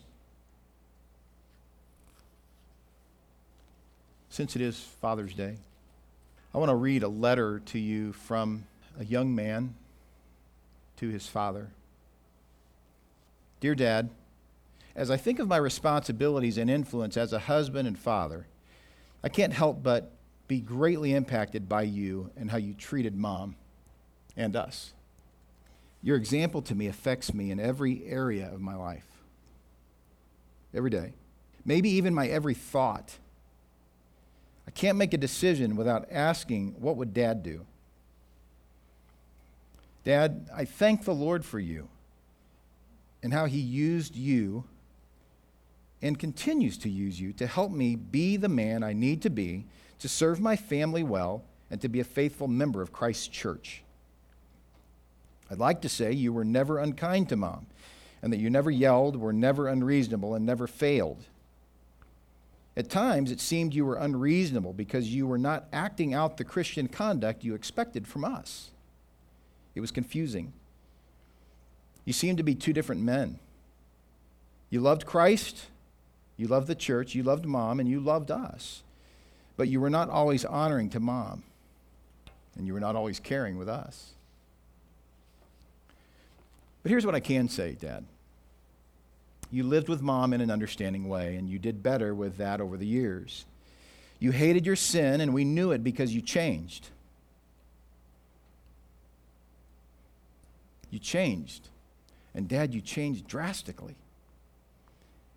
Since 4.29 4.55
it 4.55 4.61
is 4.61 4.79
Father's 5.01 5.33
Day, 5.33 5.57
I 6.53 6.59
want 6.59 6.69
to 6.69 6.75
read 6.75 7.01
a 7.01 7.07
letter 7.07 7.59
to 7.67 7.79
you 7.79 8.13
from 8.13 8.65
a 8.99 9.03
young 9.03 9.33
man 9.33 9.73
to 11.03 11.09
his 11.09 11.27
father. 11.27 11.67
Dear 13.59 13.75
Dad, 13.75 14.09
as 14.95 15.11
I 15.11 15.17
think 15.17 15.39
of 15.39 15.49
my 15.49 15.57
responsibilities 15.57 16.57
and 16.57 16.69
influence 16.69 17.17
as 17.17 17.33
a 17.33 17.39
husband 17.39 17.89
and 17.89 17.99
father, 17.99 18.47
I 19.21 19.27
can't 19.27 19.51
help 19.51 19.83
but 19.83 20.13
be 20.47 20.61
greatly 20.61 21.13
impacted 21.13 21.67
by 21.67 21.81
you 21.83 22.29
and 22.37 22.49
how 22.49 22.55
you 22.57 22.73
treated 22.73 23.17
mom 23.17 23.55
and 24.37 24.55
us. 24.55 24.93
Your 26.01 26.15
example 26.15 26.61
to 26.63 26.75
me 26.75 26.87
affects 26.87 27.33
me 27.33 27.51
in 27.51 27.59
every 27.59 28.05
area 28.05 28.49
of 28.53 28.61
my 28.61 28.75
life, 28.77 29.07
every 30.73 30.89
day, 30.89 31.11
maybe 31.65 31.89
even 31.89 32.13
my 32.13 32.27
every 32.29 32.53
thought. 32.53 33.17
I 34.65 34.71
can't 34.71 34.97
make 34.97 35.13
a 35.13 35.17
decision 35.17 35.75
without 35.75 36.07
asking, 36.09 36.75
What 36.79 36.95
would 36.95 37.13
dad 37.13 37.43
do? 37.43 37.65
Dad, 40.03 40.49
I 40.53 40.65
thank 40.65 41.05
the 41.05 41.13
Lord 41.13 41.45
for 41.45 41.59
you 41.59 41.87
and 43.21 43.31
how 43.31 43.45
he 43.45 43.59
used 43.59 44.15
you 44.15 44.65
and 46.01 46.19
continues 46.19 46.77
to 46.79 46.89
use 46.89 47.21
you 47.21 47.31
to 47.33 47.47
help 47.47 47.71
me 47.71 47.95
be 47.95 48.35
the 48.35 48.49
man 48.49 48.83
I 48.83 48.91
need 48.91 49.21
to 49.21 49.29
be, 49.29 49.65
to 49.99 50.09
serve 50.09 50.41
my 50.41 50.57
family 50.57 51.03
well, 51.03 51.45
and 51.71 51.79
to 51.79 51.87
be 51.87 52.01
a 52.01 52.05
faithful 52.05 52.49
member 52.49 52.81
of 52.81 52.91
Christ's 52.91 53.29
church. 53.29 53.83
I'd 55.49 55.59
like 55.59 55.81
to 55.83 55.89
say 55.89 56.11
you 56.11 56.33
were 56.33 56.43
never 56.43 56.79
unkind 56.79 57.29
to 57.29 57.37
mom, 57.37 57.67
and 58.21 58.33
that 58.33 58.39
you 58.39 58.49
never 58.49 58.69
yelled, 58.69 59.15
were 59.15 59.31
never 59.31 59.69
unreasonable, 59.69 60.35
and 60.35 60.45
never 60.45 60.67
failed. 60.67 61.23
At 62.75 62.89
times, 62.89 63.31
it 63.31 63.39
seemed 63.39 63.73
you 63.73 63.85
were 63.85 63.95
unreasonable 63.95 64.73
because 64.73 65.13
you 65.15 65.25
were 65.25 65.37
not 65.37 65.67
acting 65.71 66.13
out 66.13 66.35
the 66.35 66.43
Christian 66.43 66.89
conduct 66.89 67.45
you 67.45 67.55
expected 67.55 68.05
from 68.07 68.25
us. 68.25 68.71
It 69.75 69.81
was 69.81 69.91
confusing. 69.91 70.53
You 72.05 72.13
seemed 72.13 72.37
to 72.37 72.43
be 72.43 72.55
two 72.55 72.73
different 72.73 73.01
men. 73.01 73.39
You 74.69 74.81
loved 74.81 75.05
Christ, 75.05 75.67
you 76.37 76.47
loved 76.47 76.67
the 76.67 76.75
church, 76.75 77.15
you 77.15 77.23
loved 77.23 77.45
mom, 77.45 77.79
and 77.79 77.87
you 77.87 77.99
loved 77.99 78.31
us. 78.31 78.83
But 79.55 79.67
you 79.67 79.79
were 79.79 79.89
not 79.89 80.09
always 80.09 80.45
honoring 80.45 80.89
to 80.91 80.99
mom, 80.99 81.43
and 82.55 82.67
you 82.67 82.73
were 82.73 82.79
not 82.79 82.95
always 82.95 83.19
caring 83.19 83.57
with 83.57 83.69
us. 83.69 84.11
But 86.81 86.89
here's 86.89 87.05
what 87.05 87.15
I 87.15 87.19
can 87.19 87.47
say, 87.49 87.77
Dad. 87.79 88.05
You 89.51 89.63
lived 89.63 89.87
with 89.89 90.01
mom 90.01 90.33
in 90.33 90.41
an 90.41 90.51
understanding 90.51 91.07
way, 91.07 91.35
and 91.35 91.47
you 91.47 91.59
did 91.59 91.83
better 91.83 92.13
with 92.15 92.37
that 92.37 92.59
over 92.59 92.75
the 92.75 92.85
years. 92.87 93.45
You 94.19 94.31
hated 94.31 94.65
your 94.65 94.75
sin, 94.75 95.21
and 95.21 95.33
we 95.33 95.45
knew 95.45 95.71
it 95.71 95.83
because 95.83 96.13
you 96.15 96.21
changed. 96.21 96.89
You 100.93 100.99
changed. 100.99 101.69
And 102.35 102.47
Dad, 102.47 102.71
you 102.71 102.79
changed 102.79 103.25
drastically. 103.25 103.95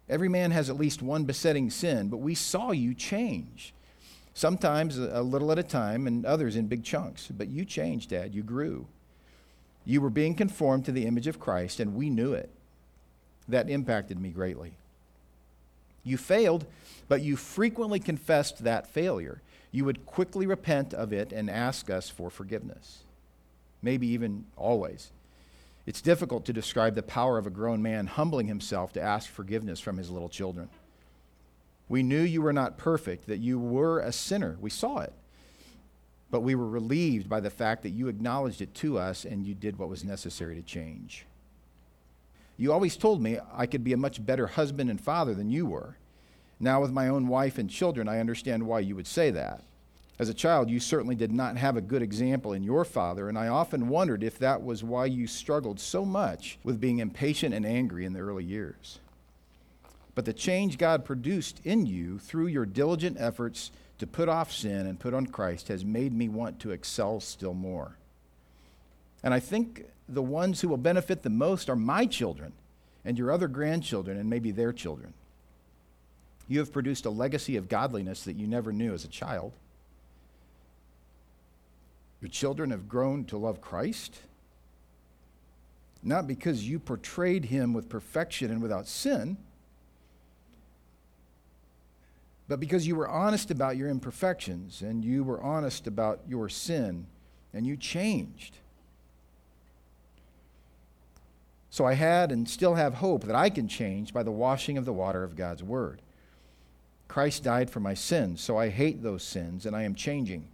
Every 0.07 0.29
man 0.29 0.51
has 0.51 0.69
at 0.69 0.77
least 0.77 1.01
one 1.01 1.25
besetting 1.25 1.71
sin, 1.71 2.09
but 2.11 2.19
we 2.19 2.35
saw 2.35 2.73
you 2.73 2.93
change. 2.93 3.73
Sometimes 4.35 4.99
a 4.99 5.23
little 5.23 5.51
at 5.51 5.59
a 5.59 5.63
time, 5.63 6.07
and 6.07 6.27
others 6.27 6.57
in 6.57 6.67
big 6.67 6.85
chunks. 6.85 7.29
But 7.29 7.49
you 7.49 7.65
changed, 7.65 8.11
Dad. 8.11 8.35
You 8.35 8.43
grew. 8.43 8.87
You 9.87 10.03
were 10.03 10.11
being 10.11 10.35
conformed 10.35 10.85
to 10.85 10.93
the 10.93 11.07
image 11.07 11.27
of 11.27 11.41
Christ, 11.41 11.81
and 11.81 11.95
we 11.95 12.11
knew 12.11 12.35
it. 12.35 12.51
That 13.49 13.71
impacted 13.71 14.21
me 14.21 14.33
greatly. 14.33 14.75
You 16.05 16.19
failed, 16.19 16.67
but 17.09 17.23
you 17.23 17.35
frequently 17.35 17.99
confessed 17.99 18.63
that 18.65 18.87
failure. 18.87 19.41
You 19.73 19.87
would 19.87 20.05
quickly 20.05 20.45
repent 20.47 20.93
of 20.93 21.15
it 21.15 21.33
and 21.33 21.49
ask 21.49 21.89
us 21.89 22.11
for 22.11 22.29
forgiveness, 22.29 23.05
maybe 23.83 24.07
even 24.09 24.45
always. 24.59 25.13
It's 25.87 26.01
difficult 26.03 26.45
to 26.47 26.53
describe 26.53 26.97
the 26.97 27.03
power 27.03 27.39
of 27.39 27.47
a 27.47 27.51
grown 27.51 27.81
man 27.81 28.09
humbling 28.09 28.49
himself 28.49 28.93
to 28.95 29.01
ask 29.01 29.31
forgiveness 29.31 29.79
from 29.79 29.97
his 29.99 30.11
little 30.11 30.29
children. 30.29 30.69
We 31.89 32.03
knew 32.03 32.21
you 32.23 32.43
were 32.43 32.53
not 32.53 32.77
perfect, 32.77 33.27
that 33.29 33.39
you 33.39 33.61
were 33.61 34.01
a 34.01 34.11
sinner. 34.11 34.57
We 34.61 34.71
saw 34.71 34.99
it. 34.99 35.13
But 36.29 36.41
we 36.41 36.57
were 36.57 36.69
relieved 36.69 37.29
by 37.29 37.39
the 37.39 37.51
fact 37.51 37.85
that 37.85 37.91
you 37.91 38.09
acknowledged 38.09 38.61
it 38.61 38.75
to 38.75 38.99
us 38.99 39.25
and 39.25 39.47
you 39.47 39.55
did 39.55 39.79
what 39.79 39.89
was 39.89 40.05
necessary 40.05 40.57
to 40.57 40.63
change. 40.63 41.25
You 42.57 42.73
always 42.73 42.97
told 42.97 43.23
me 43.23 43.39
I 43.55 43.67
could 43.67 43.85
be 43.85 43.93
a 43.93 43.97
much 43.99 44.25
better 44.25 44.49
husband 44.49 44.91
and 44.91 45.01
father 45.01 45.35
than 45.35 45.51
you 45.51 45.67
were. 45.67 45.97
Now, 46.59 46.81
with 46.81 46.91
my 46.91 47.07
own 47.09 47.29
wife 47.29 47.59
and 47.59 47.71
children, 47.71 48.09
I 48.09 48.19
understand 48.19 48.67
why 48.67 48.81
you 48.81 48.97
would 48.97 49.07
say 49.07 49.31
that. 49.31 49.63
As 50.19 50.29
a 50.31 50.35
child, 50.35 50.71
you 50.71 50.81
certainly 50.81 51.15
did 51.15 51.31
not 51.31 51.59
have 51.59 51.77
a 51.77 51.83
good 51.83 52.01
example 52.01 52.55
in 52.55 52.63
your 52.63 52.85
father, 52.87 53.29
and 53.29 53.39
I 53.39 53.49
often 53.49 53.89
wondered 53.89 54.23
if 54.25 54.39
that 54.39 54.63
was 54.65 54.83
why 54.83 55.05
you 55.07 55.27
struggled 55.27 55.79
so 55.79 56.07
much 56.07 56.59
with 56.65 56.81
being 56.81 57.01
impatient 57.01 57.55
and 57.55 57.67
angry 57.67 58.07
in 58.07 58.15
the 58.15 58.21
early 58.21 58.45
years. 58.45 58.99
But 60.15 60.25
the 60.25 60.33
change 60.33 60.79
God 60.79 61.05
produced 61.05 61.61
in 61.65 61.85
you 61.85 62.19
through 62.19 62.47
your 62.47 62.65
diligent 62.65 63.19
efforts 63.21 63.71
to 63.99 64.07
put 64.07 64.31
off 64.31 64.51
sin 64.51 64.87
and 64.87 64.99
put 64.99 65.13
on 65.13 65.27
Christ 65.27 65.69
has 65.69 65.85
made 65.85 66.15
me 66.15 66.31
want 66.31 66.61
to 66.61 66.71
excel 66.71 67.21
still 67.21 67.53
more. 67.55 67.97
And 69.23 69.35
I 69.35 69.41
think 69.41 69.85
the 70.09 70.23
ones 70.23 70.63
who 70.63 70.69
will 70.69 70.77
benefit 70.79 71.23
the 71.23 71.31
most 71.31 71.69
are 71.69 71.77
my 71.77 72.07
children 72.07 72.55
and 73.05 73.19
your 73.19 73.31
other 73.31 73.49
grandchildren 73.49 74.17
and 74.17 74.31
maybe 74.31 74.51
their 74.51 74.73
children. 74.73 75.13
You 76.49 76.61
have 76.61 76.73
produced 76.73 77.05
a 77.05 77.11
legacy 77.11 77.57
of 77.57 77.69
godliness 77.69 78.23
that 78.23 78.37
you 78.37 78.47
never 78.47 78.73
knew 78.73 78.95
as 78.95 79.05
a 79.05 79.09
child. 79.09 79.53
Your 82.21 82.31
children 82.31 82.71
have 82.71 82.89
grown 82.89 83.25
to 83.27 83.37
love 83.37 83.61
Christ? 83.61 84.19
Not 86.03 86.27
because 86.27 86.69
you 86.69 86.79
portrayed 86.79 87.47
him 87.47 87.73
with 87.73 87.89
perfection 87.89 88.51
and 88.51 88.63
without 88.63 88.87
sin, 88.87 89.37
but 92.49 92.61
because 92.61 92.87
you 92.87 92.95
were 92.95 93.09
honest 93.09 93.51
about 93.51 93.77
your 93.77 93.89
imperfections 93.91 94.81
and 94.81 95.05
you 95.05 95.25
were 95.25 95.43
honest 95.43 95.87
about 95.87 96.21
your 96.29 96.49
sin 96.49 97.07
and 97.53 97.67
you 97.67 97.77
changed. 97.77 98.59
So 101.71 101.85
I 101.85 101.95
had 101.95 102.31
and 102.31 102.49
still 102.49 102.77
have 102.77 102.95
hope 102.95 103.25
that 103.25 103.35
I 103.37 103.51
can 103.51 103.67
change 103.67 104.15
by 104.15 104.23
the 104.23 104.31
washing 104.31 104.79
of 104.79 104.85
the 104.85 104.93
water 104.93 105.25
of 105.25 105.37
God's 105.37 105.63
Word. 105.63 106.01
Christ 107.09 107.43
died 107.43 107.69
for 107.69 107.81
my 107.81 107.95
sins, 107.95 108.41
so 108.41 108.57
I 108.57 108.69
hate 108.69 109.03
those 109.03 109.25
sins 109.25 109.67
and 109.67 109.75
I 109.75 109.83
am 109.83 109.95
changing. 109.97 110.47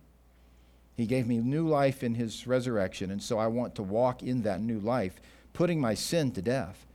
He 1.03 1.07
gave 1.09 1.27
me 1.27 1.39
new 1.39 1.67
life 1.67 2.05
in 2.05 2.15
his 2.15 2.47
resurrection, 2.47 3.11
and 3.11 3.21
so 3.21 3.37
I 3.37 3.49
want 3.49 3.75
to 3.75 3.83
walk 3.83 4.23
in 4.23 4.43
that 4.43 4.61
new 4.63 4.79
life, 4.79 5.21
putting 5.53 5.81
my 5.81 5.95
sin 5.95 6.31
to 6.31 6.41
death. 6.41 6.87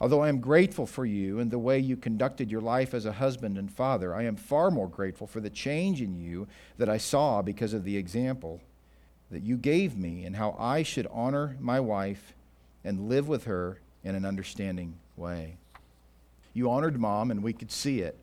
Although 0.00 0.22
I 0.22 0.30
am 0.30 0.40
grateful 0.40 0.86
for 0.86 1.04
you 1.04 1.40
and 1.40 1.50
the 1.50 1.58
way 1.58 1.78
you 1.78 1.94
conducted 1.94 2.50
your 2.50 2.62
life 2.62 2.94
as 2.94 3.04
a 3.04 3.12
husband 3.12 3.58
and 3.58 3.70
father, 3.70 4.14
I 4.14 4.22
am 4.22 4.34
far 4.34 4.70
more 4.70 4.88
grateful 4.88 5.26
for 5.26 5.40
the 5.40 5.50
change 5.50 6.00
in 6.00 6.14
you 6.24 6.48
that 6.78 6.88
I 6.88 6.96
saw 6.96 7.42
because 7.42 7.74
of 7.74 7.84
the 7.84 7.98
example 7.98 8.62
that 9.30 9.42
you 9.42 9.58
gave 9.58 9.94
me 9.94 10.24
and 10.24 10.34
how 10.36 10.56
I 10.58 10.82
should 10.82 11.06
honor 11.10 11.58
my 11.60 11.80
wife 11.80 12.32
and 12.82 13.10
live 13.10 13.28
with 13.28 13.44
her 13.44 13.78
in 14.04 14.14
an 14.14 14.24
understanding 14.24 14.94
way. 15.18 15.58
You 16.54 16.70
honored 16.70 16.98
mom, 16.98 17.30
and 17.30 17.42
we 17.42 17.52
could 17.52 17.70
see 17.70 18.00
it. 18.00 18.16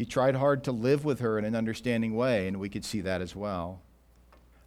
He 0.00 0.06
tried 0.06 0.36
hard 0.36 0.64
to 0.64 0.72
live 0.72 1.04
with 1.04 1.20
her 1.20 1.38
in 1.38 1.44
an 1.44 1.54
understanding 1.54 2.16
way, 2.16 2.48
and 2.48 2.58
we 2.58 2.70
could 2.70 2.86
see 2.86 3.02
that 3.02 3.20
as 3.20 3.36
well. 3.36 3.82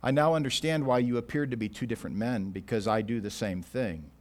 I 0.03 0.11
now 0.11 0.35
understand 0.35 0.85
why 0.85 0.99
you 0.99 1.17
appeared 1.17 1.49
to 1.49 1.57
be 1.57 1.69
two 1.69 1.87
different 1.87 2.15
men, 2.15 2.51
because 2.51 2.87
I 2.87 3.01
do 3.01 3.19
the 3.19 3.31
same 3.31 3.63
thing. 3.63 4.11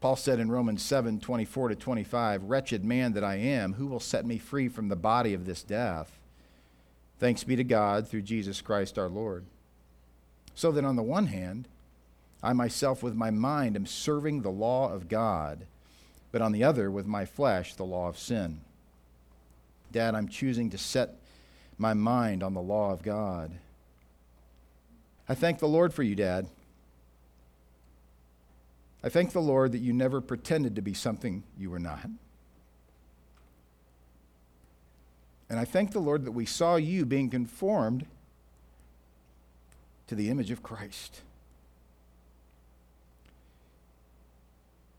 Paul 0.00 0.16
said 0.16 0.40
in 0.40 0.50
Romans 0.50 0.82
7 0.82 1.20
24 1.20 1.68
to 1.68 1.74
25, 1.76 2.42
Wretched 2.42 2.84
man 2.84 3.12
that 3.12 3.22
I 3.22 3.36
am, 3.36 3.74
who 3.74 3.86
will 3.86 4.00
set 4.00 4.26
me 4.26 4.38
free 4.38 4.68
from 4.68 4.88
the 4.88 4.96
body 4.96 5.34
of 5.34 5.46
this 5.46 5.62
death? 5.62 6.18
Thanks 7.20 7.44
be 7.44 7.54
to 7.54 7.62
God 7.62 8.08
through 8.08 8.22
Jesus 8.22 8.60
Christ 8.60 8.98
our 8.98 9.08
Lord. 9.08 9.44
So 10.56 10.72
that 10.72 10.84
on 10.84 10.96
the 10.96 11.02
one 11.04 11.28
hand, 11.28 11.68
I 12.42 12.54
myself 12.54 13.04
with 13.04 13.14
my 13.14 13.30
mind 13.30 13.76
am 13.76 13.86
serving 13.86 14.42
the 14.42 14.50
law 14.50 14.92
of 14.92 15.06
God, 15.06 15.66
but 16.32 16.42
on 16.42 16.50
the 16.50 16.64
other, 16.64 16.90
with 16.90 17.06
my 17.06 17.24
flesh, 17.24 17.74
the 17.76 17.84
law 17.84 18.08
of 18.08 18.18
sin. 18.18 18.62
Dad, 19.94 20.16
I'm 20.16 20.26
choosing 20.26 20.70
to 20.70 20.78
set 20.78 21.14
my 21.78 21.94
mind 21.94 22.42
on 22.42 22.52
the 22.52 22.60
law 22.60 22.90
of 22.90 23.04
God. 23.04 23.52
I 25.28 25.36
thank 25.36 25.60
the 25.60 25.68
Lord 25.68 25.94
for 25.94 26.02
you, 26.02 26.16
Dad. 26.16 26.48
I 29.04 29.08
thank 29.08 29.30
the 29.30 29.40
Lord 29.40 29.70
that 29.70 29.78
you 29.78 29.92
never 29.92 30.20
pretended 30.20 30.74
to 30.74 30.82
be 30.82 30.94
something 30.94 31.44
you 31.56 31.70
were 31.70 31.78
not. 31.78 32.06
And 35.48 35.60
I 35.60 35.64
thank 35.64 35.92
the 35.92 36.00
Lord 36.00 36.24
that 36.24 36.32
we 36.32 36.44
saw 36.44 36.74
you 36.74 37.06
being 37.06 37.30
conformed 37.30 38.04
to 40.08 40.16
the 40.16 40.28
image 40.28 40.50
of 40.50 40.60
Christ. 40.60 41.20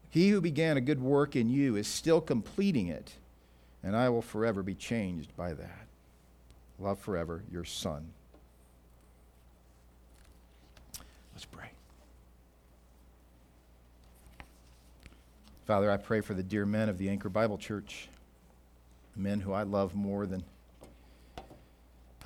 He 0.09 0.29
who 0.29 0.39
began 0.39 0.77
a 0.77 0.81
good 0.81 1.01
work 1.01 1.35
in 1.35 1.49
you 1.49 1.75
is 1.75 1.85
still 1.85 2.21
completing 2.21 2.87
it 2.87 3.17
and 3.85 3.95
I 3.95 4.09
will 4.09 4.23
forever 4.23 4.63
be 4.63 4.73
changed 4.73 5.35
by 5.37 5.53
that. 5.53 5.85
Love 6.79 6.97
forever 6.99 7.43
your 7.51 7.63
Son. 7.63 8.11
Let's 11.33 11.45
pray. 11.45 11.69
Father, 15.67 15.91
I 15.91 15.97
pray 15.97 16.21
for 16.21 16.33
the 16.33 16.41
dear 16.43 16.65
men 16.65 16.89
of 16.89 16.97
the 16.97 17.09
Anchor 17.09 17.29
Bible 17.29 17.59
Church, 17.59 18.09
men 19.15 19.39
who 19.41 19.53
I 19.53 19.63
love 19.63 19.93
more 19.93 20.25
than 20.25 20.43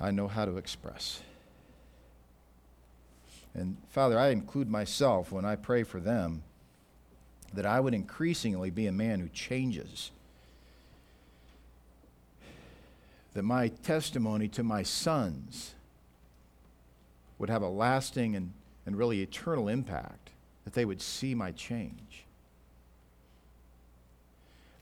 I 0.00 0.10
know 0.10 0.28
how 0.28 0.46
to 0.46 0.56
express. 0.56 1.20
And 3.52 3.76
Father, 3.90 4.18
I 4.18 4.28
include 4.28 4.70
myself 4.70 5.30
when 5.30 5.44
I 5.44 5.56
pray 5.56 5.82
for 5.82 6.00
them 6.00 6.42
that 7.52 7.66
I 7.66 7.80
would 7.80 7.92
increasingly 7.94 8.70
be 8.70 8.86
a 8.86 8.92
man 8.92 9.20
who 9.20 9.28
changes 9.28 10.10
that 13.34 13.42
my 13.42 13.68
testimony 13.68 14.48
to 14.48 14.62
my 14.62 14.82
sons 14.82 15.74
would 17.38 17.50
have 17.50 17.62
a 17.62 17.68
lasting 17.68 18.36
and, 18.36 18.52
and 18.86 18.96
really 18.96 19.22
eternal 19.22 19.68
impact, 19.68 20.30
that 20.64 20.74
they 20.74 20.84
would 20.84 21.00
see 21.00 21.34
my 21.34 21.52
change. 21.52 22.24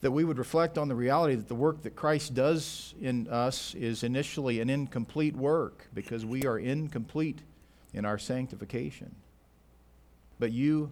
That 0.01 0.11
we 0.11 0.23
would 0.23 0.37
reflect 0.37 0.77
on 0.77 0.87
the 0.87 0.95
reality 0.95 1.35
that 1.35 1.47
the 1.47 1.55
work 1.55 1.83
that 1.83 1.95
Christ 1.95 2.33
does 2.33 2.93
in 3.01 3.27
us 3.27 3.75
is 3.75 4.03
initially 4.03 4.61
an 4.61 4.69
incomplete 4.69 5.35
work 5.35 5.87
because 5.93 6.25
we 6.25 6.43
are 6.45 6.57
incomplete 6.57 7.39
in 7.93 8.05
our 8.05 8.17
sanctification. 8.17 9.13
But 10.39 10.51
you, 10.51 10.91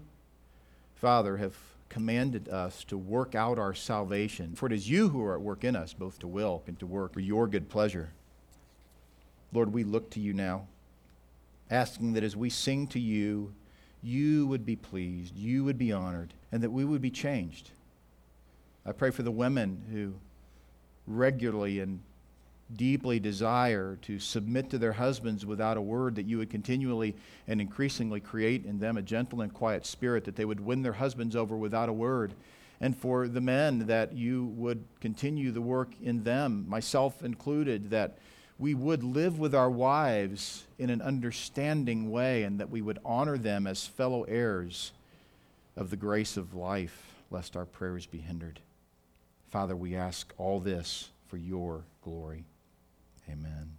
Father, 0.96 1.38
have 1.38 1.56
commanded 1.90 2.50
us 2.50 2.84
to 2.86 2.98
work 2.98 3.36
out 3.36 3.60
our 3.60 3.74
salvation. 3.74 4.54
For 4.56 4.68
it 4.68 4.74
is 4.74 4.90
you 4.90 5.10
who 5.10 5.24
are 5.24 5.36
at 5.36 5.42
work 5.42 5.64
in 5.64 5.76
us, 5.76 5.94
both 5.94 6.20
to 6.20 6.28
will 6.28 6.64
and 6.68 6.78
to 6.80 6.86
work 6.86 7.14
for 7.14 7.20
your 7.20 7.48
good 7.48 7.70
pleasure. 7.70 8.12
Lord, 9.54 9.74
we 9.74 9.84
look 9.84 10.10
to 10.12 10.20
you 10.20 10.34
now, 10.34 10.68
asking 11.70 12.14
that 12.14 12.24
as 12.24 12.36
we 12.36 12.50
sing 12.50 12.88
to 12.88 13.00
you, 13.00 13.54
you 14.02 14.46
would 14.48 14.66
be 14.66 14.76
pleased, 14.76 15.36
you 15.36 15.64
would 15.64 15.78
be 15.78 15.92
honored, 15.92 16.34
and 16.52 16.62
that 16.62 16.70
we 16.70 16.86
would 16.86 17.02
be 17.02 17.10
changed. 17.10 17.72
I 18.86 18.92
pray 18.92 19.10
for 19.12 19.24
the 19.24 19.32
women 19.32 19.84
who 19.92 20.14
regularly 21.08 21.80
and 21.80 22.02
deeply 22.76 23.20
desire 23.20 23.98
to 24.04 24.20
submit 24.20 24.70
to 24.70 24.78
their 24.78 24.94
husbands 24.94 25.46
without 25.46 25.78
a 25.78 25.82
word, 25.82 26.16
that 26.16 26.26
you 26.26 26.38
would 26.40 26.50
continually 26.50 27.16
and 27.48 27.62
increasingly 27.62 28.20
create 28.20 28.66
in 28.66 28.80
them 28.80 28.98
a 28.98 29.02
gentle 29.02 29.42
and 29.42 29.54
quiet 29.54 29.86
spirit, 29.86 30.26
that 30.26 30.36
they 30.36 30.46
would 30.46 30.60
win 30.60 30.82
their 30.82 30.94
husbands 30.94 31.36
over 31.36 31.56
without 31.56 31.90
a 31.90 31.94
word. 31.94 32.34
And 32.80 32.96
for 32.96 33.28
the 33.28 33.42
men, 33.42 33.88
that 33.88 34.14
you 34.14 34.46
would 34.56 34.84
continue 35.00 35.52
the 35.52 35.62
work 35.62 35.94
in 36.02 36.24
them, 36.24 36.66
myself 36.68 37.24
included, 37.24 37.90
that 37.92 38.18
we 38.60 38.74
would 38.74 39.04
live 39.04 39.40
with 39.40 39.56
our 39.56 39.70
wives 39.70 40.66
in 40.78 40.90
an 40.90 41.02
understanding 41.02 42.12
way 42.12 42.44
and 42.44 42.60
that 42.60 42.70
we 42.70 42.82
would 42.82 43.00
honor 43.06 43.38
them 43.38 43.66
as 43.68 43.86
fellow 43.88 44.24
heirs 44.24 44.92
of 45.76 45.90
the 45.90 45.96
grace 45.96 46.38
of 46.38 46.54
life, 46.56 47.14
lest 47.32 47.56
our 47.56 47.66
prayers 47.66 48.06
be 48.08 48.18
hindered. 48.18 48.60
Father, 49.52 49.76
we 49.76 49.96
ask 49.96 50.34
all 50.38 50.60
this 50.60 51.10
for 51.28 51.38
your 51.38 51.84
glory. 52.04 52.46
Amen. 53.32 53.70